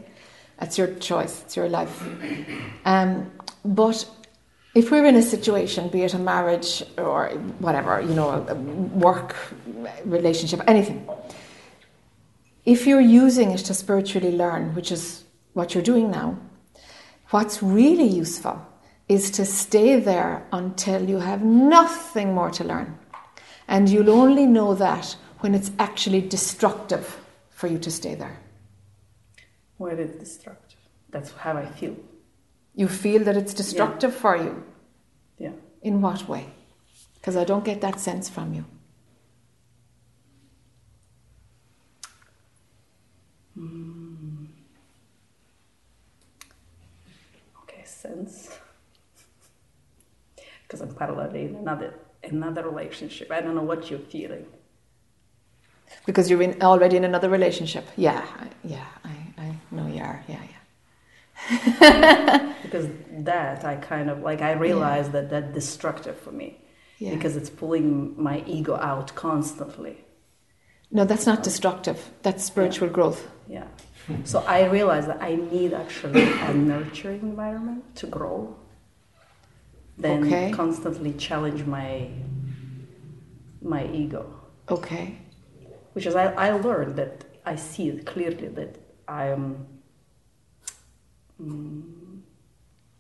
[0.59, 2.03] That's your choice, it's your life.
[2.85, 3.31] Um,
[3.65, 4.09] but
[4.75, 7.29] if we're in a situation, be it a marriage or
[7.61, 9.37] whatever, you know, a work
[10.05, 11.09] relationship, anything,
[12.65, 15.25] if you're using it to spiritually learn, which is
[15.55, 16.39] what you're doing now,
[17.31, 18.61] what's really useful
[19.09, 22.98] is to stay there until you have nothing more to learn.
[23.69, 27.21] And you'll only know that when it's actually destructive
[27.51, 28.39] for you to stay there.
[29.77, 30.79] Where it's destructive.
[31.11, 31.95] That's how I feel.
[32.75, 34.65] You feel that it's destructive for you.
[35.39, 35.53] Yeah.
[35.83, 36.47] In what way?
[37.15, 38.65] Because I don't get that sense from you.
[43.55, 44.47] Hmm.
[47.65, 48.59] Okay, sense.
[50.63, 51.95] Because I'm parallelly in another
[52.31, 53.31] another relationship.
[53.31, 54.47] I don't know what you're feeling.
[56.07, 57.87] Because you're in, already in another relationship.
[57.97, 60.23] Yeah, I, yeah, I, I know you are.
[60.29, 60.59] Yeah, yeah.
[62.63, 66.59] Because that I kind of like I realize that that's destructive for me.
[66.99, 67.15] Yeah.
[67.15, 70.05] Because it's pulling my ego out constantly.
[70.91, 72.11] No, that's not destructive.
[72.23, 73.31] That's spiritual growth.
[73.49, 73.69] Yeah.
[74.25, 78.57] So I realize that I need actually a nurturing environment to grow.
[79.99, 80.53] Then Okay.
[80.53, 82.09] constantly challenge my
[83.63, 84.25] my ego.
[84.71, 85.19] Okay.
[85.95, 88.77] which is I, I learned that I see it clearly that
[89.09, 89.67] I am.
[91.41, 92.21] mm,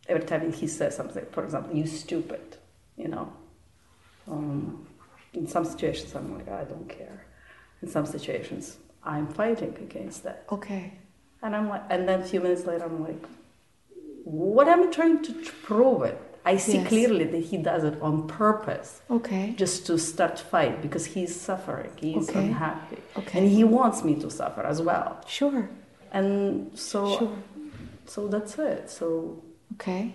[0.08, 2.56] every time he says something, for example, you stupid,
[2.96, 3.32] you know.
[4.26, 4.86] Um,
[5.34, 7.24] in some situations, I'm like, I don't care.
[7.82, 10.94] In some situations, I'm fighting against that, Okay.
[11.42, 13.24] and I'm like, and then a few minutes later, I'm like,
[14.24, 16.20] what am I trying to prove it?
[16.44, 16.88] I see Yes.
[16.88, 19.54] clearly that he does it on purpose Okay.
[19.56, 22.38] just to start fight because he's suffering he's Okay.
[22.46, 23.38] unhappy Okay.
[23.40, 25.68] and he wants me to suffer as well Sure.
[26.12, 27.38] and so Sure.
[28.06, 29.42] so that's it so
[29.74, 30.14] Okay.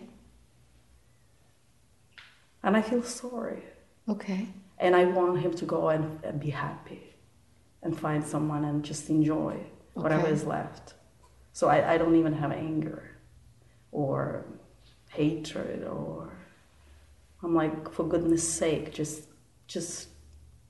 [2.64, 3.64] and i feel sorry
[4.10, 4.48] Okay.
[4.80, 7.04] and i want him to go and, and be happy
[7.84, 9.56] and find someone and just enjoy
[9.94, 10.94] whatever is left
[11.52, 13.02] so I, I don't even have anger
[13.91, 14.45] or
[15.14, 16.30] hatred or
[17.44, 19.27] i'm like for goodness sake just
[19.68, 20.10] just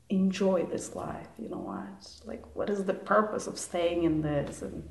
[0.09, 4.61] enjoy this life you know what like what is the purpose of staying in this
[4.61, 4.83] and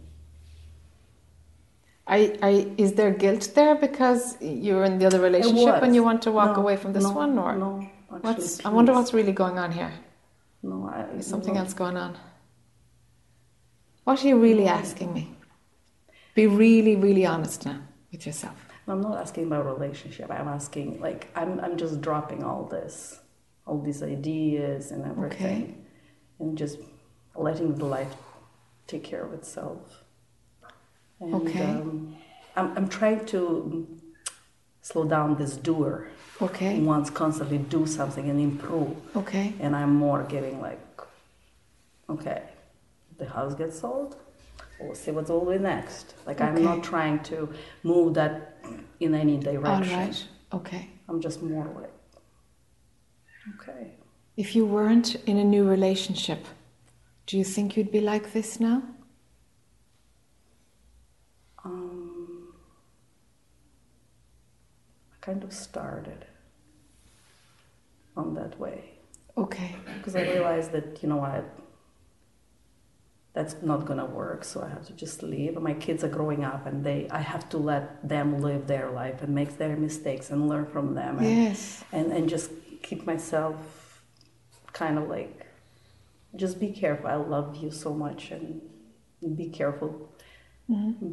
[2.04, 6.20] I, I, is there guilt there because you're in the other relationship and you want
[6.22, 8.66] to walk No, away from this no, one, or no actually, what's?
[8.66, 9.92] I wonder what's really going on here.
[10.64, 12.18] no I, There's something else going on.
[14.04, 15.36] What are you really asking me?
[16.34, 17.80] Be really, really honest now
[18.10, 18.56] with yourself.
[18.92, 20.30] I'm not asking about relationship.
[20.30, 23.20] I'm asking like I'm I'm just dropping all this,
[23.66, 25.84] all these ideas and everything,
[26.38, 26.78] and just
[27.34, 28.14] letting the life
[28.86, 30.04] take care of itself.
[31.20, 31.64] And, Okay.
[31.64, 32.16] Um,
[32.54, 33.86] I'm I'm trying to
[34.82, 36.08] slow down this doer
[36.42, 36.76] Okay.
[36.76, 38.94] who wants constantly do something and improve.
[39.16, 39.54] Okay.
[39.60, 40.80] And I'm more getting like,
[42.10, 42.42] okay,
[43.16, 44.16] the house gets sold.
[44.80, 46.14] We'll see what's all the next.
[46.26, 47.48] Like I'm not trying to
[47.84, 48.51] move that
[49.00, 49.98] in any direction.
[49.98, 50.26] right.
[50.52, 50.88] Okay.
[51.08, 51.92] I'm just more like,
[53.54, 53.94] okay.
[54.36, 56.46] If you weren't in a new relationship,
[57.26, 58.82] do you think you'd be like this now?
[61.64, 62.54] Um,
[65.12, 66.26] I kind of started
[68.16, 68.90] on that way
[69.38, 69.74] Okay.
[69.96, 71.44] because I realized that you know what,
[73.34, 74.44] that's not gonna work.
[74.44, 75.54] So I have to just leave.
[75.60, 79.22] My kids are growing up, and they I have to let them live their life
[79.22, 81.18] and make their mistakes and learn from them.
[81.18, 81.84] And, Yes.
[81.92, 82.50] and and just
[82.82, 83.56] keep myself
[84.72, 85.46] kind of like
[86.36, 87.06] just be careful.
[87.08, 88.60] I love you so much, and
[89.36, 90.11] be careful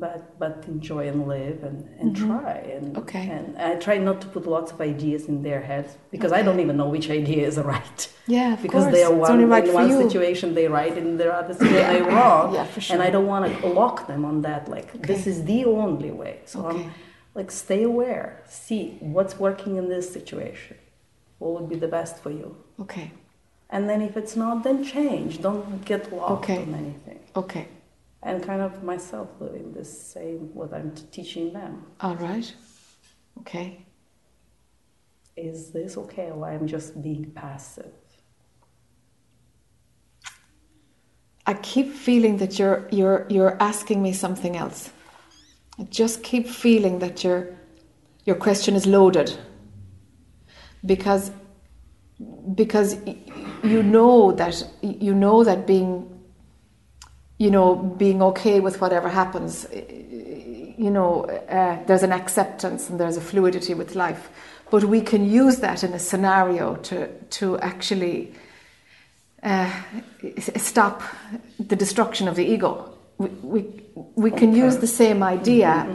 [0.04, 2.54] but but enjoy and live and, and try.
[2.76, 3.26] And Okay.
[3.36, 6.60] and I try not to put lots of ideas in their heads because I don't
[6.66, 8.02] even know which idea is right.
[8.28, 8.96] Yeah, because course.
[8.96, 12.02] they are one right in one situation they right and in the other situation they
[12.02, 12.54] wrong.
[12.58, 12.94] Yeah, for sure.
[12.94, 16.36] and I don't want to lock them on that like this is the only way.
[16.52, 16.84] So Okay.
[16.84, 16.92] I'm
[17.40, 18.28] like stay aware.
[18.64, 18.84] See
[19.16, 20.78] what's working in this situation.
[21.40, 22.50] What would be the best for you?
[22.86, 23.08] Okay.
[23.76, 25.32] and then if it's not then change.
[25.48, 26.60] Don't get locked Okay.
[26.66, 27.20] on anything.
[27.44, 27.66] Okay.
[28.24, 31.86] And kind of myself doing the same what I'm teaching them.
[32.02, 32.54] All right.
[33.40, 33.86] Okay.
[35.38, 37.92] Is this okay or I'm just being passive?
[41.46, 44.92] I keep feeling that you're you're you're asking me something else.
[45.80, 47.58] I just keep feeling that your
[48.26, 49.36] your question is loaded.
[50.86, 51.32] Because
[52.56, 52.98] because
[53.64, 56.19] you know that you know that being
[57.40, 59.66] you know being okay with whatever happens.
[59.72, 64.30] You know uh, there's an acceptance and there's a fluidity with life.
[64.70, 68.32] But we can use that in a scenario to to actually
[69.42, 69.72] uh,
[70.58, 71.02] stop
[71.60, 72.94] the destruction of the ego.
[73.18, 73.66] We, we,
[74.16, 75.88] we can use the same idea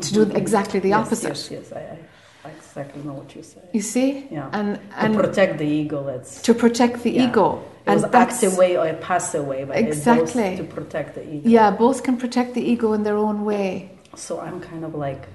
[0.00, 1.28] to do exactly the Yes, opposite.
[1.28, 1.98] Yes, yes, I, I
[2.44, 3.60] exactly know what you say.
[3.72, 4.26] You see?
[4.30, 4.48] Yeah.
[4.52, 7.28] And, and to protect the ego, that's to protect the yeah.
[7.28, 7.62] ego.
[7.86, 10.56] It was and that's, active way or passive way, but Exactly.
[10.56, 11.48] to protect the ego.
[11.48, 13.90] yeah, both can protect the ego in their own way.
[14.14, 15.26] So I'm kind of like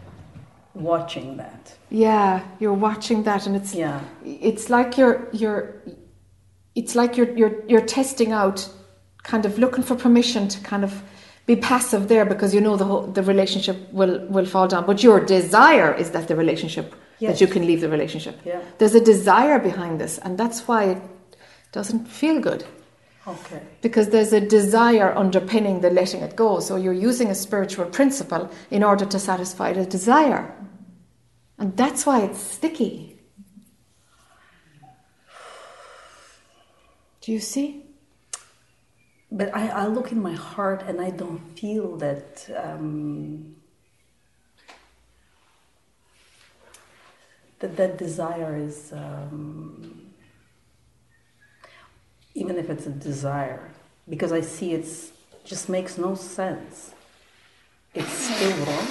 [0.73, 1.75] watching that.
[1.89, 3.99] Yeah, you're watching that, and it's Yeah.
[4.23, 5.81] it's like you're you're
[6.75, 8.69] it's like you're you're you're testing out,
[9.23, 11.01] kind of looking for permission to kind of
[11.47, 14.85] be passive there because you know the whole, the relationship will will fall down.
[14.85, 17.31] But your desire is that the relationship Yes.
[17.31, 18.35] that you can leave the relationship.
[18.45, 18.59] Yeah.
[18.77, 21.01] There's a desire behind this, and that's why it
[21.71, 22.63] doesn't feel good
[23.27, 23.59] Okay.
[23.81, 26.59] because there's a desire underpinning the letting it go.
[26.59, 30.53] So you're using a spiritual principle in order to satisfy the desire.
[31.57, 33.19] And that's why it's sticky.
[37.21, 37.86] Do you see?
[39.31, 42.49] But I, I look in my heart and I don't feel that.
[42.55, 43.55] Um,
[47.59, 50.11] that that desire is um,
[52.35, 53.71] even if it's a desire
[54.07, 55.11] because I see it's
[55.43, 56.91] just makes no sense.
[57.95, 58.87] It's still wrong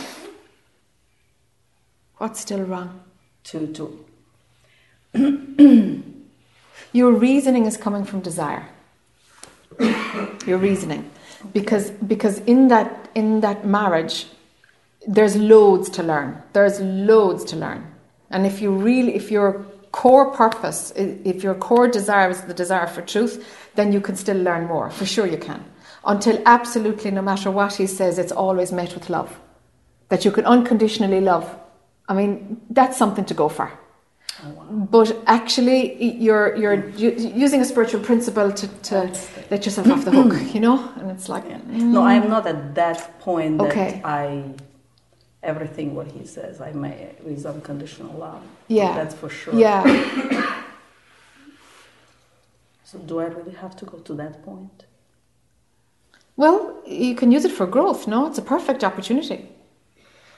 [2.18, 3.00] What's still wrong?
[3.44, 4.04] to to
[6.92, 8.68] Your reasoning is coming from desire.
[10.46, 11.10] Your reasoning,
[11.52, 14.26] because because in that in that marriage,
[15.06, 16.42] there's loads to learn.
[16.52, 17.86] There's loads to learn,
[18.30, 22.86] and if you really, if your core purpose, if your core desire is the desire
[22.86, 23.44] for truth,
[23.74, 24.90] then you can still learn more.
[24.90, 25.64] For sure, you can.
[26.04, 29.38] Until absolutely, no matter what he says, it's always met with love.
[30.08, 31.44] That you can unconditionally love.
[32.08, 33.72] I mean, that's something to go for
[34.68, 35.80] but actually
[36.24, 36.88] you're you're
[37.44, 38.96] using a spiritual principle to, to
[39.50, 41.58] let yourself off the hook you know and it's like Yeah.
[41.66, 42.28] No, I'm mm.
[42.28, 44.00] not at that point that Okay.
[44.04, 44.54] I
[45.42, 48.42] everything what he says I may is unconditional love.
[48.68, 48.94] Yeah.
[48.94, 49.54] that's for sure.
[49.54, 49.82] yeah
[52.84, 54.84] So do I really have to go to that point?
[56.36, 59.48] well you can use it for growth no it's a perfect opportunity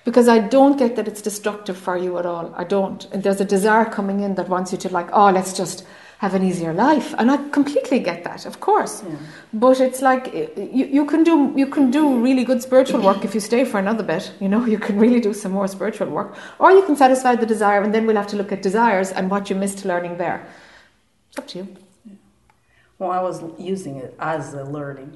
[0.09, 2.47] because i don't get that it's destructive for you at all.
[2.63, 3.01] I don't.
[3.13, 5.85] And there's a desire coming in that wants you to like oh let's just
[6.25, 7.09] have an easier life.
[7.19, 8.95] And i completely get that of course.
[9.03, 9.17] Yeah.
[9.65, 10.47] but it's like eh,
[10.79, 13.79] you, you can do you can do really good spiritual work if you stay for
[13.85, 14.33] another bit.
[14.41, 16.31] You know you can really do some more spiritual work.
[16.59, 19.31] Or you can satisfy the desire and then we'll have to look at desires and
[19.33, 20.39] what you missed learning there.
[21.29, 21.67] It's up to you.
[22.99, 25.13] Well, I was using it as a learning.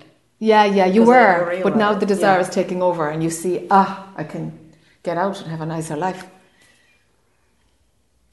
[0.53, 1.35] yeah yeah you were.
[1.67, 2.47] but now the desire yeah.
[2.47, 3.91] is taking over and you see ah
[4.23, 4.45] i can
[5.03, 6.27] get out and have a nicer life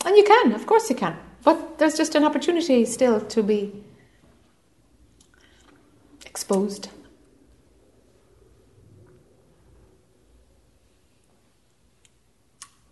[0.05, 1.17] And you can, of course you can.
[1.43, 3.83] But there's just an opportunity still to be
[6.25, 6.89] exposed.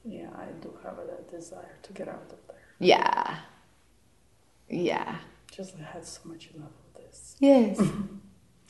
[0.06, 2.58] Yeah, I do have that desire to get out of there.
[2.80, 3.38] Yeah.
[4.70, 5.16] Yeah.
[5.52, 7.36] Just I had so much enough of this.
[7.40, 7.80] Yes.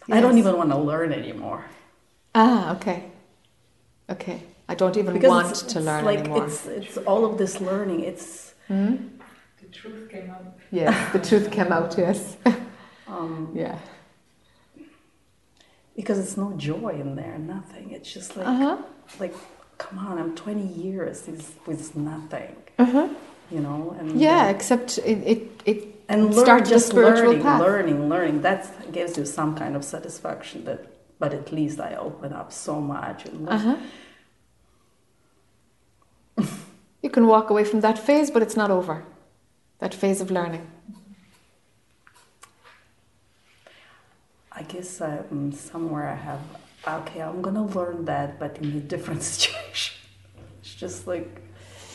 [0.09, 1.65] I don't even want to learn anymore.
[2.33, 3.11] Ah, okay.
[4.09, 4.41] Okay.
[4.69, 6.45] I don't even Because want it's, to it's learn like anymore.
[6.45, 8.01] it's it's all of this learning.
[8.01, 8.95] It's Hmm?
[9.61, 10.45] The truth came out.
[10.71, 12.35] Yes, the truth came out, yes.
[13.07, 13.77] um, yeah.
[15.95, 17.91] because it's no joy in there, nothing.
[17.91, 18.77] It's just like Uh-huh.
[19.19, 19.33] like
[19.77, 21.27] come on, I'm 20 years
[21.67, 23.07] with nothing, Uh-huh.
[23.51, 23.95] you know.
[23.99, 25.79] And Yeah, uh, except it it, it
[26.09, 27.61] and learn, started a just spiritual learning, path.
[27.61, 28.41] learning, learning.
[28.41, 28.61] That
[28.91, 30.65] gives you some kind of satisfaction.
[30.65, 30.79] That,
[31.19, 33.25] but at least I open up so much.
[33.25, 33.75] And Uh-huh.
[37.07, 38.95] You can walk away from that phase, but it's not over.
[39.79, 40.65] That phase of learning.
[44.51, 46.41] I guess um, somewhere I have
[46.99, 47.21] okay.
[47.21, 49.95] I'm gonna learn that, but in a different situation.
[50.59, 51.29] It's just like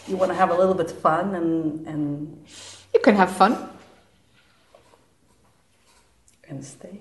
[0.08, 2.08] you want to have a little bit of fun and and
[2.94, 3.52] You can have fun,
[6.48, 6.96] and stay.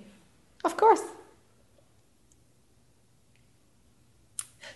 [0.66, 1.04] of course.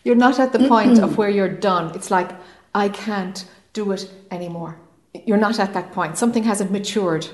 [0.05, 1.85] You're not at the point of where you're done.
[1.95, 2.29] It's like,
[2.75, 4.77] I can't do it anymore.
[5.25, 6.17] You're not at that point.
[6.17, 7.25] Something hasn't matured.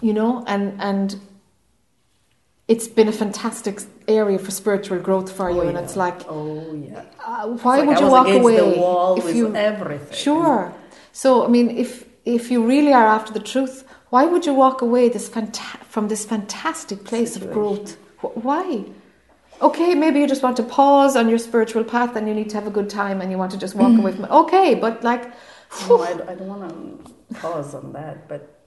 [0.00, 1.20] You know, and and
[2.68, 5.62] it's been a fantastic area for spiritual growth for you.
[5.62, 5.82] Oh, and yeah.
[5.82, 7.04] it's like, oh yeah.
[7.26, 10.16] uh, why like would you walk away the wall if with you everything?
[10.16, 10.72] Sure.
[11.12, 14.80] So I mean, if if you really are after the truth, why would you walk
[14.80, 17.96] away this fanta- from this fantastic place of growth?
[18.20, 18.84] Wh- Why?
[19.62, 22.56] Okay, maybe you just want to pause on your spiritual path and you need to
[22.56, 24.30] have a good time and you want to just walk away from it.
[24.42, 25.24] Okay, but like,
[25.88, 28.58] No, I, I don't want to pause on that, but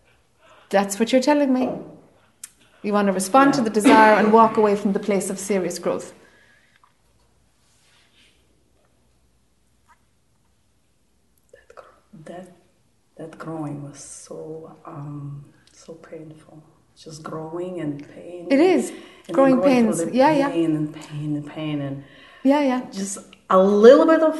[0.69, 1.69] that's what you're telling me.
[2.83, 5.79] You want to respond to the desire and walk away from the place of serious
[5.79, 6.13] growth.
[11.53, 12.55] that that
[13.15, 16.63] that growing was so um, so painful.
[16.95, 18.47] Just growing and pain.
[18.51, 18.93] It is.
[19.31, 20.03] Growing going pains.
[20.13, 20.49] Yeah, yeah.
[20.49, 22.03] Pain and pain and pain and
[22.43, 22.81] Yeah, yeah.
[22.91, 23.17] just
[23.49, 24.37] a little bit of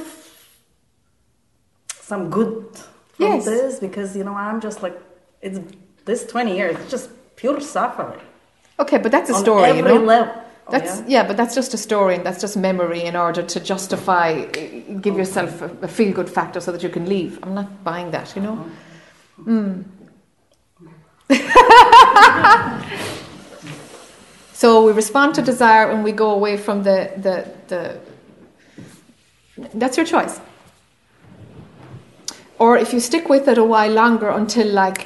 [2.01, 2.65] some good
[3.14, 3.45] from Yes.
[3.45, 4.99] this because you know I'm just like
[5.41, 5.60] it's
[6.05, 8.19] this 20 years it's just pure suffering
[8.80, 9.95] Okay, but that's a story, you know.
[9.97, 10.34] level.
[10.68, 11.05] Oh, That's yeah?
[11.07, 11.27] yeah?
[11.27, 15.15] but that's just a story and that's just memory in order to justify, uh, give
[15.15, 17.38] yourself a, a feel good factor so that you can leave.
[17.43, 18.65] I'm not buying that, you know.
[19.45, 19.84] Mm.
[24.64, 27.35] so we respond to desire and we go away from the the
[27.69, 27.81] the.
[29.81, 30.35] That's your choice.
[32.60, 34.99] Or if you stick with it a while longer until like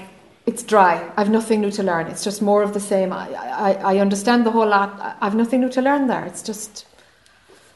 [0.45, 2.05] it's dry, I've nothing new to learn.
[2.11, 3.09] It's just more of the same.
[3.11, 3.25] I,
[3.67, 4.89] I, I understand the whole lot.
[5.07, 6.25] I- I've nothing new to learn there.
[6.31, 6.85] It's just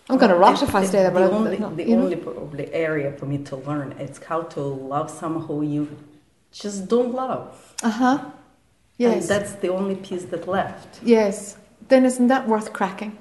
[0.10, 1.12] I'm going to rot if I stay there.
[1.18, 4.62] But I- only, no, the only probably area for me to learn it's how to
[4.94, 5.84] love someone who you
[6.64, 7.50] just don't love.
[7.84, 8.18] Uh huh.
[8.98, 9.14] Yes.
[9.14, 10.90] And that's the only piece that left.
[11.18, 11.58] yes.
[11.92, 13.18] Then isn't that worth cracking?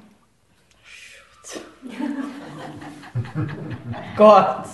[4.16, 4.68] God.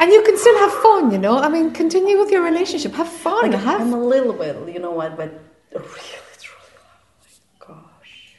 [0.00, 1.36] And you can still have fun, you know.
[1.36, 2.94] I mean, continue with your relationship.
[2.94, 3.50] Have fun.
[3.50, 5.38] Like, have I'm a little bit, you know what, but
[5.74, 5.84] really,
[6.40, 6.70] truly
[7.68, 7.84] oh love.
[7.84, 8.36] Gosh.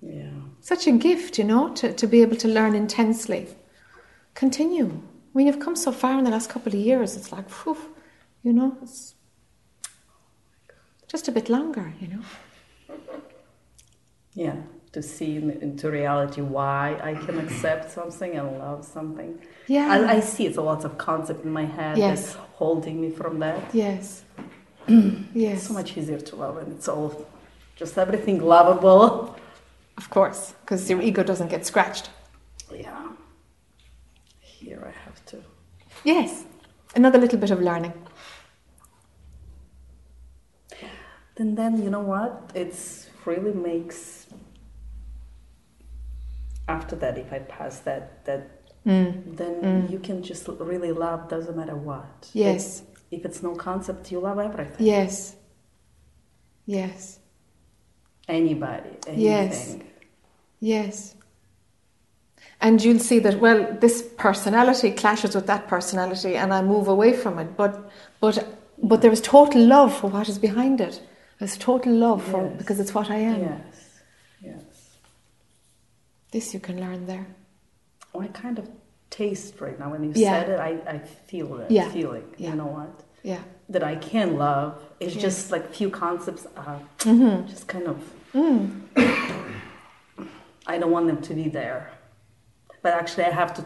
[0.00, 0.30] Yeah.
[0.62, 3.48] such a gift, you know, to, to be able to learn intensely.
[4.32, 4.86] Continue.
[4.86, 7.16] I mean, you've come so far in the last couple of years.
[7.16, 7.76] It's like, whew,
[8.42, 9.14] you know, it's
[11.08, 12.22] just a bit longer, you know.
[14.34, 14.56] Yeah.
[14.92, 19.38] To see in- into reality why I can accept something and love something.
[19.66, 19.88] Yeah.
[19.92, 22.08] I, I see it's a lot of concept in my head Yes.
[22.22, 23.60] that's holding me from that.
[23.74, 24.22] Yes.
[24.88, 25.66] It's yes.
[25.68, 27.26] so much easier to love and it's all
[27.76, 29.36] just everything lovable.
[29.98, 32.08] Of course, because your ego doesn't get scratched.
[32.72, 33.08] Yeah.
[34.40, 35.36] Here I have to.
[36.04, 36.44] Yes.
[36.96, 37.92] Another little bit of learning.
[41.38, 42.50] Then then you know what?
[42.54, 44.26] It's really makes
[46.66, 48.42] after that if I pass that that
[48.86, 49.36] Mm.
[49.36, 52.30] then you can just really love doesn't matter what.
[52.32, 52.82] Yes.
[53.10, 54.86] If it's no concept, you love everything.
[54.86, 55.36] Yes.
[56.64, 57.18] Yes.
[58.28, 59.18] Anybody, anything.
[59.18, 59.76] Yes.
[60.60, 61.14] Yes.
[62.60, 67.12] And you'll see that, well, this personality clashes with that personality and I move away
[67.12, 67.56] from it.
[67.56, 67.90] But
[68.20, 68.34] but
[68.82, 71.02] but there is total love for what is behind it.
[71.38, 72.58] There's total love for Yes.
[72.58, 73.40] because it's what I am.
[73.40, 74.00] Yes.
[74.42, 74.62] Yes.
[76.32, 77.26] This you can learn there.
[78.14, 78.68] Oh, I kind of
[79.10, 80.40] taste right now when you Yeah.
[80.40, 80.60] said it.
[80.60, 81.88] I, I feel that Yeah.
[81.90, 82.24] feeling.
[82.36, 82.50] Yeah.
[82.50, 83.02] You know what?
[83.22, 83.42] Yeah.
[83.68, 84.82] That I can love.
[85.00, 85.22] It's Yes.
[85.22, 87.46] just like few concepts are Mm-hmm.
[87.48, 87.96] just kind of.
[88.34, 88.82] Mm.
[90.66, 91.90] I don't want them to be there,
[92.82, 93.64] but actually I have to.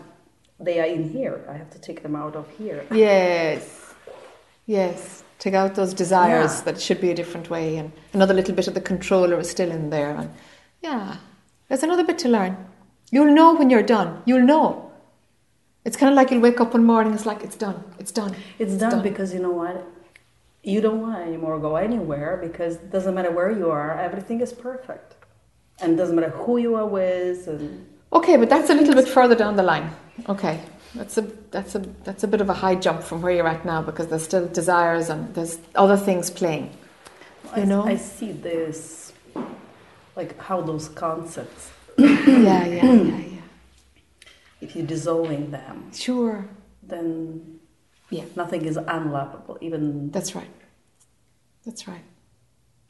[0.61, 1.45] They are in here.
[1.49, 2.85] I have to take them out of here.
[2.93, 3.95] Yes.
[4.67, 5.25] Yes.
[5.43, 6.65] Take out those desires Yeah.
[6.67, 9.51] that it should be a different way, and another little bit of the controller is
[9.51, 10.15] still in there.
[10.21, 10.31] And
[10.83, 11.17] yeah,
[11.69, 12.57] there's another bit to learn.
[13.11, 14.23] You'll know when you're done.
[14.25, 14.65] You'll know.
[15.85, 17.13] It's kind of like you'll wake up one morning.
[17.13, 17.83] It's like it's done.
[17.99, 18.37] It's done.
[18.61, 19.77] It's done, because you know what?
[20.63, 24.41] You don't want to anymore go anywhere because it doesn't matter where you are, everything
[24.41, 25.17] is perfect.
[25.81, 29.09] And it doesn't matter who you are with and Okay, but that's a little bit
[29.09, 29.91] further down the line.
[30.29, 30.61] Okay,
[30.95, 33.65] that's a that's a that's a bit of a high jump from where you're at
[33.65, 36.71] now because there's still desires and there's other things playing.
[37.57, 37.83] You I, know?
[37.85, 39.13] I see this
[40.17, 42.27] like how those concepts yeah,
[42.67, 43.41] yeah, yeah, yeah.
[44.61, 46.47] if you're dissolving them, Sure.
[46.83, 47.59] then
[48.11, 48.25] Yeah.
[48.37, 49.59] nothing is unlovable.
[49.61, 50.51] Even That's right.
[51.67, 52.05] That's right.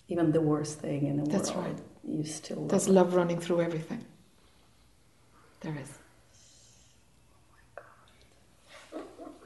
[0.08, 1.78] even the worst thing in the That's world, right.
[2.16, 2.68] you still love.
[2.70, 4.04] There's love running through everything.
[5.60, 5.90] There is.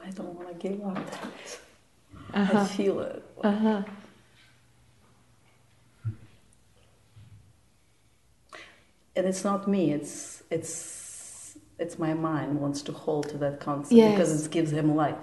[0.05, 1.59] I don't want to give up that.
[2.33, 2.65] I Uh-huh.
[2.65, 3.23] feel it.
[3.43, 3.83] Uh-huh.
[9.15, 13.93] and it's not me it's it's it's my mind wants to hold to that concept
[13.93, 14.11] Yes.
[14.13, 15.15] because it gives him life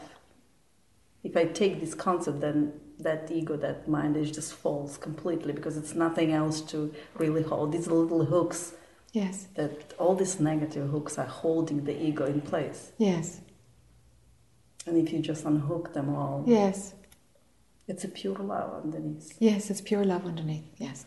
[1.23, 5.77] if i take this concept then that ego that mind is just falls completely because
[5.77, 8.75] it's nothing else to really hold these little hooks
[9.13, 9.47] Yes.
[9.55, 13.41] that all these negative hooks are holding the ego in place Yes.
[14.87, 16.95] And if you just unhook them all Yes.
[17.89, 20.65] it's a pure love underneath Yes, it's pure love underneath.
[20.79, 21.07] Yes.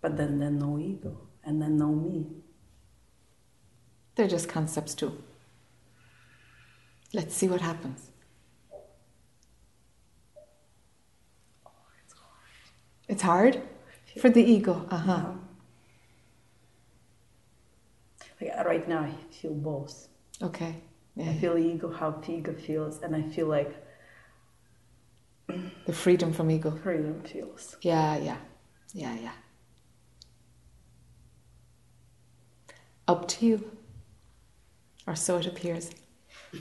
[0.00, 2.26] but then there's no ego and then no me
[4.14, 5.12] They're just concepts too.
[7.14, 8.10] Let's see what happens.
[13.08, 13.62] It's hard
[14.20, 14.86] for the ego.
[14.90, 15.12] Uh-huh.
[15.12, 15.48] Um,
[18.40, 20.08] like uh, right now i feel both
[20.42, 20.76] Okay.
[21.16, 21.30] Yeah.
[21.30, 23.74] I feel ego, how ego feels, and I feel like
[25.86, 26.70] The freedom from ego.
[26.82, 27.76] freedom feels.
[27.82, 28.36] Yeah, yeah.
[28.94, 29.32] Yeah, yeah.
[33.08, 33.70] Up to you.
[35.06, 35.90] Or so it appears.
[36.52, 36.56] I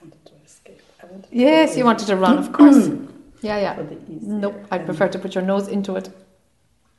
[0.00, 0.80] wanted to escape.
[1.02, 2.88] I wanted to Yes, you wanted to run, of course.
[3.40, 3.78] Yeah, yeah.
[3.78, 4.20] for.
[4.22, 6.10] Nope, I'd prefer to put your nose into it.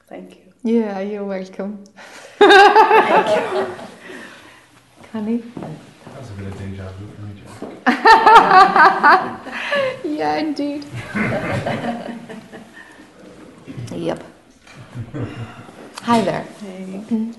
[0.07, 0.41] Thank you.
[0.63, 1.83] Yeah, you're welcome.
[2.39, 2.57] Connie?
[5.37, 7.49] That was a bit of deja vu for me, Jac.
[10.19, 10.83] Yeah, indeed.
[13.95, 14.21] yep.
[16.01, 16.45] Hi there.
[16.61, 17.35] Mm.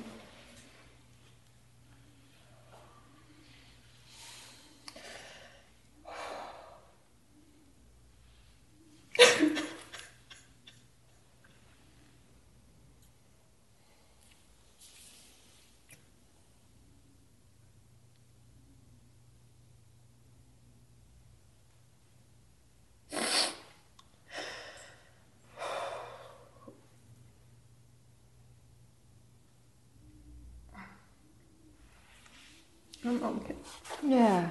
[33.04, 33.54] I'm okay.
[34.02, 34.50] Yeah.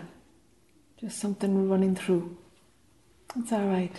[0.99, 2.37] Just something running through.
[3.35, 3.91] It's all right.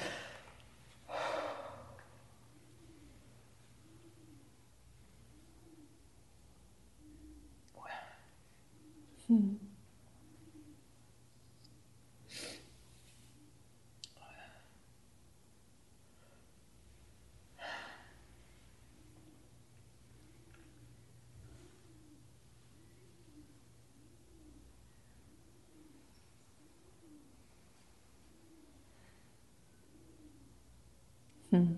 [9.29, 9.55] Hmm.
[31.51, 31.73] Hmm.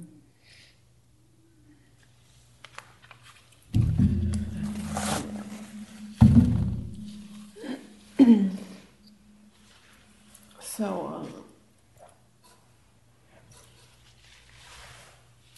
[10.61, 11.33] So, um,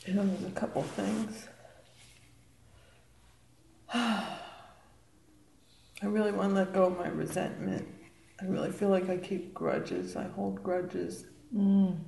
[0.06, 1.48] you know, there's a couple things.
[3.92, 4.38] I
[6.24, 7.86] really want to let go of my resentment.
[8.40, 10.16] I really feel like I keep grudges.
[10.16, 11.26] I hold grudges.
[11.54, 11.98] Mm.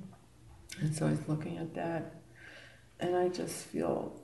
[0.79, 2.15] And so I was looking at that,
[2.99, 4.19] and I just feel,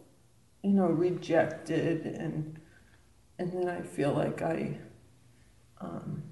[0.64, 2.60] you know, rejected, and
[3.40, 4.78] and then I feel like I,
[5.80, 6.24] um,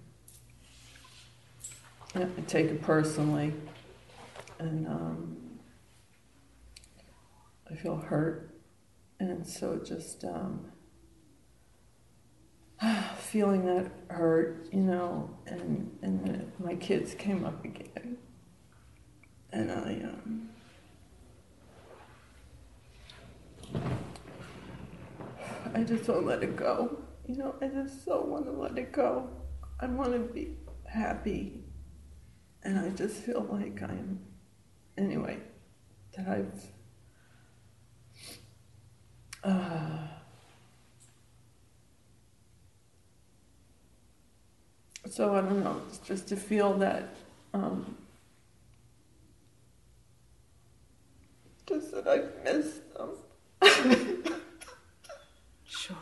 [2.15, 3.53] I take it personally,
[4.59, 5.37] and um,
[7.69, 8.53] I feel hurt,
[9.19, 10.70] and so just um,
[13.17, 18.17] feeling that hurt, you know, and and my kids came up again,
[19.51, 20.49] and I um,
[25.73, 26.97] I just to let it go.
[27.27, 29.29] You know, I just so want to let it go.
[29.79, 31.63] I want to be happy.
[32.63, 34.19] And I just feel like I'm,
[34.97, 35.37] anyway,
[36.15, 36.65] that I've,
[39.43, 40.07] uh,
[45.11, 47.09] so I don't know, it's just to feel that,
[47.53, 47.97] um,
[51.67, 54.33] just that I miss them.
[55.65, 55.97] Sure.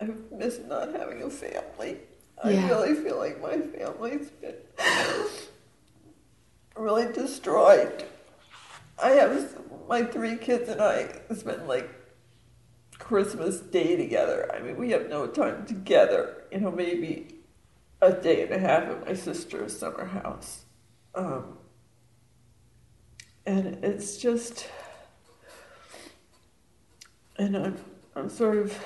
[0.00, 1.98] I miss not having a family.
[2.42, 2.68] I Yeah.
[2.68, 4.56] really feel like my family's been
[6.76, 8.04] really destroyed.
[9.02, 9.54] I have
[9.88, 11.88] my three kids and I spend like
[12.98, 14.50] Christmas Day together.
[14.54, 16.44] I mean, we have no time together.
[16.50, 17.40] You know, maybe
[18.00, 20.64] a day and a half at my sister's summer house.
[21.14, 21.58] Um,
[23.44, 24.68] and it's just,
[27.36, 27.76] and I'm,
[28.16, 28.84] I'm sort of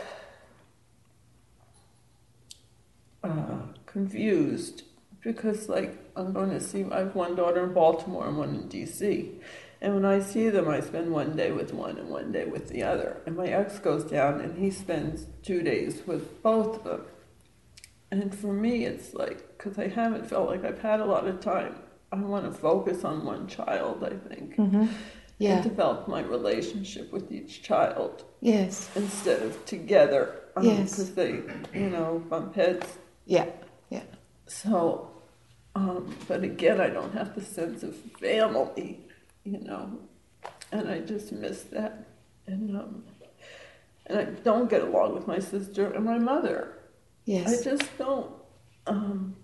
[3.27, 4.83] uh, confused
[5.23, 6.85] because, like, I'm going to see.
[6.91, 9.33] I have one daughter in Baltimore and one in D.C.
[9.81, 12.69] And when I see them, I spend one day with one and one day with
[12.69, 13.21] the other.
[13.27, 17.03] And my ex goes down and he spends two days with both of them.
[18.11, 21.41] And for me, it's like because I haven't felt like I've had a lot of
[21.41, 21.75] time.
[22.13, 24.03] I want to focus on one child.
[24.05, 24.87] I think Mm-hmm.
[25.39, 25.57] Yeah.
[25.57, 28.89] and develop my relationship with each child Yes.
[28.97, 30.41] instead of together.
[30.63, 30.91] Yes.
[30.93, 31.33] Because they,
[31.75, 32.87] you know, bump heads.
[33.27, 33.47] Yeah.
[33.91, 34.03] Yeah.
[34.47, 35.11] So,
[35.75, 39.01] um, but again, I don't have the sense of family,
[39.45, 39.99] you know,
[40.73, 42.07] and I just miss that.
[42.47, 43.05] And, um,
[44.07, 46.79] and I don't get along with my sister and my mother.
[47.25, 47.61] Yes.
[47.61, 48.31] I just don't.
[48.87, 49.37] Um,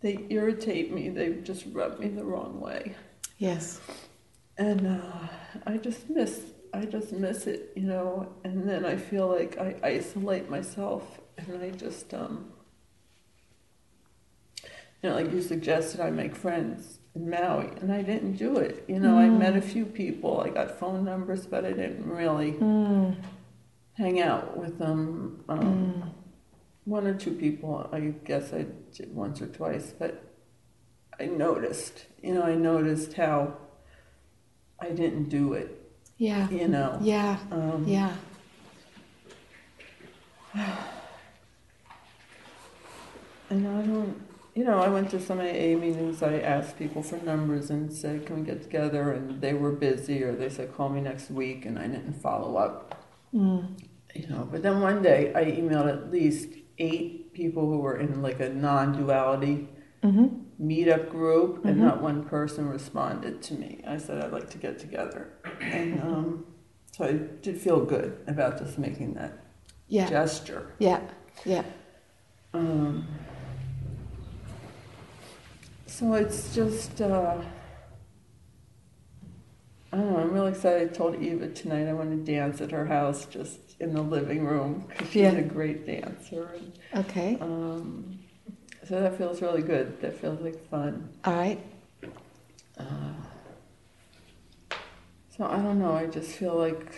[0.00, 1.08] they irritate me.
[1.08, 2.94] They just rub me the wrong way.
[3.38, 3.80] Yes.
[4.58, 5.28] and uh,
[5.66, 6.40] I just miss
[6.74, 8.28] I just miss it, you know.
[8.44, 12.52] And then I feel like I isolate myself, and I just um,
[15.02, 18.84] you know, like you suggested, I make friends in Maui, and I didn't do it.
[18.88, 22.52] You know, I met a few people, I got phone numbers, but I didn't really
[22.52, 23.16] Mm.
[23.94, 25.44] hang out with them.
[25.48, 26.14] Um,
[26.84, 28.64] One or two people, I guess I
[28.96, 30.24] did once or twice, but
[31.20, 33.58] I noticed, you know, I noticed how
[34.80, 35.68] I didn't do it,
[36.16, 36.48] Yeah.
[36.48, 36.98] you know.
[37.02, 37.38] Yeah.
[37.50, 38.16] Um, Yeah.
[43.50, 44.20] And I don't,
[44.54, 46.22] you know, I went to some AA meetings.
[46.22, 50.22] I asked people for numbers and said, "Can we get together?" And they were busy,
[50.22, 52.94] or they said, "Call me next week," and I didn't follow up.
[53.34, 53.78] Mm.
[54.14, 56.48] You know, but then one day I emailed at least
[56.78, 59.68] eight people who were in like a non-duality
[60.02, 60.26] Mm-hmm.
[60.70, 61.80] meetup group, and Mhm.
[61.80, 63.82] not one person responded to me.
[63.84, 66.46] I said I'd like to get together, and um,
[66.92, 67.12] so I
[67.42, 69.32] did feel good about just making that
[69.88, 70.08] Yeah.
[70.08, 70.66] gesture.
[70.78, 71.00] Yeah.
[71.44, 71.64] Yeah.
[72.54, 73.08] Um,
[75.88, 77.36] so it's just, uh,
[79.92, 80.90] I don't know, I'm really excited.
[80.90, 84.44] I told Eva tonight I want to dance at her house just in the living
[84.44, 85.32] room because she's Yeah.
[85.32, 86.50] a great dancer.
[86.54, 87.38] And, Okay.
[87.40, 88.18] um,
[88.86, 90.00] so that feels really good.
[90.02, 91.08] That feels like fun.
[91.24, 91.58] All right.
[92.78, 93.14] Uh,
[95.36, 96.94] so I don't know, I just feel like.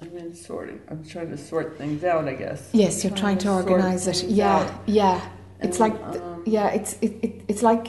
[0.00, 0.80] I'm sorting.
[0.88, 2.68] I'm trying to sort things out, I guess.
[2.72, 4.24] Yes, you're trying to sort organize it.
[4.28, 4.56] Yeah.
[4.58, 4.72] out.
[4.86, 5.20] Yeah.
[5.60, 6.68] It's And, like um, yeah.
[6.68, 7.88] It's it, it, it's like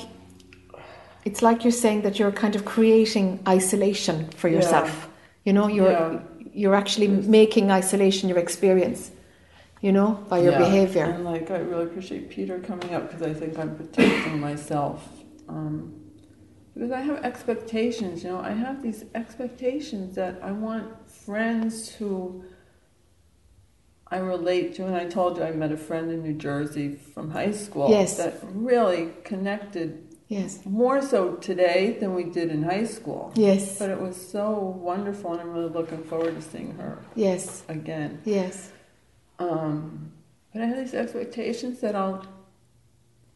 [1.24, 4.90] it's like you're saying that you're kind of creating isolation for yourself.
[4.90, 5.06] Yeah.
[5.46, 6.20] You know, you're Yeah.
[6.52, 7.26] you're actually Yes.
[7.26, 9.12] making isolation your experience.
[9.82, 11.06] You know, by your Yeah, behavior.
[11.06, 15.08] And like, I really appreciate Peter coming up because I think I'm protecting myself.
[15.48, 15.94] Um,
[16.74, 20.86] because I have expectations, you know, I have these expectations that I want
[21.26, 22.44] friends who
[24.12, 27.30] I relate to, and I told you I met a friend in New Jersey from
[27.32, 28.18] high school Yes.
[28.18, 30.66] that really connected Yes.
[30.66, 33.32] more so today than we did in high school.
[33.36, 33.78] Yes.
[33.80, 37.64] But it was so wonderful, and I'm really looking forward to seeing her Yes.
[37.68, 38.20] again.
[38.26, 38.72] Yes.
[39.38, 40.12] Um,
[40.54, 42.26] but I have these expectations that I'll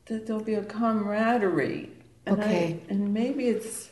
[0.07, 1.89] that there'll be a camaraderie,
[2.25, 2.81] and Okay.
[2.89, 3.89] I, and maybe it's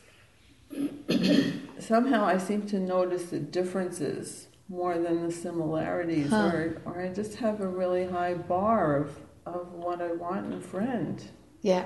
[1.80, 6.52] somehow I seem to notice the differences more than the similarities, Huh.
[6.54, 10.54] or or I just have a really high bar of of what I want in
[10.54, 11.22] a friend.
[11.62, 11.86] Yeah.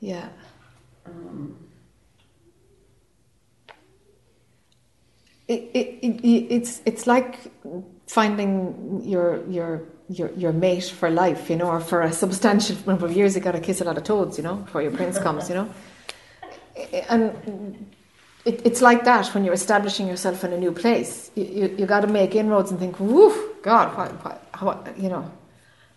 [0.00, 0.28] Yeah.
[1.06, 1.56] Um,
[5.46, 7.38] It, it, it, it's it's like
[8.06, 13.04] finding your your your your mate for life, you know, or for a substantial number
[13.04, 13.34] of years.
[13.34, 15.54] You got to kiss a lot of toads, you know, before your prince comes, you
[15.54, 15.68] know.
[17.08, 17.86] And
[18.44, 21.30] it, it's like that when you're establishing yourself in a new place.
[21.34, 25.08] You you, you got to make inroads and think, woof, God, what, what, how, you
[25.08, 25.30] know.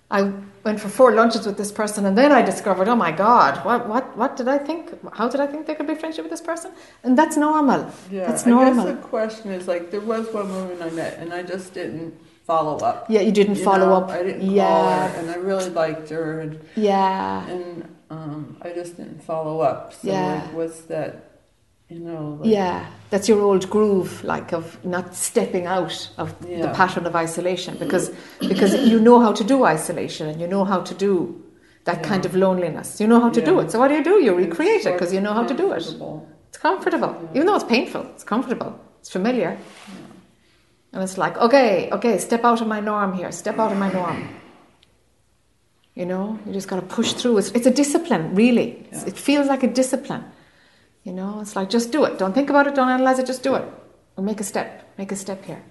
[0.09, 0.31] I
[0.63, 3.89] went for four lunches with this person, and then I discovered, oh my God, what
[3.89, 4.91] what what did I think?
[5.13, 6.71] How did I think there could be friendship with this person?
[7.03, 7.91] And that's normal.
[8.09, 8.85] yeah, That's I normal.
[8.85, 12.13] guess the question is like there was one woman I met, and I just didn't
[12.47, 12.97] follow up.
[13.09, 14.09] Yeah, you didn't You follow know, up.
[14.09, 17.67] I didn't call yeah, her, and I really liked her, and yeah, and
[18.09, 19.93] um, I just didn't follow up.
[19.93, 20.33] So Yeah.
[20.35, 21.11] like, what's that?
[21.89, 22.85] You know, like, yeah.
[23.11, 28.05] That's your old groove, like of not stepping out of the pattern of isolation, because
[28.51, 31.13] because you know how to do isolation and you know how to do
[31.85, 32.99] that kind of loneliness.
[33.01, 33.71] You know how to do it.
[33.71, 34.15] So what do you do?
[34.25, 35.83] You recreate it because you know how to do it.
[36.49, 37.35] It's comfortable, Yeah.
[37.35, 38.03] even though it's painful.
[38.15, 38.71] It's comfortable.
[38.99, 39.51] It's familiar,
[40.97, 43.31] and it's like, okay, okay, step out of my norm here.
[43.31, 44.27] Step out of my norm.
[45.93, 47.37] You know, you just got to push through.
[47.37, 48.69] It's, it's a discipline, really.
[48.87, 49.09] It's- Yeah.
[49.09, 50.23] It feels like a discipline.
[51.03, 52.17] You know, it's like just do it.
[52.17, 52.73] Don't think about it.
[52.73, 53.27] Don't analyze it.
[53.27, 53.65] Just do it.
[54.17, 54.69] And make a step.
[54.97, 55.61] Make a step here.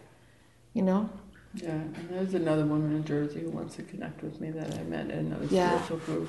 [0.74, 1.10] You know.
[1.54, 4.82] Yeah, and there's another woman in Jersey who wants to connect with me that I
[4.84, 5.82] met in another Yeah.
[5.82, 6.28] spiritual group.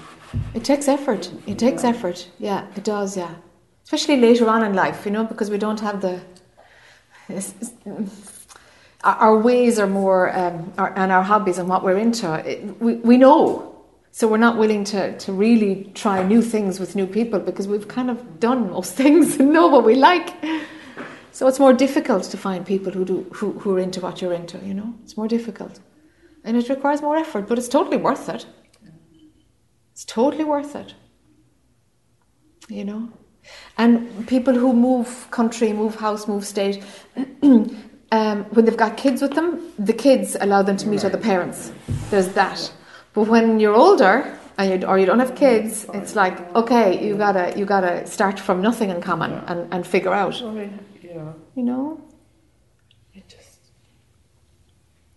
[0.55, 1.29] It takes effort.
[1.45, 1.89] It takes Yeah.
[1.91, 2.27] effort.
[2.39, 3.15] Yeah, it does.
[3.15, 3.33] Yeah,
[3.83, 5.05] especially later on in life.
[5.05, 6.19] You know, because we don't have the.
[9.03, 12.33] Our ways are more, um, our, and our hobbies and what we're into.
[12.49, 13.75] It, we we know,
[14.11, 17.87] so we're not willing to to really try new things with new people because we've
[17.87, 20.33] kind of done most things and know what we like.
[21.31, 24.33] So it's more difficult to find people who do who, who are into what you're
[24.33, 24.57] into.
[24.59, 25.79] You know, it's more difficult,
[26.43, 28.45] and it requires more effort, but it's totally worth it.
[29.91, 30.93] It's totally worth it.
[32.69, 33.09] You know?
[33.77, 36.83] And people who move country, move house, move state,
[38.11, 41.71] um, when they've got kids with them, the kids allow them to meet other parents.
[42.09, 42.71] There's that.
[43.13, 47.17] But when you're older and you, or you don't have kids, it's like okay, you
[47.17, 50.41] gotta you gotta start from nothing in common and, and figure out.
[50.41, 50.69] I,
[51.01, 52.01] yeah, You know?
[53.13, 53.59] it just,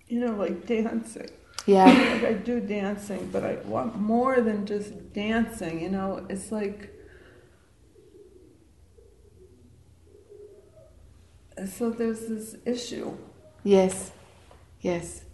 [0.08, 1.30] you know, like dancing.
[1.66, 1.84] Yeah.
[1.84, 5.80] Like I do dancing, but I want more than just dancing.
[5.80, 6.94] You know, it's like.
[11.66, 13.16] So there's this issue.
[13.64, 14.12] Yes.
[14.80, 15.24] Yes.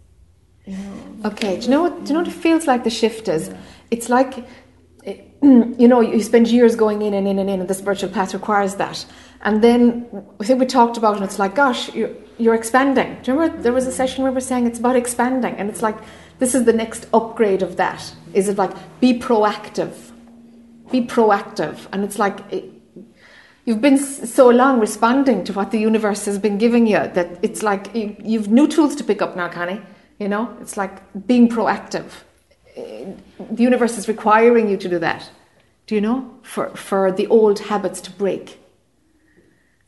[0.65, 1.29] You know.
[1.31, 1.59] Okay.
[1.59, 2.05] Do you know what?
[2.05, 2.85] Do you know what it feels like?
[2.85, 3.49] The shift is.
[3.49, 3.57] Yeah.
[3.91, 4.45] It's like,
[5.05, 8.11] eh, you know, you spend years going in and in and in, and the spiritual
[8.11, 9.07] path requires that.
[9.43, 10.09] And then
[10.41, 11.17] I think we talked about it.
[11.17, 13.19] and It's like, gosh, you're, you're expanding.
[13.23, 15.71] Do you remember there was a session where we were saying it's about expanding, and
[15.71, 15.97] it's like
[16.39, 18.13] this is the next upgrade of that.
[18.35, 19.95] Is it like be proactive?
[20.91, 22.41] Be proactive, and it's like.
[22.53, 22.76] It,
[23.67, 27.65] You've been so long responding to what the universe has been giving you that it's
[27.65, 29.81] like you, you've new tools to pick up now, Connie.
[30.21, 32.13] You know, it's like being proactive.
[32.77, 35.29] The universe is requiring you to do that.
[35.89, 36.33] Do you know?
[36.43, 38.61] For for the old habits to break.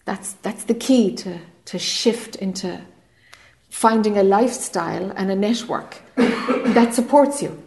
[0.04, 2.80] That's that's the key to to shift into
[3.70, 7.62] finding a lifestyle and a network that supports you.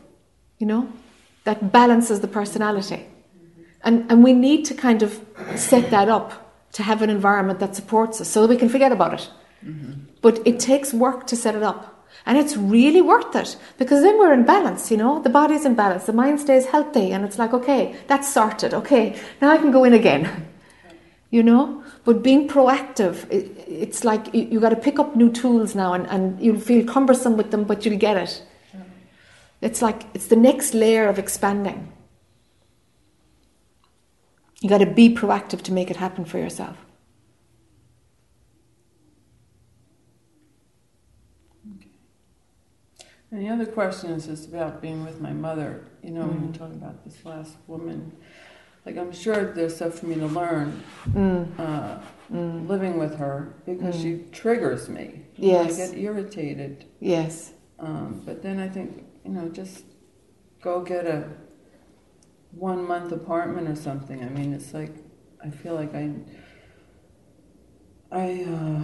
[0.58, 0.92] You know,
[1.46, 3.08] that balances the personality.
[3.84, 5.20] And, and we need to kind of
[5.56, 8.91] set that up to have an environment that supports us so that we can forget
[8.91, 9.30] about it.
[9.66, 10.03] Mm-hmm.
[10.22, 11.91] But it takes work to set it up.
[12.26, 15.22] And it's really worth it because then we're in balance, you know?
[15.22, 18.74] The body's in balance, the mind stays healthy, and it's like, okay, that's sorted.
[18.74, 20.48] Okay, now I can go in again.
[21.34, 21.82] You know?
[22.03, 25.94] But being proactive, it, it's like you, you got to pick up new tools now
[25.94, 28.44] and, and you'll feel cumbersome with them, but you'll get it.
[29.62, 31.94] It's like it's the next layer of expanding.
[34.62, 36.78] You got to be proactive to make it happen for yourself.
[41.78, 41.90] Okay.
[43.32, 45.86] And the other question is just about being with my mother.
[46.04, 46.42] You know, Mm.
[46.42, 48.12] we were talking about this last woman.
[48.84, 50.82] like I'm sure there's stuff for me to learn
[51.14, 51.48] Mm.
[51.60, 52.00] uh,
[52.34, 52.68] Mm.
[52.68, 54.02] living with her because Mm.
[54.02, 55.22] she triggers me.
[55.36, 55.76] Yes.
[55.80, 56.86] I get irritated.
[57.00, 57.54] Yes.
[57.78, 59.84] Um, but then I think, you know, just
[60.64, 61.26] go get a
[62.52, 64.23] one month apartment or something.
[64.23, 64.94] I mean, it's like,
[65.44, 66.11] I feel like I,
[68.11, 68.84] I, uh,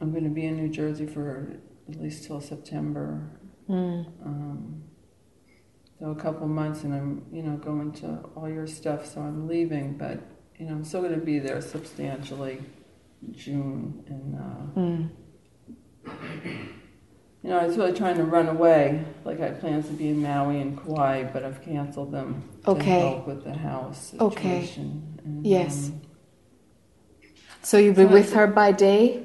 [0.00, 1.58] I'm going to be in New Jersey for
[1.88, 3.30] at least till September.
[3.68, 4.06] Mm.
[4.24, 4.82] Um,
[5.98, 9.46] so a couple months and I'm, you know, going to all your stuff, so I'm
[9.46, 10.20] leaving, but,
[10.58, 12.60] you know, I'm still going to be there substantially
[13.30, 16.72] June and, uh, Mm.
[17.42, 19.04] You know, I was really trying to run away.
[19.24, 22.84] Like I had plans to be in Maui and Kauai, but I've canceled them Okay.
[22.84, 24.60] to help with the house Okay.
[24.66, 25.18] situation.
[25.24, 25.88] And, Yes.
[25.88, 26.00] um,
[27.62, 29.22] So you'll be So with her by day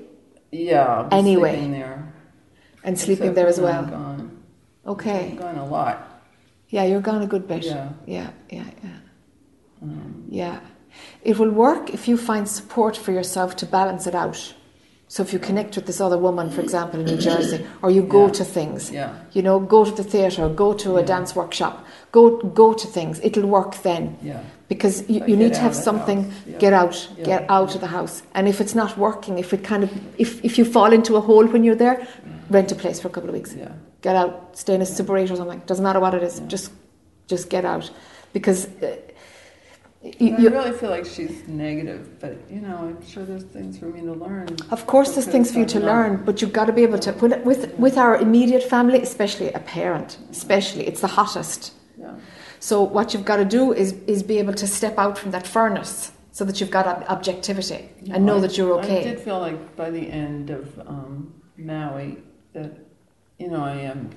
[0.51, 1.07] yeah.
[1.11, 1.51] Anyway.
[1.53, 2.13] sleeping there.
[2.83, 3.99] and sleeping there as when I'm well.
[3.99, 4.31] Gone.
[4.85, 5.31] Okay.
[5.31, 5.97] I'm gone a lot.
[6.69, 7.63] Yeah, you're gone a good bit.
[7.65, 7.89] Yeah.
[8.05, 8.89] Yeah, yeah, yeah.
[9.81, 10.59] Um, Yeah.
[11.23, 14.53] It will work if you find support for yourself to balance it out.
[15.09, 18.01] So if you connect with this other woman, for example, in New Jersey, or you
[18.03, 18.31] go Yeah.
[18.33, 19.09] to things, yeah.
[19.31, 21.05] you know, go to the theatre, go to a Yeah.
[21.13, 23.19] dance workshop, go go to things.
[23.23, 24.41] It'll work then Yeah.
[24.67, 26.31] because you, you need to have something.
[26.59, 28.21] Get out, get out of the house.
[28.35, 31.21] And if it's not working, if it kind of if if you fall into a
[31.21, 31.97] hole when you're there,
[32.49, 33.55] rent a place for a couple of weeks.
[33.55, 33.71] Yeah.
[34.01, 35.61] Get out, stay in a Super 8 or something.
[35.65, 36.41] Doesn't matter what it is.
[36.47, 36.71] Just
[37.27, 37.89] just get out
[38.33, 38.67] because.
[38.83, 38.87] Uh,
[40.03, 43.79] I you, you, really feel like she's negative, but you know, I'm sure there's things
[43.79, 44.47] for me to learn.
[44.69, 47.11] Of course, there's things for you to learn, but you've got to be able to
[47.11, 51.73] put it with with our immediate family, especially a parent, especially it's the hottest.
[51.99, 52.13] Yeah.
[52.59, 55.47] So what you've got to do is is be able to step out from that
[55.47, 58.99] furnace, so that you've got ob- objectivity and know I- that you're okay.
[58.99, 62.17] I did feel like by the end of um, Maui
[62.53, 62.71] that,
[63.39, 64.11] you know, I am,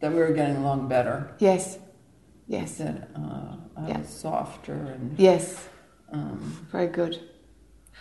[0.00, 1.34] that we were getting along better.
[1.38, 1.78] Yes,
[2.48, 4.02] yes, That uh, I Yeah.
[4.02, 5.68] softer and yes.
[6.12, 7.18] um, Very good.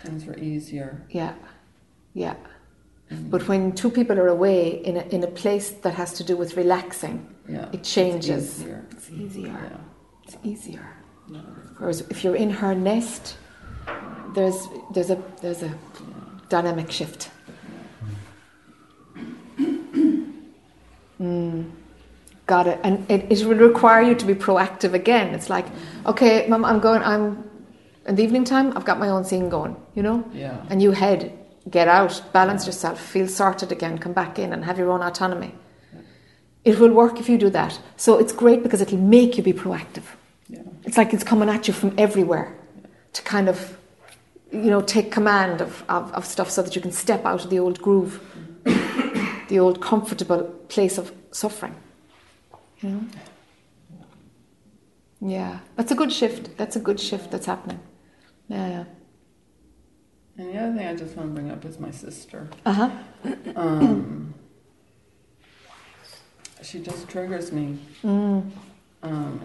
[0.03, 1.05] things were easier.
[1.09, 1.33] Yeah,
[2.13, 2.35] yeah.
[3.09, 6.23] And, But when two people are away in a, in a place that has to
[6.23, 8.43] do with relaxing, yeah, it changes.
[8.43, 8.85] It's easier.
[8.91, 9.47] It's easier.
[9.47, 9.77] Yeah.
[10.23, 10.87] It's easier.
[11.29, 11.41] yeah,
[11.77, 13.37] Whereas if you're in her nest,
[14.35, 15.71] there's there's a there's a
[16.49, 17.29] dynamic shift.
[21.19, 21.71] Mm.
[22.45, 22.79] Got it.
[22.83, 25.33] And it, it will require you to be proactive again.
[25.33, 25.65] It's like,
[26.05, 27.01] okay, mum, I'm going.
[27.01, 27.49] I'm
[28.05, 28.75] in the evening time.
[28.75, 29.75] I've got my own scene going.
[29.95, 30.65] You know, Yeah.
[30.69, 31.31] and you head,
[31.69, 35.53] get out, balance yourself, feel sorted again, come back in, and have your own autonomy.
[36.65, 37.79] It will work if you do that.
[37.97, 40.03] So it's great because it'll make you be proactive.
[40.49, 40.61] Yeah.
[40.83, 42.53] It's like it's coming at you from everywhere
[43.13, 43.77] to kind of,
[44.51, 47.49] you know, take command of, of, of stuff so that you can step out of
[47.49, 48.21] the old groove,
[48.65, 49.47] mm-hmm.
[49.47, 51.75] the old comfortable place of suffering.
[52.83, 53.01] Know?
[55.21, 56.57] Yeah, that's a good shift.
[56.57, 57.79] That's a good shift that's happening.
[58.49, 58.83] Yeah, yeah.
[60.37, 62.49] And the other thing I just want to bring up is my sister.
[62.65, 62.89] Uh huh.
[63.55, 64.33] Um,
[66.61, 67.77] she just triggers me.
[68.03, 68.49] Mm,
[69.03, 69.39] Um,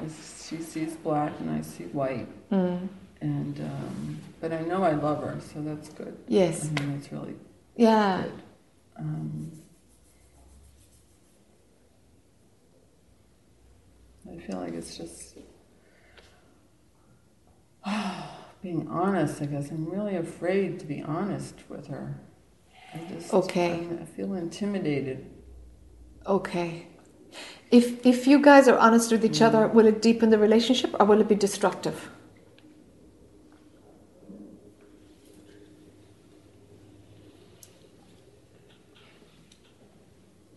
[0.49, 2.89] she sees black and I see white, mm.
[3.21, 6.17] and um, but I know I love her, so that's good.
[6.27, 6.69] Yes.
[6.77, 7.35] I mean, it's really
[7.77, 8.23] Yeah.
[8.23, 8.33] good.
[8.99, 9.53] Um,
[14.33, 15.39] I feel like it's just
[18.63, 19.41] being honest.
[19.43, 22.21] I guess I'm really afraid to be honest with her.
[22.95, 23.87] I just Okay.
[24.01, 25.27] I feel intimidated.
[26.27, 26.87] Okay.
[27.71, 31.07] If if you guys are honest with each other, will it deepen the relationship or
[31.07, 32.11] will it be destructive?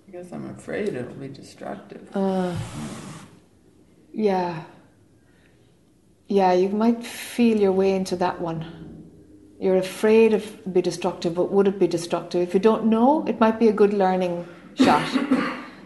[0.08, 2.10] I guess I'm afraid it'll be destructive.
[2.14, 2.56] Uh,
[4.14, 4.64] yeah.
[6.28, 8.66] Yeah, you might feel your way into that one.
[9.60, 12.42] You're afraid of be destructive, but would it be destructive?
[12.42, 15.08] If you don't know, it might be a good learning shot.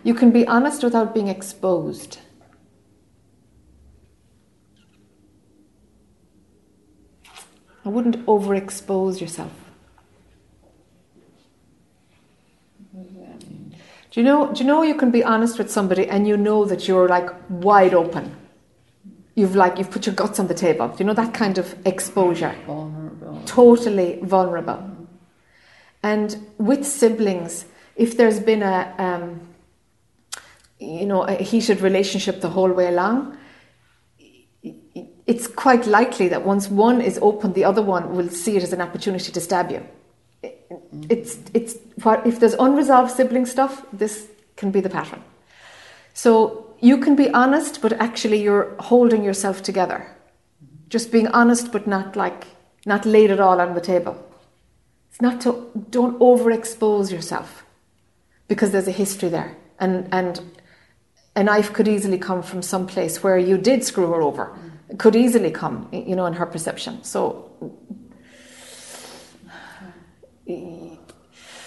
[0.04, 2.20] You can be honest without being exposed.
[7.84, 9.52] I wouldn't overexpose yourself.
[12.92, 13.76] What does that mean?
[14.16, 14.54] Do you know?
[14.54, 17.30] Do you know you can be honest with somebody and you know that you're like
[17.50, 18.34] wide open.
[19.36, 20.88] You've like you've put your guts on the table.
[20.88, 22.56] Do you know that kind of exposure?
[22.66, 23.42] Vulnerable.
[23.46, 24.82] Totally vulnerable.
[26.02, 27.66] And with siblings,
[27.98, 29.42] if there's been a um,
[30.80, 33.38] you know a heated relationship the whole way along,
[35.28, 38.72] it's quite likely that once one is open, the other one will see it as
[38.72, 39.86] an opportunity to stab you.
[40.72, 41.04] Mm-hmm.
[41.10, 45.24] It's it's what if there's unresolved sibling stuff, this can be the pattern.
[46.14, 50.08] So you can be honest, but actually you're holding yourself together.
[50.64, 50.90] Mm-hmm.
[50.90, 52.48] Just being honest, but not like,
[52.86, 54.16] not laid it all on the table.
[55.10, 57.66] It's not to, don't overexpose yourself
[58.48, 59.56] because there's a history there.
[59.80, 60.42] And, and
[61.36, 64.58] a knife could easily come from some place where you did screw her over.
[64.90, 67.04] It could easily come, you know, in her perception.
[67.04, 67.50] So,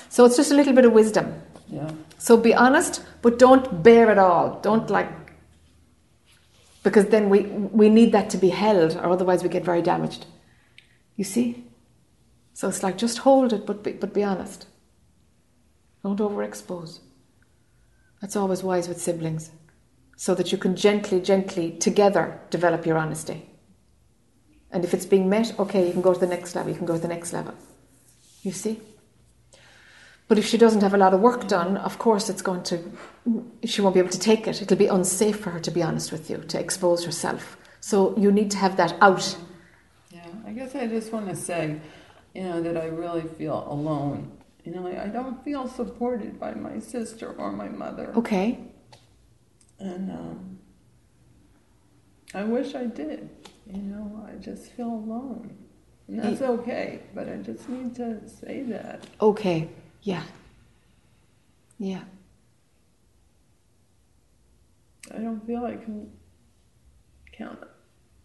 [0.08, 1.42] so it's just a little bit of wisdom.
[1.68, 1.90] Yeah.
[2.18, 4.60] So be honest, but don't bare it all.
[4.60, 5.08] Don't like
[6.82, 10.26] because then we we need that to be held, or otherwise we get very damaged.
[11.16, 11.64] You see?
[12.54, 14.66] So it's like just hold it, but be, but be honest.
[16.02, 17.00] Don't overexpose.
[18.20, 19.50] That's always wise with siblings,
[20.16, 23.48] so that you can gently, gently together develop your honesty.
[24.70, 26.72] And if it's being met, okay, you can go to the next level.
[26.72, 27.54] You can go to the next level.
[28.42, 28.80] You see?
[30.28, 32.78] But if she doesn't have a lot of work done, of course it's going to,
[33.64, 34.60] she won't be able to take it.
[34.60, 37.56] It'll be unsafe for her, to be honest with you, to expose herself.
[37.80, 39.36] So you need to have that out.
[40.10, 41.80] Yeah, I guess I just want to say,
[42.34, 44.32] you know, that I really feel alone.
[44.64, 48.12] You know, I don't feel supported by my sister or my mother.
[48.14, 48.58] Okay.
[49.78, 50.58] And um,
[52.34, 53.30] I wish I did.
[53.66, 55.56] You know, I just feel alone.
[56.08, 59.06] That's okay, but I just need to say that.
[59.20, 59.68] Okay.
[60.02, 60.22] Yeah.
[61.78, 62.02] Yeah.
[65.14, 66.10] I don't feel I can
[67.32, 67.58] count.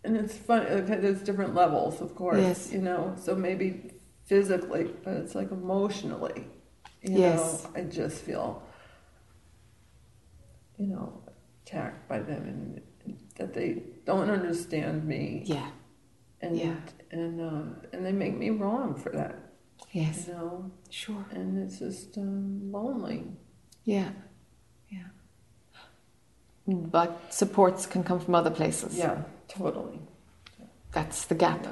[0.06, 0.66] And it's fun.
[0.66, 2.40] Okay, there's different levels, of course.
[2.40, 2.72] Yes.
[2.72, 3.92] You know, so maybe
[4.26, 6.48] physically, but it's like emotionally.
[7.02, 7.64] You Yes.
[7.64, 8.64] know, I just feel,
[10.78, 11.22] you know,
[11.66, 15.44] attacked by them and that they don't understand me.
[15.46, 15.70] Yeah.
[16.42, 16.76] And Yeah.
[17.14, 19.36] And um, and they make me wrong for that.
[19.92, 20.28] Yes.
[20.28, 21.26] You know, Sure.
[21.32, 23.24] and it's just um, lonely.
[23.84, 24.10] Yeah.
[24.90, 25.10] Yeah.
[26.68, 28.98] But supports can come from other places.
[28.98, 30.00] Yeah, totally.
[30.92, 31.68] That's the gap.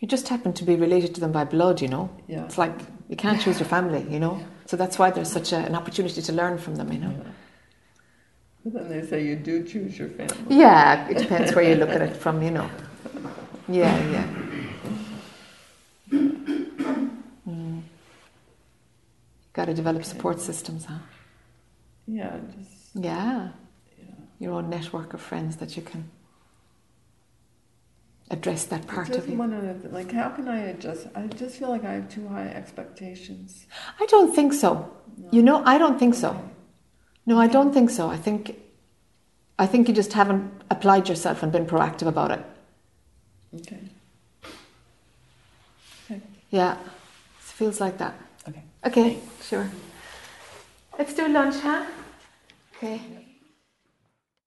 [0.00, 2.08] You just happen to be related to them by blood, you know.
[2.28, 2.44] Yeah.
[2.44, 2.76] It's like
[3.08, 4.40] you can't choose your family, you know.
[4.66, 7.14] So that's why there's such a, an opportunity to learn from them, you know.
[8.64, 10.56] But then they say you do choose your family.
[10.56, 12.70] Yeah, it depends where you look at it from, you know.
[13.68, 14.26] Yeah, yeah.
[17.46, 17.82] Mm.
[19.52, 20.98] Got to develop support systems, huh?
[22.06, 23.50] Yeah, just Yeah.
[23.98, 24.04] yeah.
[24.38, 26.10] Your own network of friends that you can
[28.30, 29.36] address that part of you.
[29.36, 31.06] one other thing, like how can I adjust?
[31.14, 33.66] I just feel like I have too high expectations.
[34.00, 34.90] I don't think so.
[35.30, 36.40] You know, I don't think so.
[37.26, 38.08] No, I don't think so.
[38.08, 38.56] I think
[39.58, 42.44] I think you just haven't applied yourself and been proactive about it.
[43.54, 43.80] Okay.
[46.50, 46.74] Yeah.
[46.74, 46.78] It
[47.40, 48.14] feels like that.
[48.48, 48.62] Okay.
[48.84, 49.70] Okay, sure.
[50.98, 51.84] Let's do lunch, huh?
[52.76, 53.00] Okay.